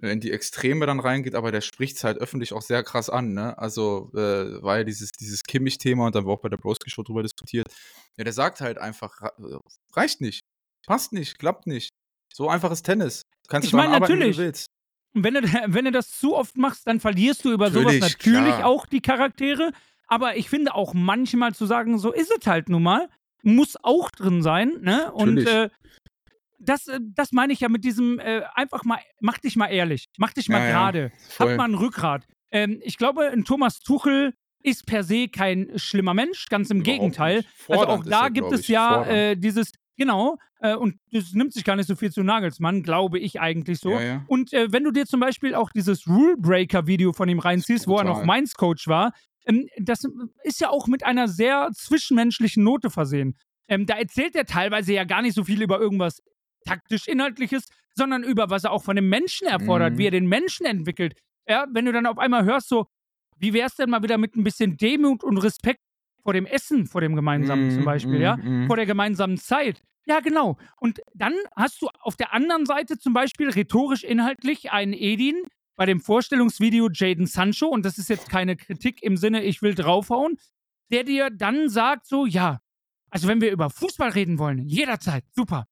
[0.01, 3.33] in die Extreme dann reingeht, aber der spricht es halt öffentlich auch sehr krass an,
[3.35, 3.59] ne?
[3.59, 7.03] Also äh, war ja dieses, dieses Kimmich-Thema und dann war auch bei der Broski Show
[7.03, 7.67] drüber diskutiert.
[8.17, 9.21] Ja, der sagt halt einfach,
[9.95, 10.45] reicht nicht,
[10.87, 11.91] passt nicht, klappt nicht.
[12.33, 13.23] So einfaches Tennis.
[13.49, 14.37] Kannst ich du meine, natürlich.
[14.37, 14.67] wie du willst.
[15.15, 18.55] Wenn du, wenn du das zu oft machst, dann verlierst du über natürlich, sowas natürlich
[18.55, 18.67] klar.
[18.67, 19.73] auch die Charaktere.
[20.07, 23.09] Aber ich finde auch manchmal zu sagen, so ist es halt nun mal,
[23.43, 24.79] muss auch drin sein.
[24.81, 25.13] Ne?
[25.13, 25.71] Und äh,
[26.59, 30.09] das, äh, das meine ich ja mit diesem, äh, einfach mal, mach dich mal ehrlich,
[30.19, 32.27] mach dich mal ja, gerade, ja, hab mal ein Rückgrat.
[32.51, 36.99] Ähm, ich glaube, ein Thomas Tuchel ist per se kein schlimmer Mensch, ganz im Überhaupt
[36.99, 37.45] Gegenteil.
[37.69, 41.75] Also auch da gibt es ja äh, dieses, Genau, äh, und das nimmt sich gar
[41.75, 43.91] nicht so viel zu Nagelsmann, glaube ich eigentlich so.
[43.91, 44.25] Ja, ja.
[44.29, 47.99] Und äh, wenn du dir zum Beispiel auch dieses Rule Breaker-Video von ihm reinziehst, wo
[47.99, 48.27] er noch brutal.
[48.27, 49.13] Mainz-Coach war,
[49.45, 50.07] ähm, das
[50.45, 53.37] ist ja auch mit einer sehr zwischenmenschlichen Note versehen.
[53.67, 56.23] Ähm, da erzählt er teilweise ja gar nicht so viel über irgendwas
[56.69, 57.65] taktisch-inhaltliches,
[57.95, 59.99] sondern über was er auch von dem Menschen erfordert, Mhm.
[59.99, 61.15] wie er den Menschen entwickelt.
[61.49, 62.87] Ja, wenn du dann auf einmal hörst, so,
[63.39, 65.81] wie wär's denn mal wieder mit ein bisschen Demut und Respekt
[66.23, 68.37] vor dem Essen, vor dem gemeinsamen zum Mhm, Beispiel, ja?
[68.37, 68.67] mhm.
[68.67, 69.81] Vor der gemeinsamen Zeit.
[70.07, 70.57] Ja, genau.
[70.81, 75.43] Und dann hast du auf der anderen Seite zum Beispiel rhetorisch inhaltlich einen Edin
[75.77, 79.75] bei dem Vorstellungsvideo Jaden Sancho, und das ist jetzt keine Kritik im Sinne, ich will
[79.75, 80.37] draufhauen,
[80.91, 82.59] der dir dann sagt so, ja,
[83.11, 85.67] also wenn wir über Fußball reden wollen, jederzeit, super.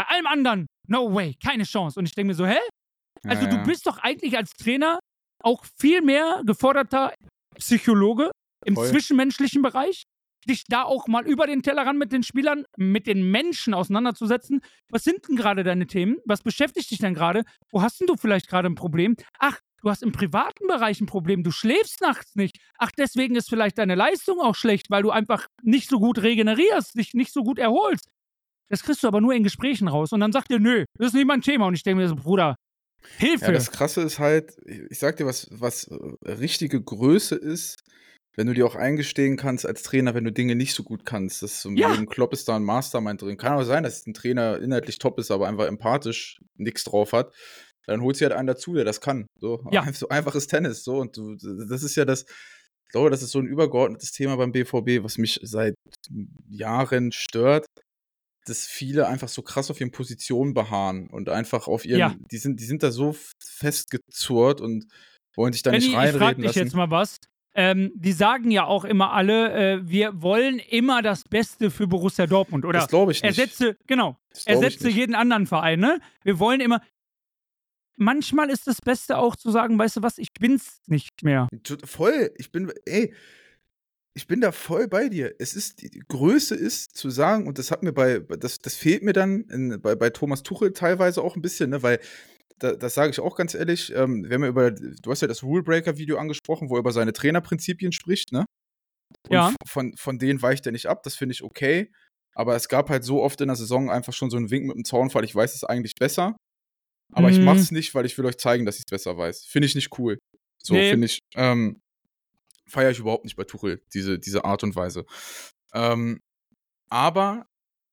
[0.00, 1.98] Bei allem anderen, no way, keine Chance.
[2.00, 2.56] Und ich denke mir so, hä?
[3.28, 3.62] Also Ja, du ja.
[3.64, 4.98] bist doch eigentlich als Trainer
[5.44, 7.12] auch viel mehr geforderter
[7.58, 8.30] Psychologe
[8.64, 8.88] im Voll.
[8.88, 10.04] zwischenmenschlichen Bereich,
[10.48, 14.62] dich da auch mal über den Tellerrand mit den Spielern, mit den Menschen auseinanderzusetzen.
[14.90, 16.16] Was sind denn gerade deine Themen?
[16.24, 17.44] Was beschäftigt dich denn gerade?
[17.70, 19.16] Wo hast denn du vielleicht gerade ein Problem?
[19.38, 21.42] Ach, du hast im privaten Bereich ein Problem.
[21.42, 22.56] Du schläfst nachts nicht.
[22.78, 26.96] Ach, deswegen ist vielleicht deine Leistung auch schlecht, weil du einfach nicht so gut regenerierst,
[26.98, 28.08] dich nicht so gut erholst.
[28.70, 30.12] Das kriegst du aber nur in Gesprächen raus.
[30.12, 31.66] Und dann sagt ihr, nö, das ist nicht mein Thema.
[31.66, 32.56] Und ich denke mir so, Bruder,
[33.18, 33.46] Hilfe.
[33.46, 35.88] Ja, das Krasse ist halt, ich sag dir, was, was
[36.24, 37.76] richtige Größe ist,
[38.36, 41.42] wenn du dir auch eingestehen kannst als Trainer, wenn du Dinge nicht so gut kannst.
[41.42, 41.94] Das ist Ja.
[42.06, 43.36] Klopp ist da ein Mastermind drin.
[43.36, 47.34] Kann aber sein, dass ein Trainer inhaltlich top ist, aber einfach empathisch nichts drauf hat.
[47.86, 49.26] Dann holst du halt einen dazu, der das kann.
[49.40, 49.90] So, Ja.
[49.92, 50.84] So einfaches Tennis.
[50.84, 54.36] So, und du, das ist ja das, ich glaube, das ist so ein übergeordnetes Thema
[54.36, 55.74] beim BVB, was mich seit
[56.48, 57.66] Jahren stört,
[58.50, 62.14] dass viele einfach so krass auf ihren Positionen beharren und einfach auf ihren, Ja.
[62.30, 64.86] die sind, die sind da so festgezurrt und
[65.34, 66.58] wollen sich da Benni, nicht ich frage reinreden dich lassen.
[66.58, 67.18] jetzt mal was.
[67.52, 72.26] Ähm, die sagen ja auch immer alle, äh, wir wollen immer das Beste für Borussia
[72.26, 72.64] Dortmund.
[72.64, 73.38] Oder das glaube ich nicht.
[73.38, 76.00] ersetze, genau, ich ersetze jeden anderen Verein, ne?
[76.22, 76.80] Wir wollen immer.
[77.96, 81.48] Manchmal ist das Beste auch zu sagen, weißt du was, ich bin's nicht mehr.
[81.84, 83.12] Voll, ich bin, ey,
[84.14, 85.34] ich bin da voll bei dir.
[85.38, 89.02] Es ist, die Größe ist zu sagen, und das hat mir bei, das, das fehlt
[89.02, 92.00] mir dann in, bei, bei Thomas Tuchel teilweise auch ein bisschen, ne, weil,
[92.58, 95.28] da, das sage ich auch ganz ehrlich, ähm, wir haben ja über, du hast ja
[95.28, 98.44] das Rulebreaker-Video angesprochen, wo er über seine Trainerprinzipien spricht, ne?
[99.28, 99.54] Und Ja.
[99.66, 101.90] Von, von denen weicht er nicht ab, das finde ich okay.
[102.34, 104.76] Aber es gab halt so oft in der Saison einfach schon so einen Wink mit
[104.76, 106.36] dem Zaunfall, ich weiß es eigentlich besser.
[107.12, 107.46] Aber ich Mhm.
[107.46, 109.44] mach's nicht, weil ich will euch zeigen, dass ich es besser weiß.
[109.46, 110.18] Finde ich nicht cool.
[110.62, 110.90] So Nee.
[110.90, 111.80] finde ich, ähm,
[112.70, 115.04] feiere ich überhaupt nicht bei Tuchel, diese, diese Art und Weise.
[115.74, 116.20] Ähm,
[116.88, 117.46] aber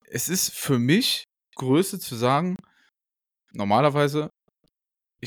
[0.05, 1.25] es ist für mich
[1.55, 2.55] Größe zu sagen,
[3.51, 4.29] normalerweise,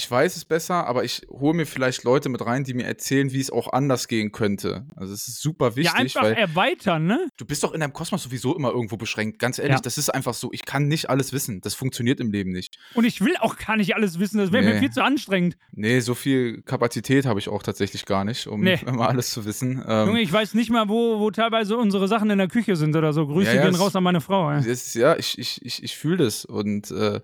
[0.01, 3.33] ich weiß es besser, aber ich hole mir vielleicht Leute mit rein, die mir erzählen,
[3.33, 4.87] wie es auch anders gehen könnte.
[4.97, 7.29] Also es ist super ja, wichtig, einfach weil erweitern, ne?
[7.37, 9.39] du bist doch in deinem Kosmos sowieso immer irgendwo beschränkt.
[9.39, 9.81] Ganz ehrlich, Ja.
[9.83, 10.49] das ist einfach so.
[10.53, 11.61] Ich kann nicht alles wissen.
[11.61, 12.79] Das funktioniert im Leben nicht.
[12.95, 14.81] Und ich will auch gar nicht alles wissen, das wäre mir Nee.
[14.81, 15.59] viel zu anstrengend.
[15.73, 18.79] Nee, so viel Kapazität habe ich auch tatsächlich gar nicht, um Nee.
[18.87, 19.85] immer alles zu wissen.
[19.87, 22.97] Ähm, Junge, ich weiß nicht mal, wo, wo teilweise unsere Sachen in der Küche sind
[22.97, 23.27] oder so.
[23.27, 24.51] Grüße Ja, ja, gehen raus an meine Frau.
[24.51, 27.21] Ist, ja, ich, ich, ich, ich fühle das und äh,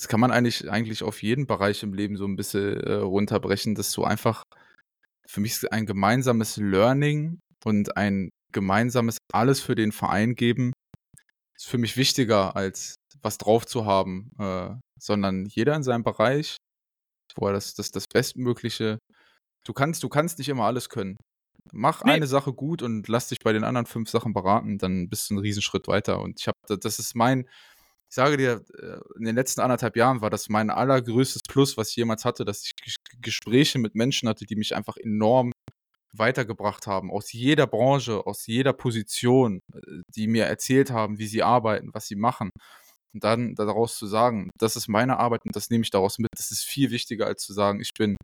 [0.00, 3.74] das kann man eigentlich, eigentlich auf jeden Bereich im Leben so ein bisschen äh, runterbrechen,
[3.74, 4.44] dass du einfach,
[5.28, 10.72] für mich ein gemeinsames Learning und ein gemeinsames alles für den Verein geben,
[11.54, 16.56] ist für mich wichtiger, als was drauf zu haben, äh, sondern jeder in seinem Bereich,
[17.36, 18.98] wo er das, das, das Bestmögliche,
[19.66, 21.18] du kannst, du kannst nicht immer alles können.
[21.72, 22.12] Mach Nee.
[22.12, 25.34] eine Sache gut und lass dich bei den anderen fünf Sachen beraten, dann bist du
[25.34, 26.22] einen Riesenschritt weiter.
[26.22, 27.46] Und ich habe, das ist mein,
[28.10, 31.90] ich sage dir, äh, in den letzten anderthalb Jahren war das mein allergrößtes Plus, was
[31.90, 35.52] ich jemals hatte, dass ich Ges- Gespräche mit Menschen hatte, die mich einfach enorm
[36.12, 39.78] weitergebracht haben, aus jeder Branche, aus jeder Position, äh,
[40.14, 42.50] die mir erzählt haben, wie sie arbeiten, was sie machen.
[43.14, 46.28] Und dann daraus zu sagen, das ist meine Arbeit und das nehme ich daraus mit,
[46.36, 48.16] das ist viel wichtiger, als zu sagen, ich bin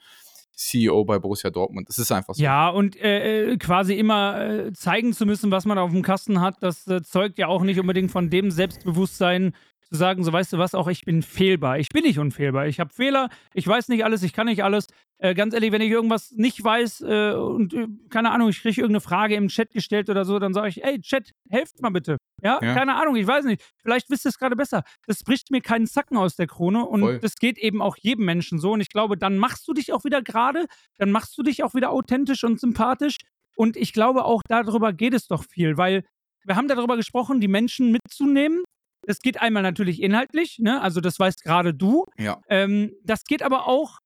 [0.56, 1.88] CEO bei Borussia Dortmund.
[1.88, 2.42] Das ist einfach so.
[2.42, 6.62] Ja, und äh, äh, quasi immer zeigen zu müssen, was man auf dem Kasten hat,
[6.62, 9.54] das äh, zeugt ja auch nicht unbedingt von dem Selbstbewusstsein,
[9.88, 11.78] zu sagen, so weißt du was, auch ich bin fehlbar.
[11.78, 12.66] Ich bin nicht unfehlbar.
[12.66, 14.86] Ich habe Fehler, ich weiß nicht alles, ich kann nicht alles.
[15.18, 18.80] Äh, ganz ehrlich, wenn ich irgendwas nicht weiß äh, und äh, keine Ahnung, ich kriege
[18.80, 22.18] irgendeine Frage im Chat gestellt oder so, dann sage ich, ey, Chat, helft mal bitte.
[22.42, 22.58] Ja?
[22.62, 22.74] Ja.
[22.74, 23.62] keine Ahnung, ich weiß nicht.
[23.82, 24.82] Vielleicht wisst ihr es gerade besser.
[25.06, 27.18] Das bricht mir keinen Zacken aus der Krone und Voll.
[27.20, 28.72] das geht eben auch jedem Menschen so.
[28.72, 30.66] Und ich glaube, dann machst du dich auch wieder gerade,
[30.98, 33.16] dann machst du dich auch wieder authentisch und sympathisch.
[33.56, 36.04] Und ich glaube, auch darüber geht es doch viel, weil
[36.44, 38.62] wir haben darüber gesprochen, die Menschen mitzunehmen.
[39.06, 40.80] Das geht einmal natürlich inhaltlich, ne?
[40.82, 42.06] also das weißt gerade du.
[42.18, 42.40] Ja.
[42.48, 43.98] Ähm, das geht aber auch,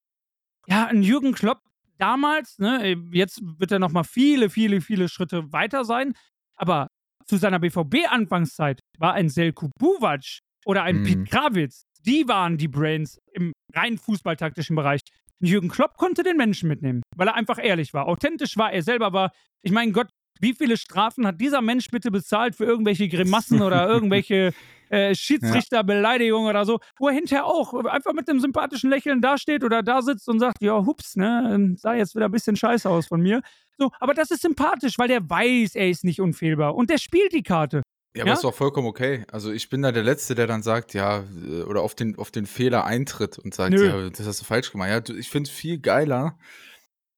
[0.67, 1.61] ja, ein Jürgen Klopp
[1.99, 2.97] damals, ne?
[3.13, 6.13] jetzt wird er noch mal viele, viele, viele Schritte weiter sein,
[6.57, 6.89] aber
[7.27, 11.05] zu seiner BVB-Anfangszeit war ein Selko Buvac oder ein mhm.
[11.05, 11.85] Pete Krawitz.
[12.05, 15.01] Die waren die Brains im rein fußballtaktischen Bereich.
[15.43, 18.07] Jürgen Klopp konnte den Menschen mitnehmen, weil er einfach ehrlich war.
[18.07, 19.33] Authentisch war, er selber war.
[19.63, 20.09] Ich meine, Gott,
[20.41, 24.53] wie viele Strafen hat dieser Mensch bitte bezahlt für irgendwelche Grimassen oder irgendwelche
[24.91, 29.83] äh, Schiedsrichterbeleidigungen oder so, wo er hinterher auch einfach mit einem sympathischen Lächeln dasteht oder
[29.83, 33.21] da sitzt und sagt, ja, hups, ne, sah jetzt wieder ein bisschen scheiße aus von
[33.21, 33.41] mir.
[33.79, 37.33] So, aber das ist sympathisch, weil der weiß, er ist nicht unfehlbar und der spielt
[37.33, 37.83] die Karte.
[38.17, 38.35] Ja, aber ja?
[38.35, 39.25] ist auch vollkommen okay.
[39.31, 42.31] Also ich bin da der Letzte, der dann sagt, ja, äh, oder auf den, auf
[42.31, 43.87] den Fehler eintritt und sagt, Nö.
[43.87, 45.09] ja, das hast du falsch gemacht.
[45.09, 46.37] Ja, ich finde es viel geiler,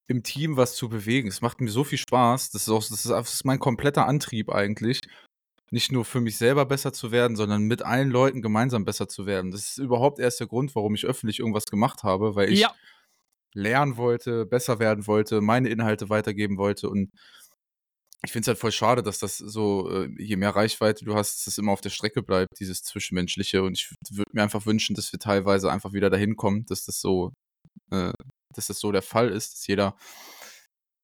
[0.07, 1.27] im Team was zu bewegen.
[1.29, 2.51] Es macht mir so viel Spaß.
[2.51, 4.99] Das ist auch, das ist, das ist mein kompletter Antrieb eigentlich.
[5.73, 9.25] Nicht nur für mich selber besser zu werden, sondern mit allen Leuten gemeinsam besser zu
[9.25, 9.49] werden.
[9.49, 12.71] Das ist überhaupt erst der Grund, warum ich öffentlich irgendwas gemacht habe, weil ich ja.
[13.55, 17.11] lernen wollte, besser werden wollte, meine Inhalte weitergeben wollte und
[18.25, 21.37] ich finde es halt voll schade, dass das so, äh, je mehr Reichweite du hast,
[21.37, 23.63] dass das immer auf der Strecke bleibt, dieses Zwischenmenschliche.
[23.63, 27.01] Und ich würde mir einfach wünschen, dass wir teilweise einfach wieder dahin kommen, dass das
[27.01, 27.33] so,
[27.91, 28.13] äh,
[28.55, 29.97] dass das so der Fall ist, dass jeder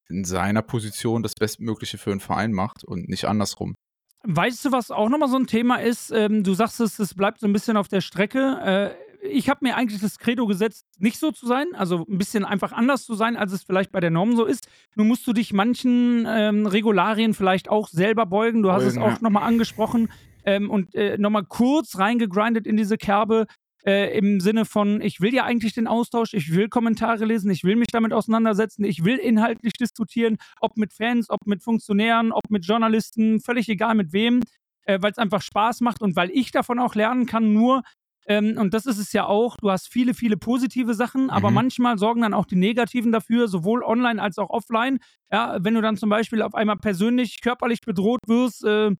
[0.08, 3.76] in seiner Position das Bestmögliche für einen Verein macht und nicht andersrum.
[4.24, 6.12] Weißt du, was auch nochmal so ein Thema ist?
[6.12, 8.60] Ähm, du sagst es, es bleibt so ein bisschen auf der Strecke.
[8.64, 12.46] Äh, ich habe mir eigentlich das Credo gesetzt, nicht so zu sein, also ein bisschen
[12.46, 14.68] einfach anders zu sein, als es vielleicht bei der Norm so ist.
[14.96, 18.62] Nun musst du dich manchen ähm, Regularien vielleicht auch selber beugen.
[18.62, 19.18] Du hast beugen, es auch ja.
[19.22, 20.10] nochmal angesprochen
[20.46, 23.46] ähm, und äh, nochmal kurz reingegrindet in diese Kerbe.
[23.86, 27.64] Äh, Im Sinne von, ich will ja eigentlich den Austausch, ich will Kommentare lesen, ich
[27.64, 32.50] will mich damit auseinandersetzen, ich will inhaltlich diskutieren, ob mit Fans, ob mit Funktionären, ob
[32.50, 34.42] mit Journalisten, völlig egal mit wem,
[34.84, 37.54] äh, weil es einfach Spaß macht und weil ich davon auch lernen kann.
[37.54, 37.84] Nur
[38.30, 39.58] ähm, und das ist es ja auch.
[39.58, 41.56] Du hast viele, viele positive Sachen, aber mhm.
[41.56, 45.00] manchmal sorgen dann auch die negativen dafür, sowohl online als auch offline.
[45.32, 48.92] Ja, wenn du dann zum Beispiel auf einmal persönlich körperlich bedroht wirst, äh,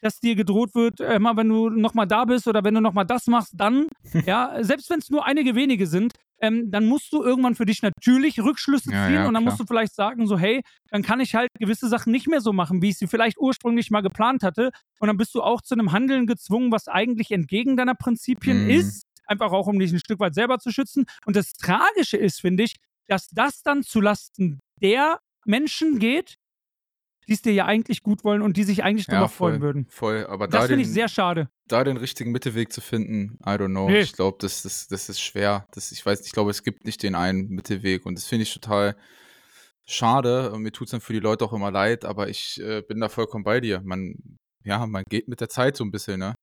[0.00, 3.06] dass dir gedroht wird, äh, mal wenn du nochmal da bist oder wenn du nochmal
[3.06, 3.86] das machst, dann,
[4.26, 7.82] ja, selbst wenn es nur einige wenige sind, ähm, dann musst du irgendwann für dich
[7.82, 9.52] natürlich Rückschlüsse ziehen ja, ja, und dann klar.
[9.52, 10.60] musst du vielleicht sagen, so, hey,
[10.90, 13.90] dann kann ich halt gewisse Sachen nicht mehr so machen, wie ich sie vielleicht ursprünglich
[13.90, 14.70] mal geplant hatte.
[14.98, 18.70] Und dann bist du auch zu einem Handeln gezwungen, was eigentlich entgegen deiner Prinzipien mhm.
[18.70, 19.04] ist.
[19.26, 21.06] Einfach auch, um dich ein Stück weit selber zu schützen.
[21.24, 22.76] Und das Tragische ist, finde ich,
[23.08, 26.36] dass das dann zulasten der Menschen geht,
[27.28, 29.86] die es dir ja eigentlich gut wollen und die sich eigentlich darüber ja, freuen würden.
[29.88, 31.48] Voll, aber das finde ich sehr schade.
[31.66, 33.88] Da den richtigen Mittelweg zu finden, I don't know.
[33.88, 34.00] Nee.
[34.00, 35.66] Ich glaube, das, das, das ist schwer.
[35.72, 38.54] Das, ich weiß, ich glaube, es gibt nicht den einen Mittelweg und das finde ich
[38.54, 38.96] total
[39.84, 40.52] schade.
[40.52, 43.00] Und mir tut es dann für die Leute auch immer leid, aber ich äh, bin
[43.00, 43.80] da vollkommen bei dir.
[43.84, 44.14] Man,
[44.64, 46.34] ja, man geht mit der Zeit so ein bisschen, ne?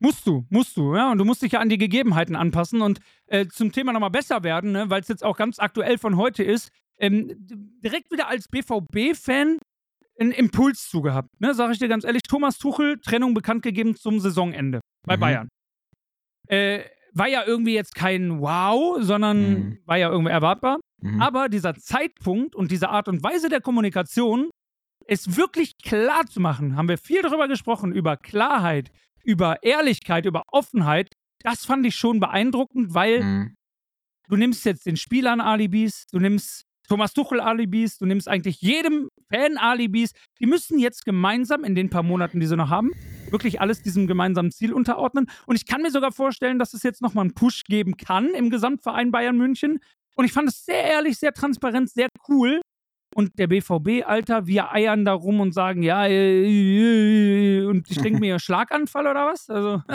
[0.00, 1.12] Musst du, musst du, ja.
[1.12, 2.82] Und du musst dich ja an die Gegebenheiten anpassen.
[2.82, 6.16] Und äh, zum Thema nochmal besser werden, ne, weil es jetzt auch ganz aktuell von
[6.16, 6.70] heute ist.
[6.98, 7.34] Ähm,
[7.82, 9.58] direkt wieder als BVB-Fan
[10.18, 11.28] einen Impuls zu gehabt.
[11.40, 15.20] Ne, sag ich dir ganz ehrlich, Thomas Tuchel, Trennung bekannt gegeben zum Saisonende bei mhm.
[15.20, 15.48] Bayern.
[16.48, 16.84] Äh,
[17.14, 19.78] war ja irgendwie jetzt kein Wow, sondern mhm.
[19.86, 20.80] war ja irgendwie erwartbar.
[21.00, 21.22] Mhm.
[21.22, 24.50] Aber dieser Zeitpunkt und diese Art und Weise der Kommunikation,
[25.06, 28.90] es wirklich klar zu machen, haben wir viel darüber gesprochen, über Klarheit,
[29.22, 31.12] über Ehrlichkeit, über Offenheit.
[31.42, 33.54] Das fand ich schon beeindruckend, weil mhm.
[34.28, 39.08] du nimmst jetzt den Spielern Alibis, du nimmst Thomas Tuchel Alibis, du nimmst eigentlich jedem
[39.30, 40.12] Fan Alibis.
[40.40, 42.90] Die müssen jetzt gemeinsam in den paar Monaten, die sie noch haben,
[43.30, 45.30] wirklich alles diesem gemeinsamen Ziel unterordnen.
[45.46, 48.50] Und ich kann mir sogar vorstellen, dass es jetzt nochmal einen Push geben kann im
[48.50, 49.80] Gesamtverein Bayern München.
[50.16, 52.60] Und ich fand es sehr ehrlich, sehr transparent, sehr cool.
[53.14, 57.88] Und der BVB, Alter, wir eiern da rum und sagen, ja, äh, äh, äh, und
[57.90, 59.48] ich denke mir, Schlaganfall oder was?
[59.48, 59.82] Also.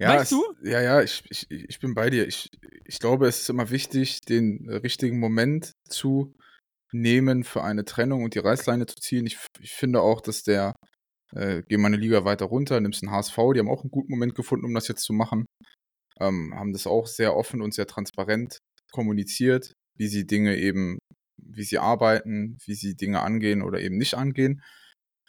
[0.00, 0.44] Ja, weißt es, du?
[0.62, 2.26] Ja, ja, ich, ich, ich bin bei dir.
[2.26, 2.50] Ich,
[2.84, 6.34] ich glaube, es ist immer wichtig, den richtigen Moment zu
[6.92, 9.26] nehmen für eine Trennung und die Reißleine zu ziehen.
[9.26, 10.74] Ich, ich finde auch, dass der,
[11.34, 14.10] äh, geh mal eine Liga weiter runter, nimmst einen HSV, die haben auch einen guten
[14.10, 15.46] Moment gefunden, um das jetzt zu machen.
[16.20, 18.58] Ähm, haben das auch sehr offen und sehr transparent
[18.90, 20.98] kommuniziert, wie sie Dinge eben,
[21.40, 24.62] wie sie arbeiten, wie sie Dinge angehen oder eben nicht angehen.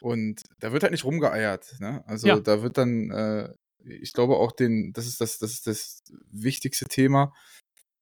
[0.02, 1.76] Und da wird halt nicht rumgeeiert.
[1.80, 2.04] Ne?
[2.08, 2.40] Also ja.
[2.40, 3.54] da wird dann äh,
[3.84, 6.00] ich glaube auch den, das ist das, das ist das
[6.32, 7.34] wichtigste Thema,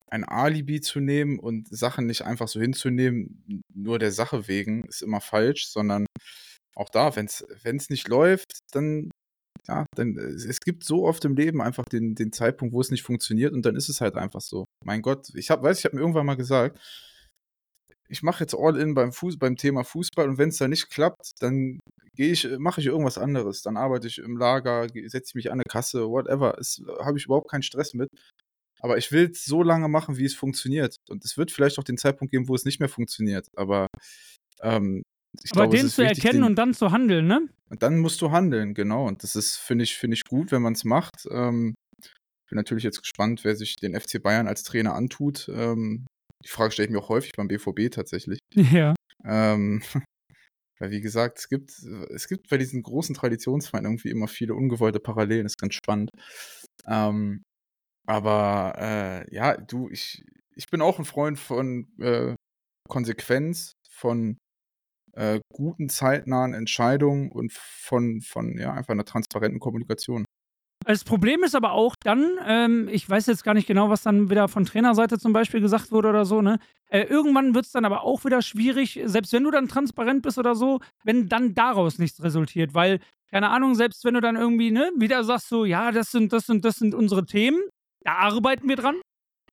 [0.09, 5.01] ein Alibi zu nehmen und Sachen nicht einfach so hinzunehmen, nur der Sache wegen, ist
[5.01, 6.05] immer falsch, sondern
[6.75, 9.11] auch da, wenn es nicht läuft, dann,
[9.67, 13.03] ja, dann, es gibt so oft im Leben einfach den, den Zeitpunkt, wo es nicht
[13.03, 14.65] funktioniert und dann ist es halt einfach so.
[14.85, 16.79] Mein Gott, ich hab, weiß, ich habe mir irgendwann mal gesagt,
[18.09, 21.31] ich mache jetzt All-In beim, Fuß, beim Thema Fußball und wenn es da nicht klappt,
[21.41, 21.79] dann
[22.15, 23.61] gehe ich, mache ich irgendwas anderes.
[23.61, 26.57] Dann arbeite ich im Lager, setze ich mich an eine Kasse, whatever.
[26.99, 28.09] Habe ich überhaupt keinen Stress mit.
[28.79, 30.97] Aber ich will es so lange machen, wie es funktioniert.
[31.09, 33.47] Und es wird vielleicht auch den Zeitpunkt geben, wo es nicht mehr funktioniert.
[33.55, 33.87] Aber
[34.61, 35.03] ähm,
[35.43, 37.47] ich Aber glaube, es den zu wichtig, erkennen den, und dann zu handeln, ne?
[37.69, 39.07] und dann musst du handeln, genau.
[39.07, 41.27] Und das ist, finde ich, finde ich gut, wenn man es macht.
[41.29, 41.75] Ähm,
[42.49, 45.49] bin natürlich jetzt gespannt, wer sich den FC Bayern als Trainer antut.
[45.53, 46.07] Ähm,
[46.43, 48.39] die Frage stelle ich mir auch häufig beim BVB tatsächlich.
[48.55, 48.95] Ja.
[49.25, 49.81] Ähm,
[50.79, 51.71] weil, wie gesagt, es gibt,
[52.13, 55.43] es gibt bei diesen großen Traditionsvereinen irgendwie immer viele ungewollte Parallelen.
[55.43, 56.11] Das ist ganz spannend.
[56.87, 57.43] Ähm,
[58.07, 60.23] aber äh, ja, du, ich,
[60.55, 62.35] ich bin auch ein Freund von äh,
[62.89, 64.37] Konsequenz, von
[65.13, 70.25] äh, guten, zeitnahen Entscheidungen und von, von ja, einfach einer transparenten Kommunikation.
[70.85, 74.29] Das Problem ist aber auch dann, ähm, ich weiß jetzt gar nicht genau, was dann
[74.29, 76.59] wieder von Trainerseite zum Beispiel gesagt wurde oder so, ne?
[76.89, 80.37] Äh, irgendwann wird es dann aber auch wieder schwierig, selbst wenn du dann transparent bist
[80.37, 84.71] oder so, wenn dann daraus nichts resultiert, weil, keine Ahnung, selbst wenn du dann irgendwie,
[84.71, 87.59] ne, wieder sagst so, ja, das sind, das sind, das sind unsere Themen,
[88.07, 88.95] da arbeiten wir dran.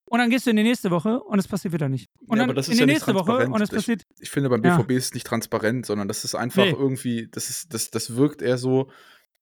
[0.09, 2.07] Und dann gehst du in die nächste Woche und es passiert wieder nicht.
[2.29, 4.03] Und Ja, dann in ist die ja nicht nächste Woche und es Ich- passiert.
[4.21, 4.77] Ich finde, beim Ja.
[4.77, 6.71] BVB ist es nicht transparent, sondern das ist einfach Nee.
[6.71, 8.91] irgendwie, das ist, das, das wirkt eher so,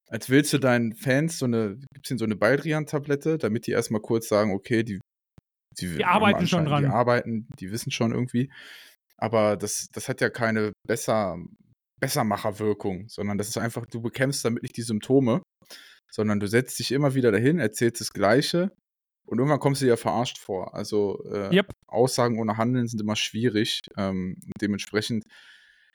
[0.09, 4.01] als willst du deinen Fans so eine, gibt's ihnen so eine Baldrian-Tablette, damit die erstmal
[4.01, 5.01] kurz sagen, okay, die,
[5.81, 6.99] die, Die arbeiten schon anscheinend- Die dran.
[6.99, 8.51] arbeiten, die wissen schon irgendwie.
[9.19, 11.39] Aber das, das hat ja keine besser,
[12.01, 15.43] Bessermacherwirkung, sondern das ist einfach, du bekämpfst damit nicht die Symptome,
[16.11, 18.71] sondern du setzt dich immer wieder dahin, erzählst das Gleiche
[19.27, 20.75] und irgendwann kommst du dir ja verarscht vor.
[20.75, 21.73] Also äh, Yep.
[21.87, 23.83] Aussagen ohne Handeln sind immer schwierig.
[23.97, 25.25] Ähm, dementsprechend,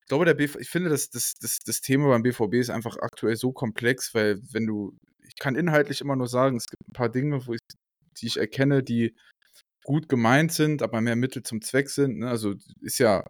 [0.02, 2.98] ich glaube, der BV, ich finde, das, das, das, das Thema beim BVB ist einfach
[2.98, 4.98] aktuell so komplex, weil wenn du,
[5.28, 7.60] ich kann inhaltlich immer nur sagen, es gibt ein paar Dinge, wo ich,
[8.22, 9.16] die ich erkenne, die
[9.84, 12.20] gut gemeint sind, aber mehr Mittel zum Zweck sind.
[12.20, 12.30] Ne?
[12.30, 13.24] Also ist ja,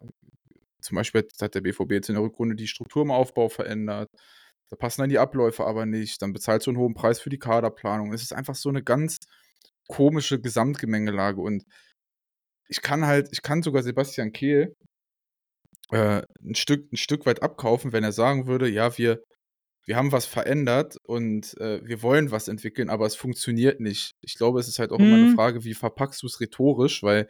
[0.80, 4.08] zum Beispiel hat der BVB jetzt in der Rückrunde die Struktur im Aufbau verändert.
[4.70, 6.20] Da passen dann die Abläufe aber nicht.
[6.22, 8.12] Dann bezahlst du einen hohen Preis für die Kaderplanung.
[8.12, 9.18] Es ist einfach so eine ganz
[9.88, 11.40] komische Gesamtgemengelage.
[11.40, 11.64] Und
[12.68, 14.74] ich kann halt, ich kann sogar Sebastian Kehl
[15.90, 19.22] äh, ein, Stück, ein Stück weit abkaufen, wenn er sagen würde, ja, wir,
[19.86, 24.12] wir haben was verändert und äh, wir wollen was entwickeln, aber es funktioniert nicht.
[24.22, 25.34] Ich glaube, es ist halt auch immer eine Mhm.
[25.34, 27.26] Frage, wie verpackst du es rhetorisch, weil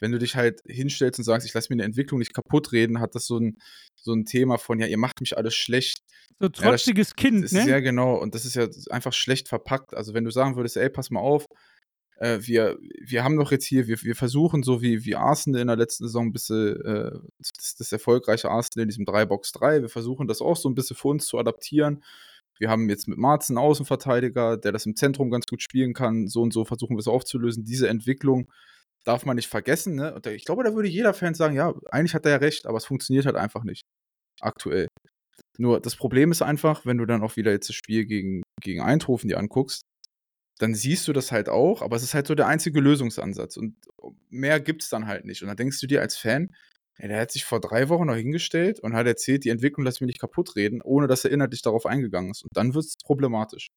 [0.00, 3.00] wenn du dich halt hinstellst und sagst, ich lasse mir eine Entwicklung nicht kaputt reden,
[3.00, 3.56] hat das so ein,
[3.96, 6.00] so ein Thema von, ja, ihr macht mich alles schlecht.
[6.38, 7.66] So das- trotziges Kind, Das ne?
[7.66, 9.94] ja genau, und das ist ja einfach schlecht verpackt.
[9.94, 11.46] Also wenn du sagen würdest, ey, pass mal auf,
[12.22, 15.66] äh, wir, wir haben doch jetzt hier, wir, wir versuchen so wie, wie Arsenal in
[15.66, 20.28] der letzten Saison ein bisschen, äh, das, das erfolgreiche Arsenal in diesem 3-Box-3, wir versuchen
[20.28, 22.04] das auch so ein bisschen für uns zu adaptieren.
[22.58, 26.28] Wir haben jetzt mit Marzen einen Außenverteidiger, der das im Zentrum ganz gut spielen kann.
[26.28, 27.64] So und so versuchen wir es aufzulösen.
[27.64, 28.48] Diese Entwicklung
[29.04, 29.96] darf man nicht vergessen.
[29.96, 30.14] Ne?
[30.14, 32.76] Und ich glaube, da würde jeder Fan sagen, ja, eigentlich hat er ja recht, aber
[32.76, 33.82] es funktioniert halt einfach nicht.
[34.40, 34.86] Aktuell.
[35.58, 38.80] Nur das Problem ist einfach, wenn du dann auch wieder jetzt das Spiel gegen, gegen
[38.80, 39.82] Eindhoven dir anguckst,
[40.58, 43.56] dann siehst du das halt auch, aber es ist halt so der einzige Lösungsansatz.
[43.56, 43.76] Und
[44.30, 45.42] mehr gibt es dann halt nicht.
[45.42, 46.50] Und dann denkst du dir als Fan,
[46.96, 50.00] ey, der hat sich vor drei Wochen noch hingestellt und hat erzählt, die Entwicklung lass
[50.00, 52.42] mich nicht kaputt reden, ohne dass er inhaltlich darauf eingegangen ist.
[52.42, 53.68] Und dann wird es problematisch.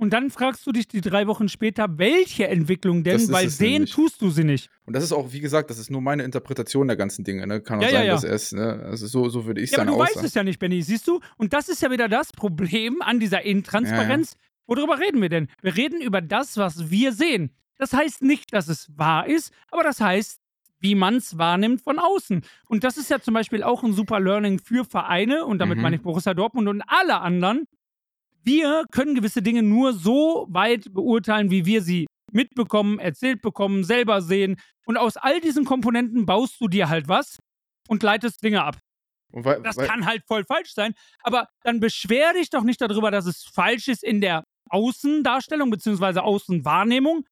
[0.00, 3.72] Und dann fragst du dich die drei Wochen später, welche Entwicklung denn, weil es sehen
[3.72, 3.90] nämlich.
[3.90, 4.70] tust du sie nicht.
[4.86, 7.48] Und das ist auch, wie gesagt, das ist nur meine Interpretation der ganzen Dinge.
[7.48, 7.60] Ne?
[7.60, 8.12] Kann auch Ja, ja, sein, ja.
[8.14, 8.80] dass er es, ne?
[8.84, 10.26] also so, so würde ich Ja, aber seine du weißt Aussage.
[10.28, 11.18] es ja nicht, Benny, siehst du?
[11.36, 14.36] Und das ist ja wieder das Problem an dieser Intransparenz.
[14.68, 15.48] Worüber reden wir denn?
[15.62, 17.50] Wir reden über das, was wir sehen.
[17.78, 20.40] Das heißt nicht, dass es wahr ist, aber das heißt,
[20.80, 22.42] wie man es wahrnimmt von außen.
[22.68, 25.82] Und das ist ja zum Beispiel auch ein super Learning für Vereine, und damit Mhm.
[25.82, 27.66] meine ich Borussia Dortmund und alle anderen.
[28.44, 34.22] Wir können gewisse Dinge nur so weit beurteilen, wie wir sie mitbekommen, erzählt bekommen, selber
[34.22, 34.56] sehen.
[34.86, 37.38] Und aus all diesen Komponenten baust du dir halt was
[37.88, 38.76] und leitest Dinge ab.
[39.32, 42.80] Und weil, Das weil, kann halt voll falsch sein, aber dann beschwer dich doch nicht
[42.80, 46.20] darüber, dass es falsch ist in der Außendarstellung bzw.
[46.20, 47.24] Außenwahrnehmung.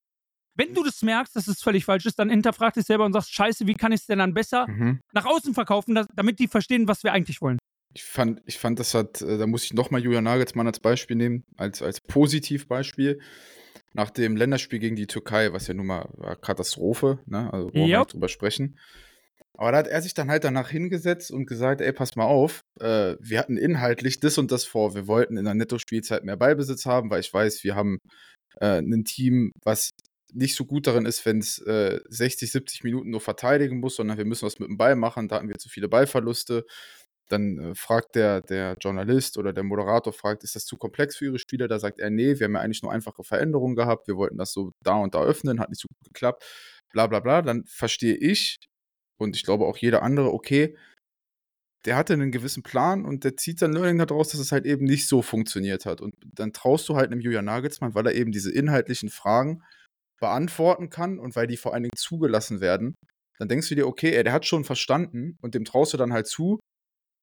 [0.54, 3.34] Wenn du das merkst, dass es völlig falsch ist, dann hinterfrag dich selber und sagst,
[3.34, 5.00] scheiße, wie kann ich es denn dann besser mhm.
[5.12, 7.58] nach außen verkaufen, dass, damit die verstehen, was wir eigentlich wollen.
[7.94, 11.16] Ich fand, ich fand, das hat, äh, da muss ich nochmal Julian Nagelsmann als Beispiel
[11.16, 13.20] nehmen, als, als Positivbeispiel.
[13.92, 17.50] Nach dem Länderspiel gegen die Türkei, was ja nun mal war Katastrophe, ne?
[17.52, 17.98] Also wollen wir Ja.
[18.00, 18.78] nicht drüber sprechen.
[19.58, 22.60] Aber da hat er sich dann halt danach hingesetzt und gesagt, ey, pass mal auf,
[22.80, 24.94] äh, wir hatten inhaltlich das und das vor.
[24.94, 27.98] Wir wollten in der Netto-Spielzeit mehr Ballbesitz haben, weil ich weiß, wir haben
[28.60, 29.90] äh, ein Team, was
[30.32, 34.18] nicht so gut darin ist, wenn es äh, 60, 70 Minuten nur verteidigen muss, sondern
[34.18, 35.28] wir müssen was mit dem Ball machen.
[35.28, 36.66] Da hatten wir zu viele Ballverluste.
[37.28, 41.26] Dann äh, fragt der, der Journalist oder der Moderator, fragt, ist das zu komplex für
[41.26, 41.68] Ihre Spieler?
[41.68, 44.08] Da sagt er, nee, wir haben ja eigentlich nur einfache Veränderungen gehabt.
[44.08, 46.44] Wir wollten das so da und da öffnen, hat nicht so gut geklappt.
[46.92, 47.42] Bla bla bla.
[47.42, 48.58] Dann verstehe ich
[49.18, 50.76] und ich glaube auch jeder andere, okay,
[51.84, 54.84] der hatte einen gewissen Plan und der zieht sein Learning daraus, dass es halt eben
[54.84, 56.00] nicht so funktioniert hat.
[56.00, 59.62] Und dann traust du halt einem Julian Nagelsmann, weil er eben diese inhaltlichen Fragen
[60.20, 62.94] beantworten kann und weil die vor allen Dingen zugelassen werden,
[63.38, 66.12] dann denkst du dir, okay, ey, der hat schon verstanden und dem traust du dann
[66.12, 66.58] halt zu,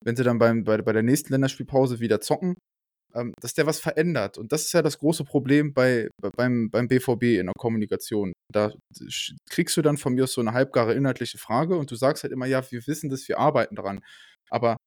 [0.03, 2.55] wenn sie dann beim, bei, bei der nächsten Länderspielpause wieder zocken,
[3.15, 4.37] ähm, dass der was verändert.
[4.37, 8.32] Und das ist ja das große Problem bei, beim, beim BVB in der Kommunikation.
[8.51, 8.71] Da
[9.49, 12.45] kriegst du dann von mir so eine halbgare inhaltliche Frage und du sagst halt immer,
[12.45, 14.01] ja, wir wissen das, wir arbeiten daran.
[14.49, 14.77] Aber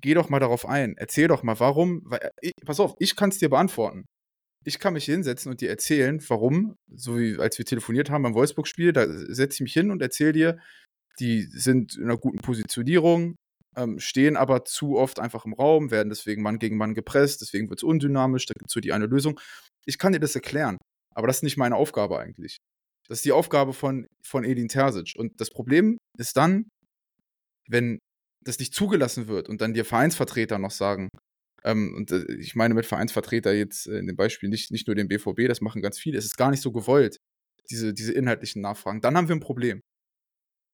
[0.00, 0.94] geh doch mal darauf ein.
[0.96, 2.02] Erzähl doch mal, warum.
[2.04, 4.06] Weil, äh, ich, pass auf, ich kann es dir beantworten.
[4.64, 8.34] Ich kann mich hinsetzen und dir erzählen, warum, so wie als wir telefoniert haben beim
[8.34, 10.58] Wolfsburg-Spiel, da setze ich mich hin und erzähle dir,
[11.20, 13.36] die sind in einer guten Positionierung,
[13.76, 17.70] ähm, stehen aber zu oft einfach im Raum, werden deswegen Mann gegen Mann gepresst, deswegen
[17.70, 19.40] wird es undynamisch, da gibt es so die eine Lösung.
[19.86, 20.78] Ich kann dir das erklären,
[21.14, 22.57] aber das ist nicht meine Aufgabe eigentlich.
[23.08, 25.14] Das ist die Aufgabe von, von Edin Terzic.
[25.16, 26.68] Und das Problem ist dann,
[27.68, 27.98] wenn
[28.44, 31.08] das nicht zugelassen wird und dann dir Vereinsvertreter noch sagen,
[31.64, 34.94] ähm, und äh, ich meine mit Vereinsvertreter jetzt äh, in dem Beispiel nicht, nicht nur
[34.94, 37.18] den BVB, das machen ganz viele, es ist gar nicht so gewollt,
[37.70, 39.00] diese, diese inhaltlichen Nachfragen.
[39.00, 39.82] Dann haben wir ein Problem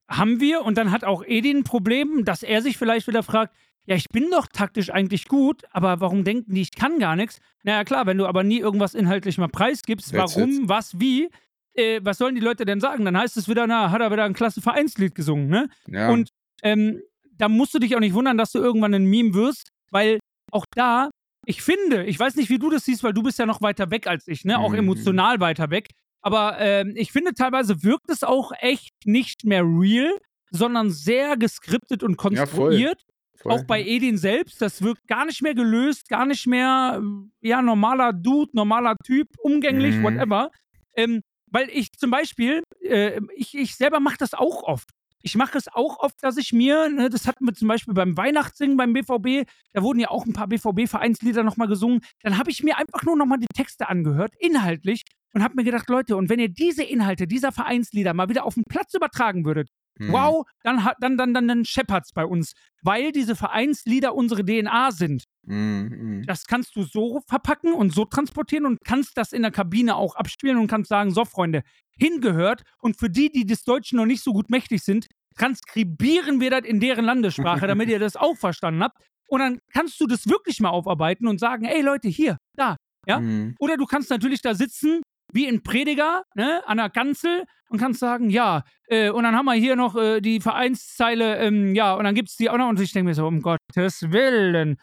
[0.08, 3.54] haben wir und dann hat auch Edin ein Problem, dass er sich vielleicht wieder fragt,
[3.86, 7.38] ja, ich bin doch taktisch eigentlich gut, aber warum denken die, ich kann gar nichts?
[7.64, 11.28] Naja, klar, wenn du aber nie irgendwas inhaltlich mal preisgibst, warum, was, wie,
[11.74, 13.04] äh, was sollen die Leute denn sagen?
[13.04, 15.68] Dann heißt es wieder, na, hat er wieder ein klasse Vereinslied gesungen, ne?
[15.88, 16.10] Ja.
[16.10, 16.30] Und
[16.62, 17.02] ähm,
[17.36, 20.20] da musst du dich auch nicht wundern, dass du irgendwann ein Meme wirst, weil
[20.50, 21.10] auch da,
[21.46, 23.90] ich finde, ich weiß nicht, wie du das siehst, weil du bist ja noch weiter
[23.90, 24.58] weg als ich, ne?
[24.58, 24.78] Auch mhm.
[24.78, 25.88] emotional weiter weg.
[26.22, 30.10] Aber ähm, ich finde, teilweise wirkt es auch echt nicht mehr real,
[30.50, 33.00] sondern sehr geskriptet und konstruiert.
[33.00, 33.14] Ja, voll.
[33.36, 33.52] Voll.
[33.52, 37.02] Auch bei Edin selbst, das wirkt gar nicht mehr gelöst, gar nicht mehr,
[37.42, 40.02] ja, normaler Dude, normaler Typ, umgänglich, mhm.
[40.02, 40.50] whatever.
[40.96, 41.20] Ähm,
[41.54, 44.90] weil ich zum Beispiel, äh, ich, ich selber mache das auch oft.
[45.22, 48.16] Ich mache es auch oft, dass ich mir, ne, das hatten wir zum Beispiel beim
[48.16, 52.00] Weihnachtssingen beim BVB, da wurden ja auch ein paar BVB-Vereinslieder nochmal gesungen.
[52.22, 55.88] Dann habe ich mir einfach nur nochmal die Texte angehört, inhaltlich, und habe mir gedacht,
[55.88, 59.70] Leute, und wenn ihr diese Inhalte dieser Vereinslieder mal wieder auf den Platz übertragen würdet,
[59.98, 60.12] mhm.
[60.12, 62.52] wow, dann, dann, dann, dann, dann scheppert's bei uns,
[62.82, 65.24] weil diese Vereinslieder unsere DNA sind.
[65.46, 66.24] Mhm.
[66.26, 70.16] Das kannst du so verpacken und so transportieren und kannst das in der Kabine auch
[70.16, 71.62] abspielen und kannst sagen, so Freunde,
[71.98, 75.06] hingehört und für die, die des Deutschen noch nicht so gut mächtig sind,
[75.36, 78.98] transkribieren wir das in deren Landessprache, damit ihr das auch verstanden habt.
[79.28, 82.76] Und dann kannst du das wirklich mal aufarbeiten und sagen, ey Leute, hier, da,
[83.06, 83.20] ja.
[83.20, 83.54] Mhm.
[83.58, 85.02] Oder du kannst natürlich da sitzen
[85.34, 89.46] wie ein Prediger ne, an der Kanzel und kannst sagen, ja, äh, und dann haben
[89.46, 92.68] wir hier noch äh, die Vereinszeile, ähm, ja, und dann gibt es die auch noch.
[92.68, 94.78] Und ich denke mir so, um Gottes Willen.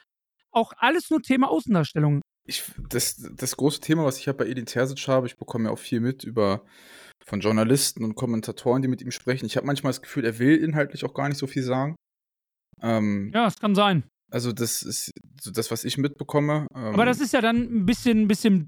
[0.51, 2.21] Auch alles nur Thema Außendarstellung.
[2.45, 5.71] Ich, das, das große Thema, was ich halt bei Edin Terzic habe, ich bekomme ja
[5.71, 6.65] auch viel mit über
[7.25, 9.45] von Journalisten und Kommentatoren, die mit ihm sprechen.
[9.45, 11.95] Ich habe manchmal das Gefühl, er will inhaltlich auch gar nicht so viel sagen.
[12.81, 14.03] Ähm, ja, es kann sein.
[14.31, 16.67] Also das ist so das, was ich mitbekomme.
[16.75, 18.67] Ähm, Aber das ist ja dann ein bisschen, ein bisschen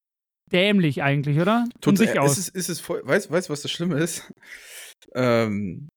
[0.54, 1.68] dämlich eigentlich, oder?
[1.82, 2.38] Von sich aus.
[2.38, 4.32] Ist es, ist es voll, weißt du, was das Schlimme ist?
[5.16, 5.90] Ähm,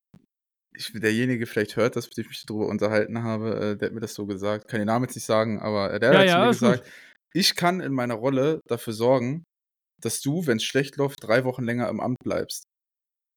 [0.77, 4.15] ich, derjenige vielleicht hört, dass ich mich darüber unterhalten habe, äh, der hat mir das
[4.15, 4.69] so gesagt.
[4.69, 6.85] Kann den Namen jetzt nicht sagen, aber äh, der ja, hat ja, zu mir gesagt,
[6.85, 6.93] gut.
[7.33, 9.45] ich kann in meiner Rolle dafür sorgen,
[10.03, 12.65] dass du, wenn es schlecht läuft, drei Wochen länger im Amt bleibst.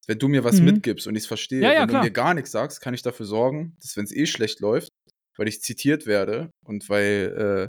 [0.07, 0.65] Wenn du mir was mhm.
[0.65, 2.01] mitgibst und ich es verstehe, ja, wenn klar.
[2.01, 4.89] du mir gar nichts sagst, kann ich dafür sorgen, dass wenn es eh schlecht läuft,
[5.37, 7.68] weil ich zitiert werde und weil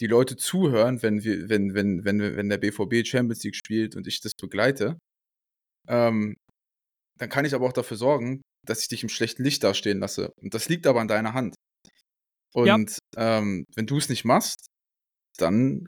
[0.00, 4.06] die Leute zuhören, wenn wir, wenn, wenn, wenn, wenn der BVB Champions League spielt und
[4.06, 4.98] ich das begleite,
[5.88, 6.36] ähm,
[7.18, 10.32] dann kann ich aber auch dafür sorgen, dass ich dich im schlechten Licht dastehen lasse.
[10.40, 11.54] Und das liegt aber an deiner Hand.
[12.54, 13.38] Und ja.
[13.38, 14.66] ähm, wenn du es nicht machst,
[15.38, 15.86] dann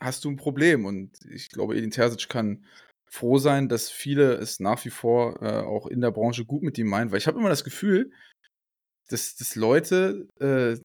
[0.00, 0.84] hast du ein Problem.
[0.84, 2.64] Und ich glaube, Edin Terzic kann
[3.10, 6.76] froh sein, dass viele es nach wie vor äh, auch in der Branche gut mit
[6.78, 8.10] ihm meinen, weil ich habe immer das Gefühl,
[9.08, 10.76] dass, dass Leute äh,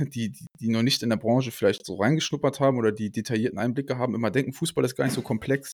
[0.00, 3.98] die, die, noch nicht in der Branche vielleicht so reingeschnuppert haben oder die detaillierten Einblicke
[3.98, 5.72] haben, immer denken, Fußball ist gar nicht so komplex.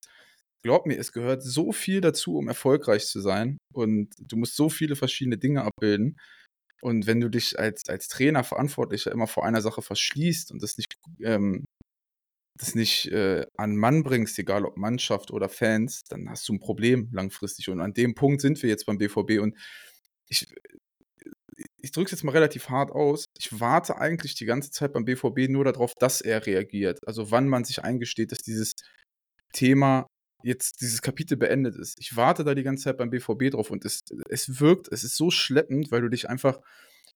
[0.64, 3.58] Glaub mir, es gehört so viel dazu, um erfolgreich zu sein.
[3.72, 6.16] Und du musst so viele verschiedene Dinge abbilden.
[6.82, 10.76] Und wenn du dich als, als Trainer, Verantwortlicher immer vor einer Sache verschließt und das
[10.76, 11.64] nicht, ähm,
[12.58, 16.60] das nicht äh, an Mann bringst, egal ob Mannschaft oder Fans, dann hast du ein
[16.60, 17.68] Problem langfristig.
[17.68, 19.40] Und an dem Punkt sind wir jetzt beim BVB.
[19.40, 19.56] Und
[20.28, 20.46] ich,
[21.86, 25.04] ich drücke es jetzt mal relativ hart aus, ich warte eigentlich die ganze Zeit beim
[25.04, 26.98] BVB nur darauf, dass er reagiert.
[27.06, 28.72] Also wann man sich eingesteht, dass dieses
[29.52, 30.08] Thema
[30.42, 31.94] jetzt dieses Kapitel beendet ist.
[32.00, 35.16] Ich warte da die ganze Zeit beim BVB drauf und es, es wirkt, es ist
[35.16, 36.60] so schleppend, weil du dich einfach,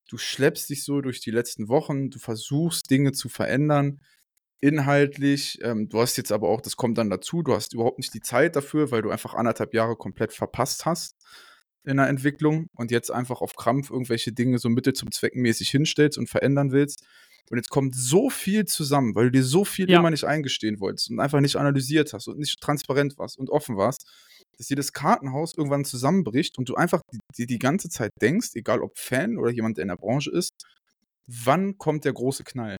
[0.08, 4.00] du schleppst dich so durch die letzten Wochen, du versuchst Dinge zu verändern,
[4.60, 5.58] inhaltlich.
[5.62, 8.20] Ähm, du hast jetzt aber auch, das kommt dann dazu, du hast überhaupt nicht die
[8.20, 11.16] Zeit dafür, weil du einfach anderthalb Jahre komplett verpasst hast
[11.84, 15.70] in der Entwicklung und jetzt einfach auf Krampf irgendwelche Dinge so mittel zum Zwecken mäßig
[15.70, 17.04] hinstellst und verändern willst.
[17.50, 19.98] Und jetzt kommt so viel zusammen, weil du dir so viel ja.
[19.98, 23.76] immer nicht eingestehen wolltest und einfach nicht analysiert hast und nicht transparent warst und offen
[23.76, 24.06] warst,
[24.56, 27.00] dass dir das Kartenhaus irgendwann zusammenbricht und du einfach
[27.36, 30.52] die, die ganze Zeit denkst, egal ob Fan oder jemand, der in der Branche ist,
[31.26, 32.76] wann kommt der große Knall?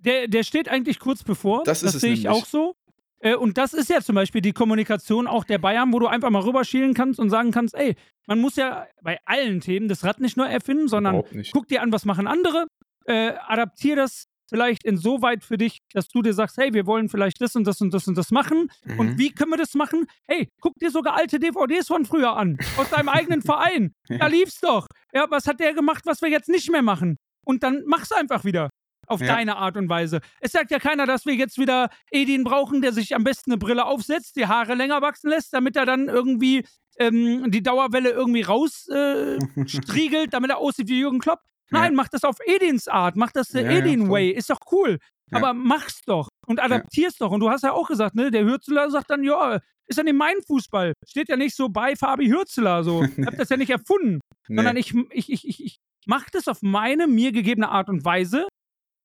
[0.00, 1.62] Der, der steht eigentlich kurz bevor.
[1.64, 2.74] Das ist das sehe ich auch so.
[3.20, 6.30] Äh, und das ist ja zum Beispiel die Kommunikation auch der Bayern, wo du einfach
[6.30, 7.94] mal rüberschielen kannst und sagen kannst, ey,
[8.26, 11.22] man muss ja bei allen Themen das Rad nicht nur erfinden, sondern
[11.52, 12.66] guck dir an, was machen andere,
[13.06, 17.40] äh, adaptier das vielleicht insoweit für dich, dass du dir sagst, hey, wir wollen vielleicht
[17.40, 18.68] das und das und das und das machen.
[18.84, 18.98] Mhm.
[18.98, 20.06] Und wie können wir das machen?
[20.26, 23.94] Hey, guck dir sogar alte DVDs von früher an, aus deinem eigenen Verein.
[24.08, 24.86] Da lief's doch.
[25.14, 27.16] Ja, was hat der gemacht, was wir jetzt nicht mehr machen?
[27.46, 28.70] Und dann mach's einfach wieder.
[29.10, 29.26] Auf ja.
[29.26, 30.20] deine Art und Weise.
[30.40, 33.58] Es sagt ja keiner, dass wir jetzt wieder Edin brauchen, der sich am besten eine
[33.58, 36.64] Brille aufsetzt, die Haare länger wachsen lässt, damit er dann irgendwie
[36.96, 41.40] ähm, die Dauerwelle irgendwie rausstriegelt, äh, damit er aussieht wie Jürgen Klopp.
[41.70, 41.96] Nein, ja.
[41.96, 44.98] mach das auf Edins Art, mach das der ja, Edin Way, ist doch cool.
[45.32, 47.30] Aber mach's doch und adaptier's doch.
[47.30, 50.16] Und du hast ja auch gesagt, ne, der Hürzeler sagt dann, ja, ist ja nicht
[50.16, 50.92] mein Fußball.
[51.06, 53.02] Steht ja nicht so bei Fabi Hürzeler so.
[53.16, 54.20] Ich hab das ja nicht erfunden.
[54.48, 54.56] Nee.
[54.56, 58.46] Sondern ich, ich, ich, ich, ich mach das auf meine, mir gegebene Art und Weise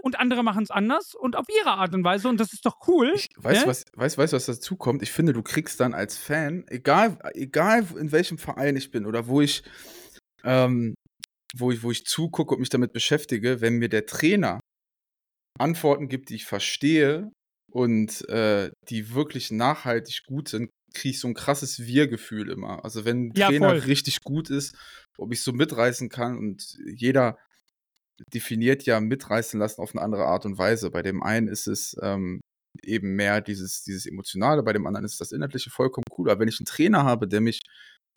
[0.06, 2.88] und andere machen es anders und auf ihre Art und Weise und das ist doch
[2.88, 3.12] cool.
[3.16, 3.68] Ich weiß, ne?
[3.68, 5.02] was, weiß, weiß, was dazu kommt.
[5.02, 9.28] Ich finde, du kriegst dann als Fan, egal, egal in welchem Verein ich bin oder
[9.28, 9.64] wo ich
[10.44, 10.94] ähm,
[11.58, 14.60] wo ich, wo ich zugucke und mich damit beschäftige, wenn mir der Trainer
[15.58, 17.32] Antworten gibt, die ich verstehe
[17.72, 22.84] und äh, die wirklich nachhaltig gut sind, kriege ich so ein krasses Wir-Gefühl immer.
[22.86, 23.80] Also wenn ein ja, Trainer voll.
[23.80, 24.76] richtig gut ist,
[25.18, 27.38] ob ich so mitreißen kann und jeder
[28.34, 30.92] definiert ja mitreißen lassen auf eine andere Art und Weise.
[30.92, 32.42] Bei dem einen ist es ähm,
[32.84, 36.30] eben mehr dieses, dieses Emotionale, bei dem anderen ist das Inhaltliche vollkommen cool.
[36.30, 37.62] Aber wenn ich einen Trainer habe, der mich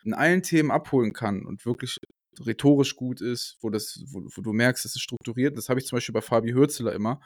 [0.03, 1.97] in allen Themen abholen kann und wirklich
[2.45, 5.57] rhetorisch gut ist, wo, das, wo, wo du merkst, es ist strukturiert.
[5.57, 7.19] Das habe ich zum Beispiel bei Fabi Hürzeler immer.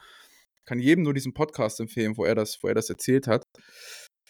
[0.64, 3.44] Kann jedem nur diesen Podcast empfehlen, wo er das, wo er das erzählt hat.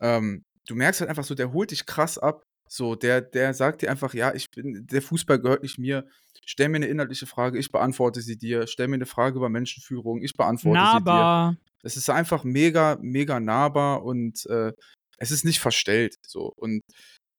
[0.01, 2.43] Ähm, du merkst halt einfach so, der holt dich krass ab.
[2.69, 6.07] So, der, der sagt dir einfach, ja, ich bin, der Fußball gehört nicht mir.
[6.47, 8.67] Stell mir eine inhaltliche Frage, ich beantworte sie dir.
[8.67, 11.51] Stell mir eine Frage über Menschenführung, ich beantworte nahbar.
[11.51, 11.61] sie dir.
[11.83, 14.73] Es ist einfach mega, mega nahbar und äh,
[15.19, 16.17] es ist nicht verstellt.
[16.27, 16.53] So.
[16.57, 16.81] Und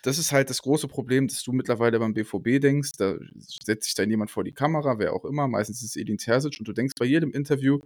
[0.05, 3.95] das ist halt das große Problem, dass du mittlerweile beim BVB denkst, da setzt sich
[3.95, 6.73] dann jemand vor die Kamera, wer auch immer, meistens ist es Edin Terzic und du
[6.73, 7.79] denkst bei jedem Interview,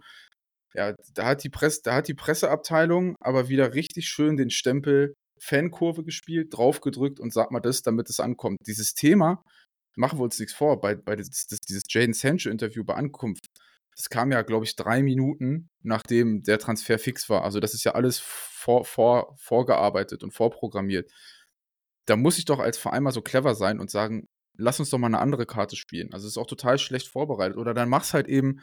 [0.74, 5.14] ja, da hat die, Presse, da hat die Presseabteilung aber wieder richtig schön den Stempel
[5.40, 8.58] Fankurve gespielt, draufgedrückt und sag mal das, damit es ankommt.
[8.66, 9.42] Dieses Thema,
[9.96, 13.46] machen wir uns nichts vor, bei, bei dieses, dieses Jaden Sancho-Interview bei Ankunft,
[13.96, 17.44] das kam ja, glaube ich, drei Minuten, nachdem der Transfer fix war.
[17.44, 21.10] Also das ist ja alles vor, vor, vorgearbeitet und vorprogrammiert
[22.10, 24.26] da muss ich doch als Verein mal so clever sein und sagen,
[24.56, 26.12] lass uns doch mal eine andere Karte spielen.
[26.12, 27.56] Also es ist auch total schlecht vorbereitet.
[27.56, 28.60] Oder dann mach's halt eben,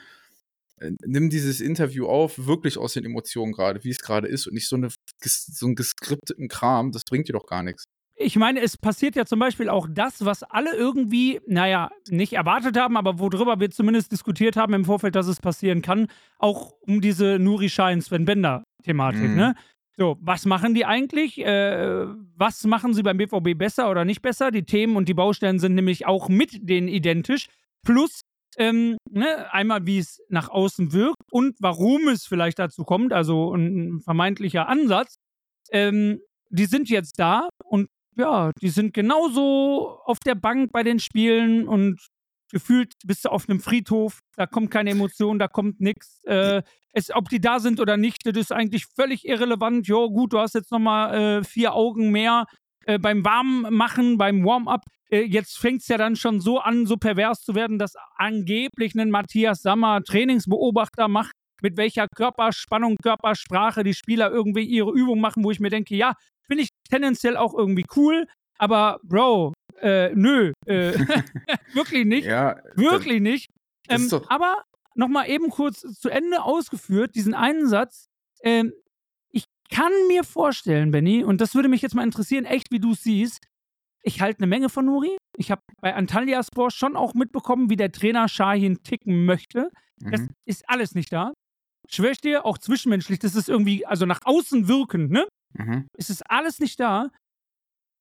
[1.05, 4.67] nimm dieses Interview auf, wirklich aus den Emotionen gerade, wie es gerade ist und nicht
[4.67, 4.89] so, eine,
[5.21, 7.85] so einen geskripteten Kram, das bringt dir doch gar nichts.
[8.19, 12.75] Ich meine, es passiert ja zum Beispiel auch das, was alle irgendwie, naja, nicht erwartet
[12.75, 16.07] haben, aber worüber wir zumindest diskutiert haben im Vorfeld, dass es passieren kann,
[16.39, 19.35] auch um diese Nuri Schein, Sven Bender-Thematik, mhm.
[19.35, 19.55] ne?
[19.99, 21.39] So, was machen die eigentlich?
[21.39, 22.05] Äh,
[22.35, 24.51] was machen sie beim BVB besser oder nicht besser?
[24.51, 27.47] Die Themen und die Baustellen sind nämlich auch mit denen identisch.
[27.83, 28.21] Plus,
[28.57, 33.53] ähm, ne, einmal, wie es nach außen wirkt und warum es vielleicht dazu kommt, also
[33.53, 35.15] ein vermeintlicher Ansatz.
[35.71, 40.99] Ähm, die sind jetzt da und ja, die sind genauso auf der Bank bei den
[40.99, 41.99] Spielen und
[42.51, 46.23] gefühlt bist du auf einem Friedhof, da kommt keine Emotion, da kommt nichts.
[46.23, 46.63] Äh,
[47.13, 49.87] ob die da sind oder nicht, das ist eigentlich völlig irrelevant.
[49.87, 52.45] Jo, gut, du hast jetzt nochmal äh, vier Augen mehr
[52.87, 54.81] äh, beim Warmmachen, beim Warm-up.
[55.09, 58.95] Äh, jetzt fängt es ja dann schon so an, so pervers zu werden, dass angeblich
[58.95, 65.43] ein Matthias Sammer Trainingsbeobachter macht, mit welcher Körperspannung, Körpersprache die Spieler irgendwie ihre Übung machen,
[65.43, 66.13] wo ich mir denke, ja,
[66.47, 68.25] finde ich tendenziell auch irgendwie cool.
[68.57, 70.93] Aber Bro, äh, nö, äh,
[71.73, 72.25] wirklich nicht.
[72.25, 73.49] Ja, wirklich nicht.
[73.89, 74.63] Ähm, aber
[74.95, 78.07] nochmal eben kurz zu Ende ausgeführt, diesen einen Satz.
[78.43, 78.73] Ähm,
[79.69, 83.03] kann mir vorstellen, Benny, und das würde mich jetzt mal interessieren, echt wie du es
[83.03, 83.45] siehst.
[84.03, 85.17] Ich halte eine Menge von Nuri.
[85.35, 89.69] Ich habe bei Antalya Sport schon auch mitbekommen, wie der Trainer Shahin ticken möchte.
[90.01, 90.11] Mhm.
[90.11, 91.33] Das ist alles nicht da.
[91.89, 95.27] Schwör ich dir, auch zwischenmenschlich, das ist irgendwie, also nach außen wirkend, ne?
[95.53, 95.87] Mhm.
[95.97, 97.09] Es ist alles nicht da.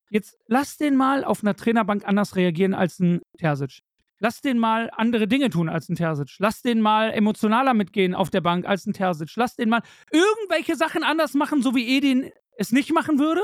[0.09, 3.81] Jetzt lass den mal auf einer Trainerbank anders reagieren als ein Terzic.
[4.19, 6.35] Lass den mal andere Dinge tun als ein Terzic.
[6.39, 9.31] Lass den mal emotionaler mitgehen auf der Bank als ein Terzic.
[9.35, 9.81] Lass den mal
[10.11, 13.41] irgendwelche Sachen anders machen, so wie Edin es nicht machen würde.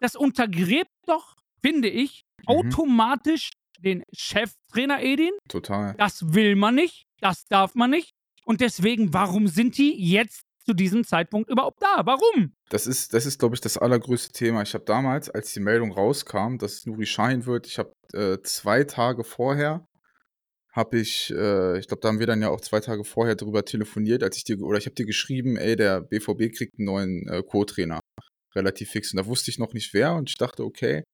[0.00, 2.56] Das untergräbt doch, finde ich, mhm.
[2.56, 5.32] automatisch den Cheftrainer Edin.
[5.48, 5.94] Total.
[5.98, 7.04] Das will man nicht.
[7.20, 8.10] Das darf man nicht.
[8.44, 12.02] Und deswegen, warum sind die jetzt zu diesem Zeitpunkt überhaupt da?
[12.04, 12.54] Warum?
[12.70, 14.62] Das ist, das ist glaube ich, das allergrößte Thema.
[14.62, 18.38] Ich habe damals, als die Meldung rauskam, dass es Nuri Schein wird, ich habe äh,
[18.42, 19.86] zwei Tage vorher
[20.74, 23.64] habe ich, äh, ich glaube, da haben wir dann ja auch zwei Tage vorher drüber
[23.64, 27.28] telefoniert, als ich dir, oder ich habe dir geschrieben, ey, der BVB kriegt einen neuen
[27.28, 28.00] äh, Co-Trainer.
[28.56, 29.12] Relativ fix.
[29.12, 31.04] Und da wusste ich noch nicht wer und ich dachte, okay,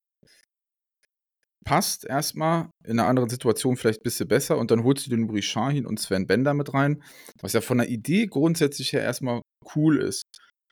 [1.65, 4.59] passt erstmal, in einer anderen Situation vielleicht ein bisschen besser.
[4.59, 7.03] Und dann holst du den Nuri Shahin und Sven Bender mit rein,
[7.41, 9.43] was ja von der Idee grundsätzlich her erstmal
[9.75, 10.23] cool ist,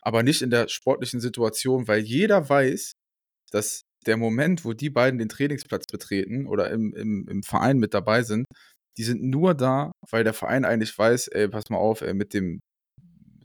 [0.02, 2.92] aber nicht in der sportlichen Situation, weil jeder weiß,
[3.50, 7.94] dass der Moment, wo die beiden den Trainingsplatz betreten oder im, im, im Verein mit
[7.94, 8.46] dabei sind,
[8.96, 12.34] die sind nur da, weil der Verein eigentlich weiß, ey, pass mal auf, ey, mit
[12.34, 12.60] dem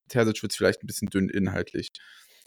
[0.09, 1.89] Terzic wird es vielleicht ein bisschen dünn inhaltlich.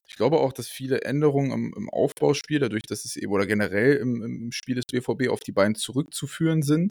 [0.09, 3.97] Ich glaube auch, dass viele Änderungen im, im Aufbauspiel, dadurch, dass es eben oder generell
[3.97, 6.91] im, im, Spiel des BVB auf die beiden zurückzuführen sind.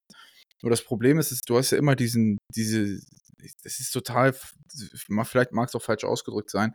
[0.61, 2.99] Nur das Problem ist, ist, du hast ja immer diesen, diese,
[3.63, 4.33] das ist total,
[5.03, 6.73] vielleicht mag es auch falsch ausgedrückt sein,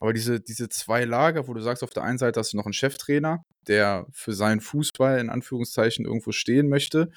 [0.00, 2.66] aber diese, diese zwei Lager, wo du sagst, auf der einen Seite hast du noch
[2.66, 7.10] einen Cheftrainer, der für seinen Fußball in Anführungszeichen irgendwo stehen möchte.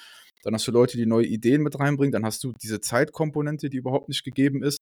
[0.44, 2.12] Dann hast du Leute, die neue Ideen mit reinbringen.
[2.12, 4.80] Dann hast du diese Zeitkomponente, die überhaupt nicht gegeben ist.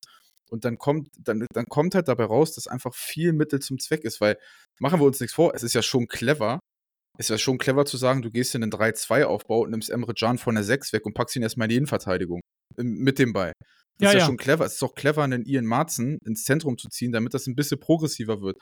[0.50, 4.04] Und dann kommt, dann, dann kommt halt dabei raus, dass einfach viel Mittel zum Zweck
[4.04, 4.38] ist, weil
[4.80, 6.60] machen wir uns nichts vor, es ist ja schon clever.
[7.18, 10.14] Es ist ja schon clever zu sagen, du gehst in einen 3-2-Aufbau und nimmst Emre
[10.14, 12.42] Can von der 6 weg und packst ihn erstmal in die Innenverteidigung.
[12.78, 13.54] Mit dem Ball.
[13.98, 14.66] Das ja, ist ja, ja, schon clever.
[14.66, 17.80] Es ist auch clever, einen Ian Marzen ins Zentrum zu ziehen, damit das ein bisschen
[17.80, 18.58] progressiver wird.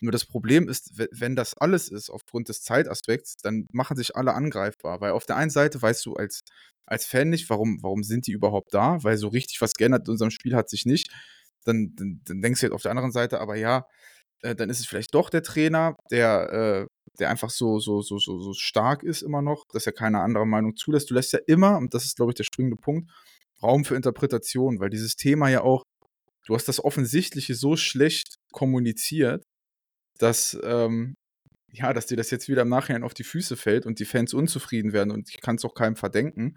[0.00, 4.34] Nur das Problem ist, wenn das alles ist, aufgrund des Zeitaspekts, dann machen sich alle
[4.34, 5.00] angreifbar.
[5.00, 6.40] Weil auf der einen Seite weißt du als,
[6.86, 10.12] als Fan nicht, warum, warum sind die überhaupt da, weil so richtig was geändert in
[10.12, 11.10] unserem Spiel hat sich nicht.
[11.64, 13.86] Dann, dann, dann denkst du halt auf der anderen Seite, aber ja,
[14.42, 16.86] äh, dann ist es vielleicht doch der Trainer, der, äh,
[17.18, 20.46] der einfach so, so, so, so, so stark ist immer noch, dass er keine andere
[20.46, 21.10] Meinung zulässt.
[21.10, 23.10] Du lässt ja immer, und das ist, glaube ich, der springende Punkt,
[23.62, 25.84] Raum für Interpretation, weil dieses Thema ja auch,
[26.46, 29.42] du hast das Offensichtliche so schlecht kommuniziert,
[30.18, 31.14] dass, ähm,
[31.74, 34.32] ja, dass dir das jetzt wieder im Nachhinein auf die Füße fällt und die Fans
[34.32, 36.56] unzufrieden werden und ich kann es auch keinem verdenken,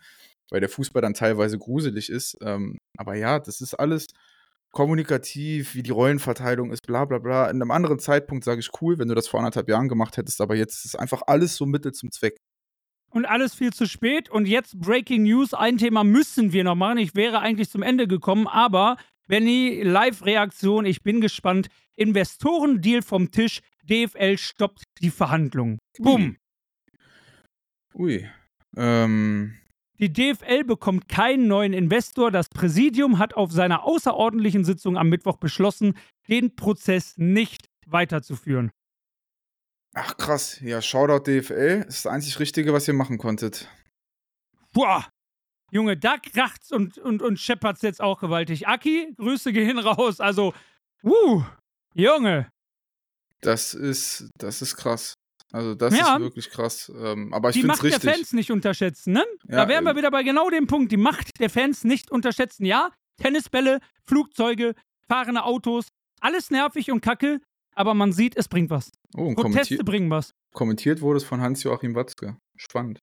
[0.50, 2.38] weil der Fußball dann teilweise gruselig ist.
[2.42, 4.08] Ähm, aber ja, das ist alles
[4.72, 7.50] kommunikativ, wie die Rollenverteilung ist, bla bla bla.
[7.50, 10.40] In einem anderen Zeitpunkt sage ich cool, wenn du das vor anderthalb Jahren gemacht hättest,
[10.40, 12.38] aber jetzt ist es einfach alles so Mittel zum Zweck
[13.10, 14.30] und alles viel zu spät.
[14.30, 15.54] Und jetzt Breaking News.
[15.54, 16.98] Ein Thema müssen wir noch machen.
[16.98, 20.86] Ich wäre eigentlich zum Ende gekommen, aber Benny, Live-Reaktion.
[20.86, 21.68] Ich bin gespannt.
[21.96, 23.62] Investorendeal vom Tisch.
[23.84, 25.80] DFL stoppt die Verhandlungen.
[26.00, 26.38] Bumm.
[27.94, 28.30] Ui.
[28.76, 29.58] Ähm.
[30.00, 32.30] Die DFL bekommt keinen neuen Investor.
[32.30, 35.98] Das Präsidium hat auf seiner außerordentlichen Sitzung am Mittwoch beschlossen,
[36.30, 38.72] den Prozess nicht weiterzuführen.
[39.96, 43.68] Ach krass, ja, Shoutout DFL ist das einzig Richtige, was ihr machen konntet.
[44.72, 45.08] Boah,
[45.72, 48.68] Junge, da kracht's und, und, und scheppert's jetzt auch gewaltig.
[48.68, 50.20] Aki, Grüße gehen raus.
[50.20, 50.54] Also,
[51.02, 51.44] wuh,
[51.94, 52.52] Junge.
[53.42, 55.14] Das ist, das ist krass.
[55.52, 56.16] Also, das ja.
[56.16, 56.92] ist wirklich krass.
[56.96, 58.02] Ähm, aber ich Die Macht richtig.
[58.02, 59.24] der Fans nicht unterschätzen, ne?
[59.48, 60.92] Ja, da wären wir wieder bei genau dem Punkt.
[60.92, 62.66] Die Macht der Fans nicht unterschätzen.
[62.66, 64.76] Ja, Tennisbälle, Flugzeuge,
[65.08, 65.88] fahrende Autos,
[66.20, 67.40] alles nervig und kacke,
[67.76, 68.92] aber man sieht, es bringt was.
[69.16, 70.34] Oh, Proteste bringen was.
[70.54, 72.38] Kommentiert wurde es von Hans-Joachim Watzke.
[72.58, 73.00] Spannend.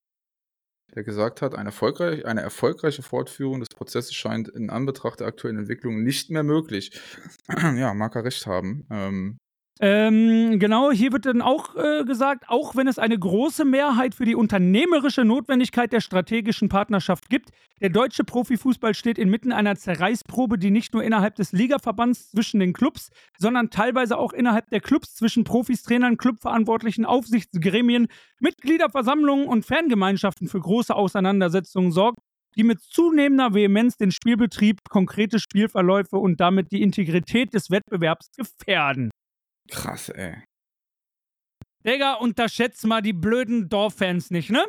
[0.94, 5.58] Der gesagt hat, eine, erfolgreich, eine erfolgreiche Fortführung des Prozesses scheint in Anbetracht der aktuellen
[5.58, 7.00] Entwicklung nicht mehr möglich.
[7.48, 8.86] ja, mag er recht haben.
[8.90, 9.38] Ähm,
[9.80, 14.24] ähm, genau, hier wird dann auch äh, gesagt, auch wenn es eine große Mehrheit für
[14.24, 20.70] die unternehmerische Notwendigkeit der strategischen Partnerschaft gibt, der deutsche Profifußball steht inmitten einer Zerreißprobe, die
[20.70, 25.42] nicht nur innerhalb des Ligaverbands zwischen den Clubs, sondern teilweise auch innerhalb der Clubs zwischen
[25.42, 28.06] Profis, Trainern, Clubverantwortlichen, Aufsichtsgremien,
[28.38, 32.20] Mitgliederversammlungen und Fangemeinschaften für große Auseinandersetzungen sorgt,
[32.56, 39.10] die mit zunehmender Vehemenz den Spielbetrieb, konkrete Spielverläufe und damit die Integrität des Wettbewerbs gefährden.
[39.70, 40.42] Krass, ey.
[41.86, 44.66] Digga, unterschätzt mal die blöden Dorffans nicht, ne?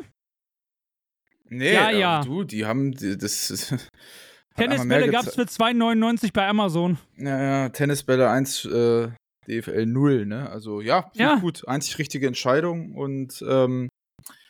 [1.47, 2.21] Nee, ja, ja.
[2.21, 3.73] du, die haben das.
[4.55, 6.97] Tennisbälle gab es für 2,99 bei Amazon.
[7.17, 9.09] Ja, ja, Tennisbälle 1, äh,
[9.47, 10.49] DFL 0, ne?
[10.49, 11.35] Also ja, ja.
[11.35, 11.67] gut.
[11.67, 13.89] Einzig richtige Entscheidung und ähm,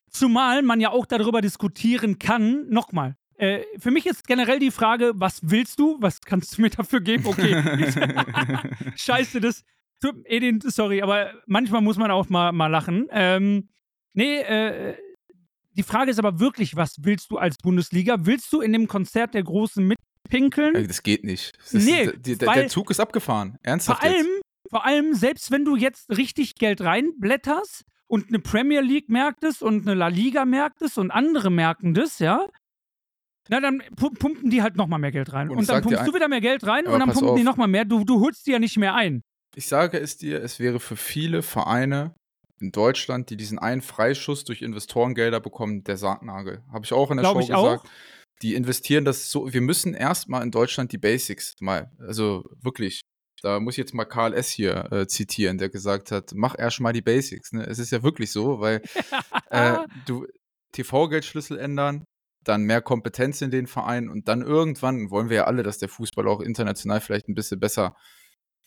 [0.09, 5.11] Zumal man ja auch darüber diskutieren kann, nochmal, äh, für mich ist generell die Frage,
[5.15, 5.97] was willst du?
[5.99, 7.25] Was kannst du mir dafür geben?
[7.25, 7.61] Okay.
[8.95, 9.63] Scheiße, das,
[10.25, 13.07] Edin, sorry, aber manchmal muss man auch mal, mal lachen.
[13.11, 13.69] Ähm,
[14.13, 14.95] nee, äh,
[15.75, 18.25] die Frage ist aber wirklich, was willst du als Bundesliga?
[18.25, 20.87] Willst du in dem Konzert der Großen mitpinkeln?
[20.87, 21.53] Das geht nicht.
[21.71, 23.57] Das nee, ist, der, der, Zug ist abgefahren.
[23.61, 24.01] Ernsthaft.
[24.01, 24.27] Vor allem,
[24.69, 29.61] vor allem, selbst wenn du jetzt richtig Geld reinblätterst und eine Premier League merkt es
[29.61, 32.45] und eine La Liga merkt es und andere merken das, ja,
[33.49, 35.49] Na, dann pumpen die halt nochmal mehr Geld rein.
[35.49, 37.37] Und, und dann pumpst du wieder mehr Geld rein und dann pumpen auf.
[37.37, 37.85] die nochmal mehr.
[37.85, 39.23] Du, du holst die ja nicht mehr ein.
[39.55, 42.13] Ich sage es dir, es wäre für viele Vereine
[42.59, 46.61] in Deutschland, die diesen einen Freischuss durch Investorengelder bekommen, der Sargnagel.
[46.71, 47.85] Habe ich auch in der Glaub Show gesagt.
[47.85, 47.89] Auch.
[48.41, 49.51] Die investieren das so.
[49.53, 53.01] Wir müssen erstmal in Deutschland die Basics mal, also wirklich.
[53.41, 54.49] Da muss ich jetzt mal Karl S.
[54.49, 57.51] hier äh, zitieren, der gesagt hat, mach erst mal die Basics.
[57.51, 57.65] Ne?
[57.65, 58.81] Es ist ja wirklich so, weil
[59.51, 60.25] äh, du
[60.71, 62.05] TV-Geldschlüssel ändern,
[62.43, 65.89] dann mehr Kompetenz in den Verein und dann irgendwann wollen wir ja alle, dass der
[65.89, 67.95] Fußball auch international vielleicht ein bisschen besser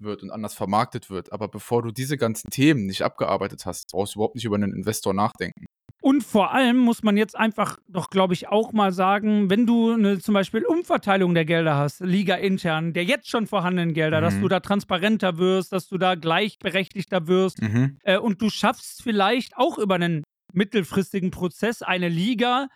[0.01, 1.33] wird und anders vermarktet wird.
[1.33, 4.73] Aber bevor du diese ganzen Themen nicht abgearbeitet hast, brauchst du überhaupt nicht über einen
[4.73, 5.67] Investor nachdenken.
[6.01, 9.93] Und vor allem muss man jetzt einfach doch, glaube ich, auch mal sagen, wenn du
[9.93, 14.25] eine zum Beispiel Umverteilung der Gelder hast, Liga intern, der jetzt schon vorhandenen Gelder, mhm.
[14.25, 17.99] dass du da transparenter wirst, dass du da gleichberechtigter wirst mhm.
[18.05, 20.23] äh, und du schaffst vielleicht auch über einen
[20.53, 22.69] mittelfristigen Prozess eine Liga,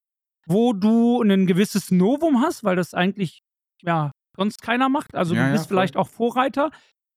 [0.47, 3.41] wo du ein gewisses Novum hast, weil das eigentlich
[3.83, 5.15] ja sonst keiner macht.
[5.15, 6.71] Also ja, du bist ja, vielleicht auch Vorreiter.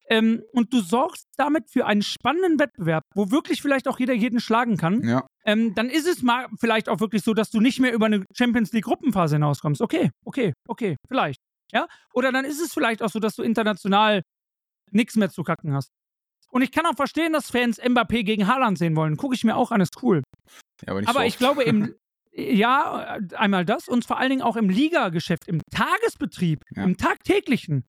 [0.08, 4.40] Ähm, und du sorgst damit für einen spannenden Wettbewerb, wo wirklich vielleicht auch jeder jeden
[4.40, 5.04] schlagen kann.
[5.04, 5.26] Ja.
[5.46, 8.24] Ähm, dann ist es mal vielleicht auch wirklich so, dass du nicht mehr über eine
[8.34, 9.82] Champions League Gruppenphase hinauskommst.
[9.82, 11.40] Okay, okay, okay, vielleicht.
[11.72, 11.88] Ja?
[12.14, 14.22] Oder dann ist es vielleicht auch so, dass du international
[14.92, 15.90] nichts mehr zu kacken hast.
[16.52, 19.18] Und ich kann auch verstehen, dass Fans Mbappé gegen Haaland sehen wollen.
[19.18, 20.24] Gucke ich mir auch an, ist cool.
[20.86, 21.96] Ja, aber, aber so ich glaube, im,
[22.32, 26.84] ja, einmal das und vor allen Dingen auch im Ligageschäft, im Tagesbetrieb, ja.
[26.84, 27.86] im tagtäglichen,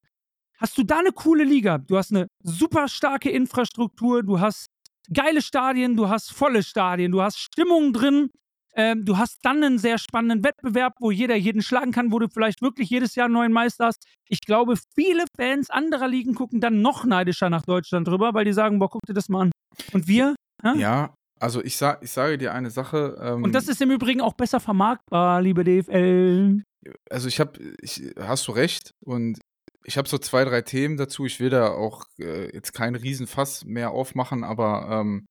[0.59, 1.79] hast du da eine coole Liga.
[1.79, 4.67] Du hast eine super starke Infrastruktur, du hast
[5.13, 8.31] geile Stadien, du hast volle Stadien, du hast Stimmung drin,
[8.75, 12.29] ähm, du hast dann einen sehr spannenden Wettbewerb, wo jeder jeden schlagen kann, wo du
[12.29, 14.05] vielleicht wirklich jedes Jahr einen neuen Meister hast.
[14.29, 18.53] Ich glaube, viele Fans anderer Ligen gucken dann noch neidischer nach Deutschland drüber, weil die
[18.53, 19.53] sagen, boah, guck dir das mal an.
[19.93, 20.35] Und wir?
[20.63, 23.17] Ja, ja also ich, sa ich sage dir eine Sache.
[23.21, 26.63] Ähm, Und das ist im Übrigen auch besser vermarktbar, liebe DFL.
[27.11, 28.91] Also ich habe, ich, hast du recht.
[29.05, 29.39] Und
[29.87, 31.27] ich habe so zwei, drei Themen dazu.
[31.27, 35.27] Ich will da auch äh, jetzt kein Riesenfass mehr aufmachen, aber ähm,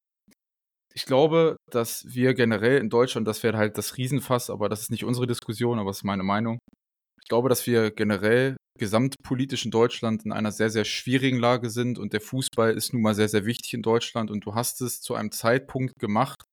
[0.93, 4.91] ich glaube, dass wir generell in Deutschland, das wäre halt das Riesenfass, aber das ist
[4.91, 6.59] nicht unsere Diskussion, aber das ist meine Meinung.
[7.21, 11.99] Ich glaube, dass wir generell gesamtpolitisch in Deutschland in einer sehr, sehr schwierigen Lage sind
[11.99, 15.01] und der Fußball ist nun mal sehr, sehr wichtig in Deutschland und du hast es
[15.01, 16.43] zu einem Zeitpunkt gemacht,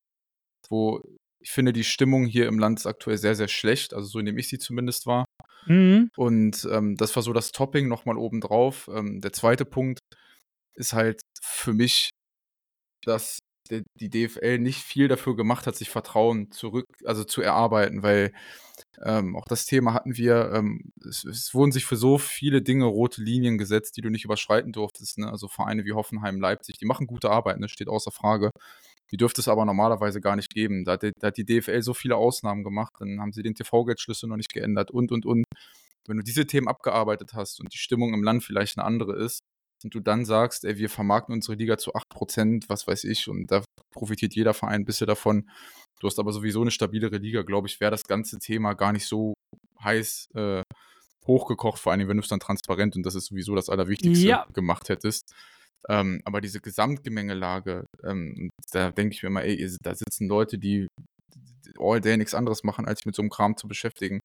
[0.69, 1.01] wo
[1.41, 4.39] ich finde, die Stimmung hier im Land ist aktuell sehr, sehr schlecht, also so indem
[4.39, 5.25] ich sie zumindest war.
[5.67, 6.11] Mhm.
[6.17, 8.89] Und ähm, das war so das Topping nochmal obendrauf.
[8.93, 10.01] Ähm, der zweite Punkt
[10.75, 12.11] ist halt für mich,
[13.05, 13.39] dass
[13.71, 18.33] die DFL nicht viel dafür gemacht hat, sich Vertrauen zurück, also zu erarbeiten, weil
[19.03, 22.85] ähm, auch das Thema hatten wir, ähm, es, es, wurden sich für so viele Dinge
[22.85, 25.19] rote Linien gesetzt, die du nicht überschreiten durftest.
[25.19, 25.31] Ne?
[25.31, 27.69] Also Vereine wie Hoffenheim, Leipzig, die machen gute Arbeit, ne?
[27.69, 28.51] steht außer Frage.
[29.13, 30.85] Die dürfte es aber normalerweise gar nicht geben.
[30.85, 33.55] Da hat, die, da hat die DFL so viele Ausnahmen gemacht, dann haben sie den
[33.55, 35.45] TV-Geldschlüssel noch nicht geändert und, und, und.
[36.09, 39.43] Wenn du diese Themen abgearbeitet hast und die Stimmung im Land vielleicht eine andere ist,
[39.85, 43.51] und du dann sagst, ey, wir vermarkten unsere Liga zu 8%, was weiß ich, und
[43.51, 45.51] da profitiert jeder Verein ein bisschen davon.
[46.01, 49.07] Du hast aber sowieso eine stabilere Liga, glaube ich, wäre das ganze Thema gar nicht
[49.07, 49.35] so
[49.83, 50.63] heiß äh,
[51.27, 54.47] hochgekocht, vor allem wenn du es dann transparent und das ist sowieso das Allerwichtigste ja.
[54.53, 55.35] gemacht hättest.
[55.89, 60.87] Ähm, aber diese Gesamtgemengelage, ähm, da denke ich mir immer, ey, da sitzen Leute, die
[61.79, 64.21] all day nichts anderes machen, als sich mit so einem Kram zu beschäftigen.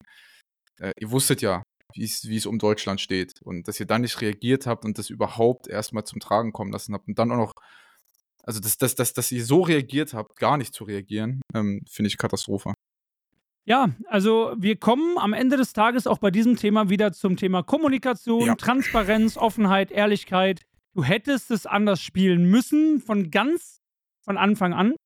[0.80, 1.62] Äh, ihr wusstet ja,
[1.94, 5.68] wie es um Deutschland steht und dass ihr dann nicht reagiert habt und das überhaupt
[5.68, 7.52] erstmal zum Tragen kommen lassen habt und dann auch noch,
[8.44, 12.08] also dass, dass, dass, dass ihr so reagiert habt, gar nicht zu reagieren, ähm, finde
[12.08, 12.74] ich Katastrophe.
[13.64, 17.62] Ja, also wir kommen am Ende des Tages auch bei diesem Thema wieder zum Thema
[17.62, 18.54] Kommunikation, ja.
[18.54, 20.62] Transparenz, Offenheit, Ehrlichkeit.
[20.98, 23.84] Du hättest es anders spielen müssen, von ganz
[24.24, 24.96] von Anfang an.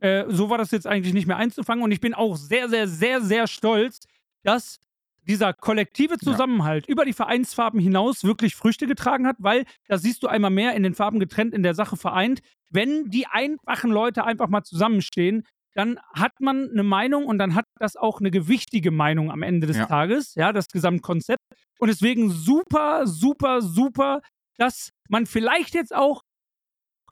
[0.00, 1.84] Äh, so war das jetzt eigentlich nicht mehr einzufangen.
[1.84, 4.00] Und ich bin auch sehr, sehr, sehr, sehr stolz,
[4.42, 4.80] dass
[5.28, 6.92] dieser kollektive Zusammenhalt ja.
[6.92, 10.82] über die Vereinsfarben hinaus wirklich Früchte getragen hat, weil da siehst du einmal mehr in
[10.82, 12.40] den Farben getrennt, in der Sache vereint.
[12.70, 17.66] Wenn die einfachen Leute einfach mal zusammenstehen, dann hat man eine Meinung und dann hat
[17.78, 19.86] das auch eine gewichtige Meinung am Ende des ja.
[19.86, 21.44] Tages, ja, das Gesamtkonzept.
[21.78, 24.20] Und deswegen super, super, super,
[24.58, 26.22] dass man vielleicht jetzt auch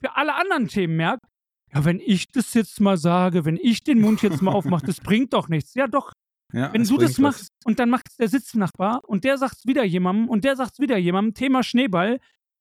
[0.01, 1.25] für alle anderen Themen merkt,
[1.73, 5.01] ja, wenn ich das jetzt mal sage, wenn ich den Mund jetzt mal aufmache, das
[5.01, 5.75] bringt doch nichts.
[5.75, 6.13] Ja, doch.
[6.53, 7.49] Ja, wenn du das machst was.
[7.65, 10.73] und dann macht es der Sitznachbar und der sagt es wieder jemandem und der sagt
[10.73, 12.19] es wieder jemandem, Thema Schneeball,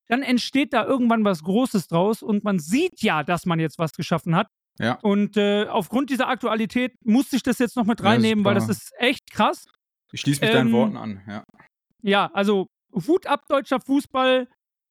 [0.08, 3.94] dann entsteht da irgendwann was Großes draus und man sieht ja, dass man jetzt was
[3.94, 4.48] geschaffen hat.
[4.78, 5.00] Ja.
[5.02, 8.70] Und äh, aufgrund dieser Aktualität musste ich das jetzt noch mit reinnehmen, ja, weil das
[8.70, 9.66] ist echt krass.
[10.12, 11.44] Ich schließe mich ähm, deinen Worten an, ja.
[12.02, 14.48] Ja, also Hut ab, deutscher Fußball.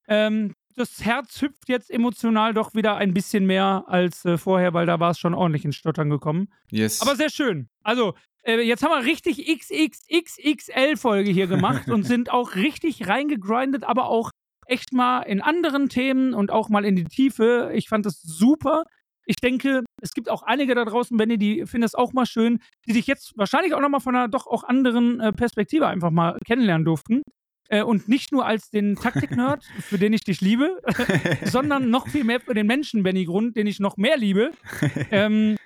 [0.09, 4.87] Ähm, das Herz hüpft jetzt emotional doch wieder ein bisschen mehr als äh, vorher, weil
[4.87, 6.49] da war es schon ordentlich ins Stottern gekommen.
[6.71, 7.03] Yes.
[7.03, 7.69] Aber sehr schön.
[7.83, 8.15] Also,
[8.45, 14.31] Äh, jetzt haben wir richtig XXXXL-Folge hier gemacht und sind auch richtig reingegrindet, aber auch
[14.67, 17.71] echt mal in anderen Themen und auch mal in die Tiefe.
[17.75, 18.85] Ich fand das super.
[19.27, 22.61] Ich denke, es gibt auch einige da draußen, Benny, die finden das auch mal schön,
[22.87, 26.39] die dich jetzt wahrscheinlich auch nochmal von einer doch auch anderen äh, Perspektive einfach mal
[26.47, 27.23] kennenlernen durften.
[27.69, 30.81] Äh, und nicht nur als den Taktik-Nerd, für den ich dich liebe,
[31.45, 34.53] sondern noch viel mehr für den Menschen, Benny Grund, den ich noch mehr liebe.
[35.11, 35.57] Ähm,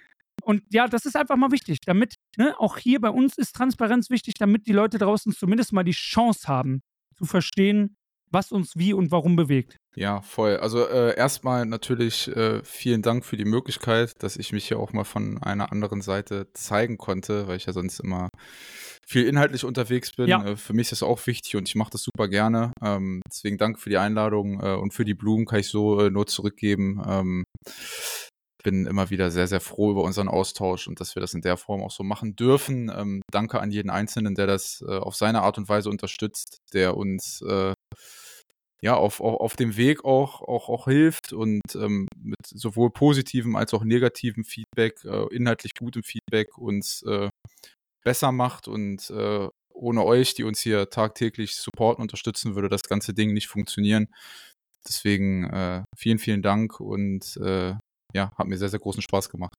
[0.42, 4.10] und ja, das ist einfach mal wichtig, damit, ne, auch hier bei uns ist Transparenz
[4.10, 6.82] wichtig, damit die Leute draußen zumindest mal die Chance haben,
[7.16, 7.96] zu verstehen,
[8.32, 9.76] was uns wie und warum bewegt.
[9.94, 10.56] Ja, voll.
[10.56, 14.92] Also äh, erstmal natürlich äh, vielen Dank für die Möglichkeit, dass ich mich hier auch
[14.92, 18.30] mal von einer anderen Seite zeigen konnte, weil ich ja sonst immer
[19.06, 20.28] viel inhaltlich unterwegs bin.
[20.28, 20.44] Ja.
[20.44, 22.72] Äh, für mich ist das auch wichtig und ich mache das super gerne.
[22.82, 26.10] Ähm, deswegen danke für die Einladung äh, und für die Blumen kann ich so äh,
[26.10, 27.02] nur zurückgeben.
[27.06, 27.44] Ähm,
[28.62, 31.56] bin immer wieder sehr, sehr froh über unseren Austausch und dass wir das in der
[31.56, 32.90] Form auch so machen dürfen.
[32.94, 36.96] Ähm, danke an jeden Einzelnen, der das äh, auf seine Art und Weise unterstützt, der
[36.96, 37.74] uns äh,
[38.82, 43.54] ja, auf, auf, auf dem Weg auch, auch, auch hilft und ähm, mit sowohl positivem
[43.56, 47.28] als auch negativem Feedback, äh, inhaltlich gutem Feedback uns äh,
[48.04, 53.14] besser macht und äh, ohne euch, die uns hier tagtäglich supporten, unterstützen, würde das ganze
[53.14, 54.08] Ding nicht funktionieren.
[54.86, 57.74] Deswegen äh, vielen, vielen Dank und äh,
[58.14, 59.54] ja, hat mir sehr, sehr großen Spaß gemacht.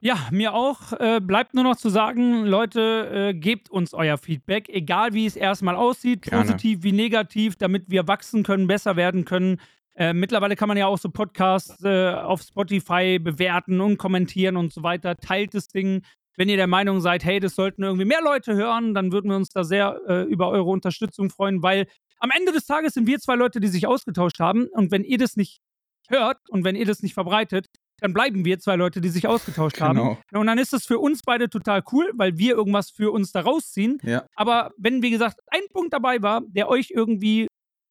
[0.00, 0.92] Ja, mir auch.
[0.92, 5.34] Äh, bleibt nur noch zu sagen, Leute, äh, gebt uns euer Feedback, egal wie es
[5.34, 6.44] erstmal aussieht, Gerne.
[6.44, 9.60] positiv wie negativ, damit wir wachsen können, besser werden können.
[9.96, 14.72] Äh, mittlerweile kann man ja auch so Podcasts äh, auf Spotify bewerten und kommentieren und
[14.72, 15.16] so weiter.
[15.16, 16.02] Teilt das Ding.
[16.36, 19.36] Wenn ihr der Meinung seid, hey, das sollten irgendwie mehr Leute hören, dann würden wir
[19.36, 21.88] uns da sehr äh, über eure Unterstützung freuen, weil
[22.20, 24.68] am Ende des Tages sind wir zwei Leute, die sich ausgetauscht haben.
[24.68, 25.60] Und wenn ihr das nicht
[26.08, 27.66] hört und wenn ihr das nicht verbreitet,
[28.00, 29.88] dann bleiben wir zwei Leute, die sich ausgetauscht genau.
[29.88, 30.18] haben.
[30.32, 33.40] Und dann ist es für uns beide total cool, weil wir irgendwas für uns da
[33.40, 33.98] rausziehen.
[34.02, 34.24] Ja.
[34.34, 37.48] Aber wenn, wie gesagt, ein Punkt dabei war, der euch irgendwie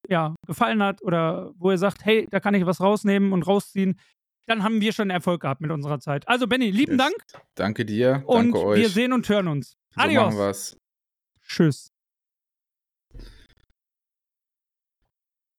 [0.10, 4.00] ja, gefallen hat oder wo ihr sagt, hey, da kann ich was rausnehmen und rausziehen,
[4.48, 6.28] dann haben wir schon Erfolg gehabt mit unserer Zeit.
[6.28, 7.00] Also, Benny, lieben yes.
[7.00, 7.44] Dank.
[7.56, 8.24] Danke dir.
[8.26, 8.80] Und danke euch.
[8.80, 9.76] wir sehen und hören uns.
[9.94, 10.26] So Adios.
[10.34, 10.78] Machen wir's.
[11.46, 11.97] Tschüss.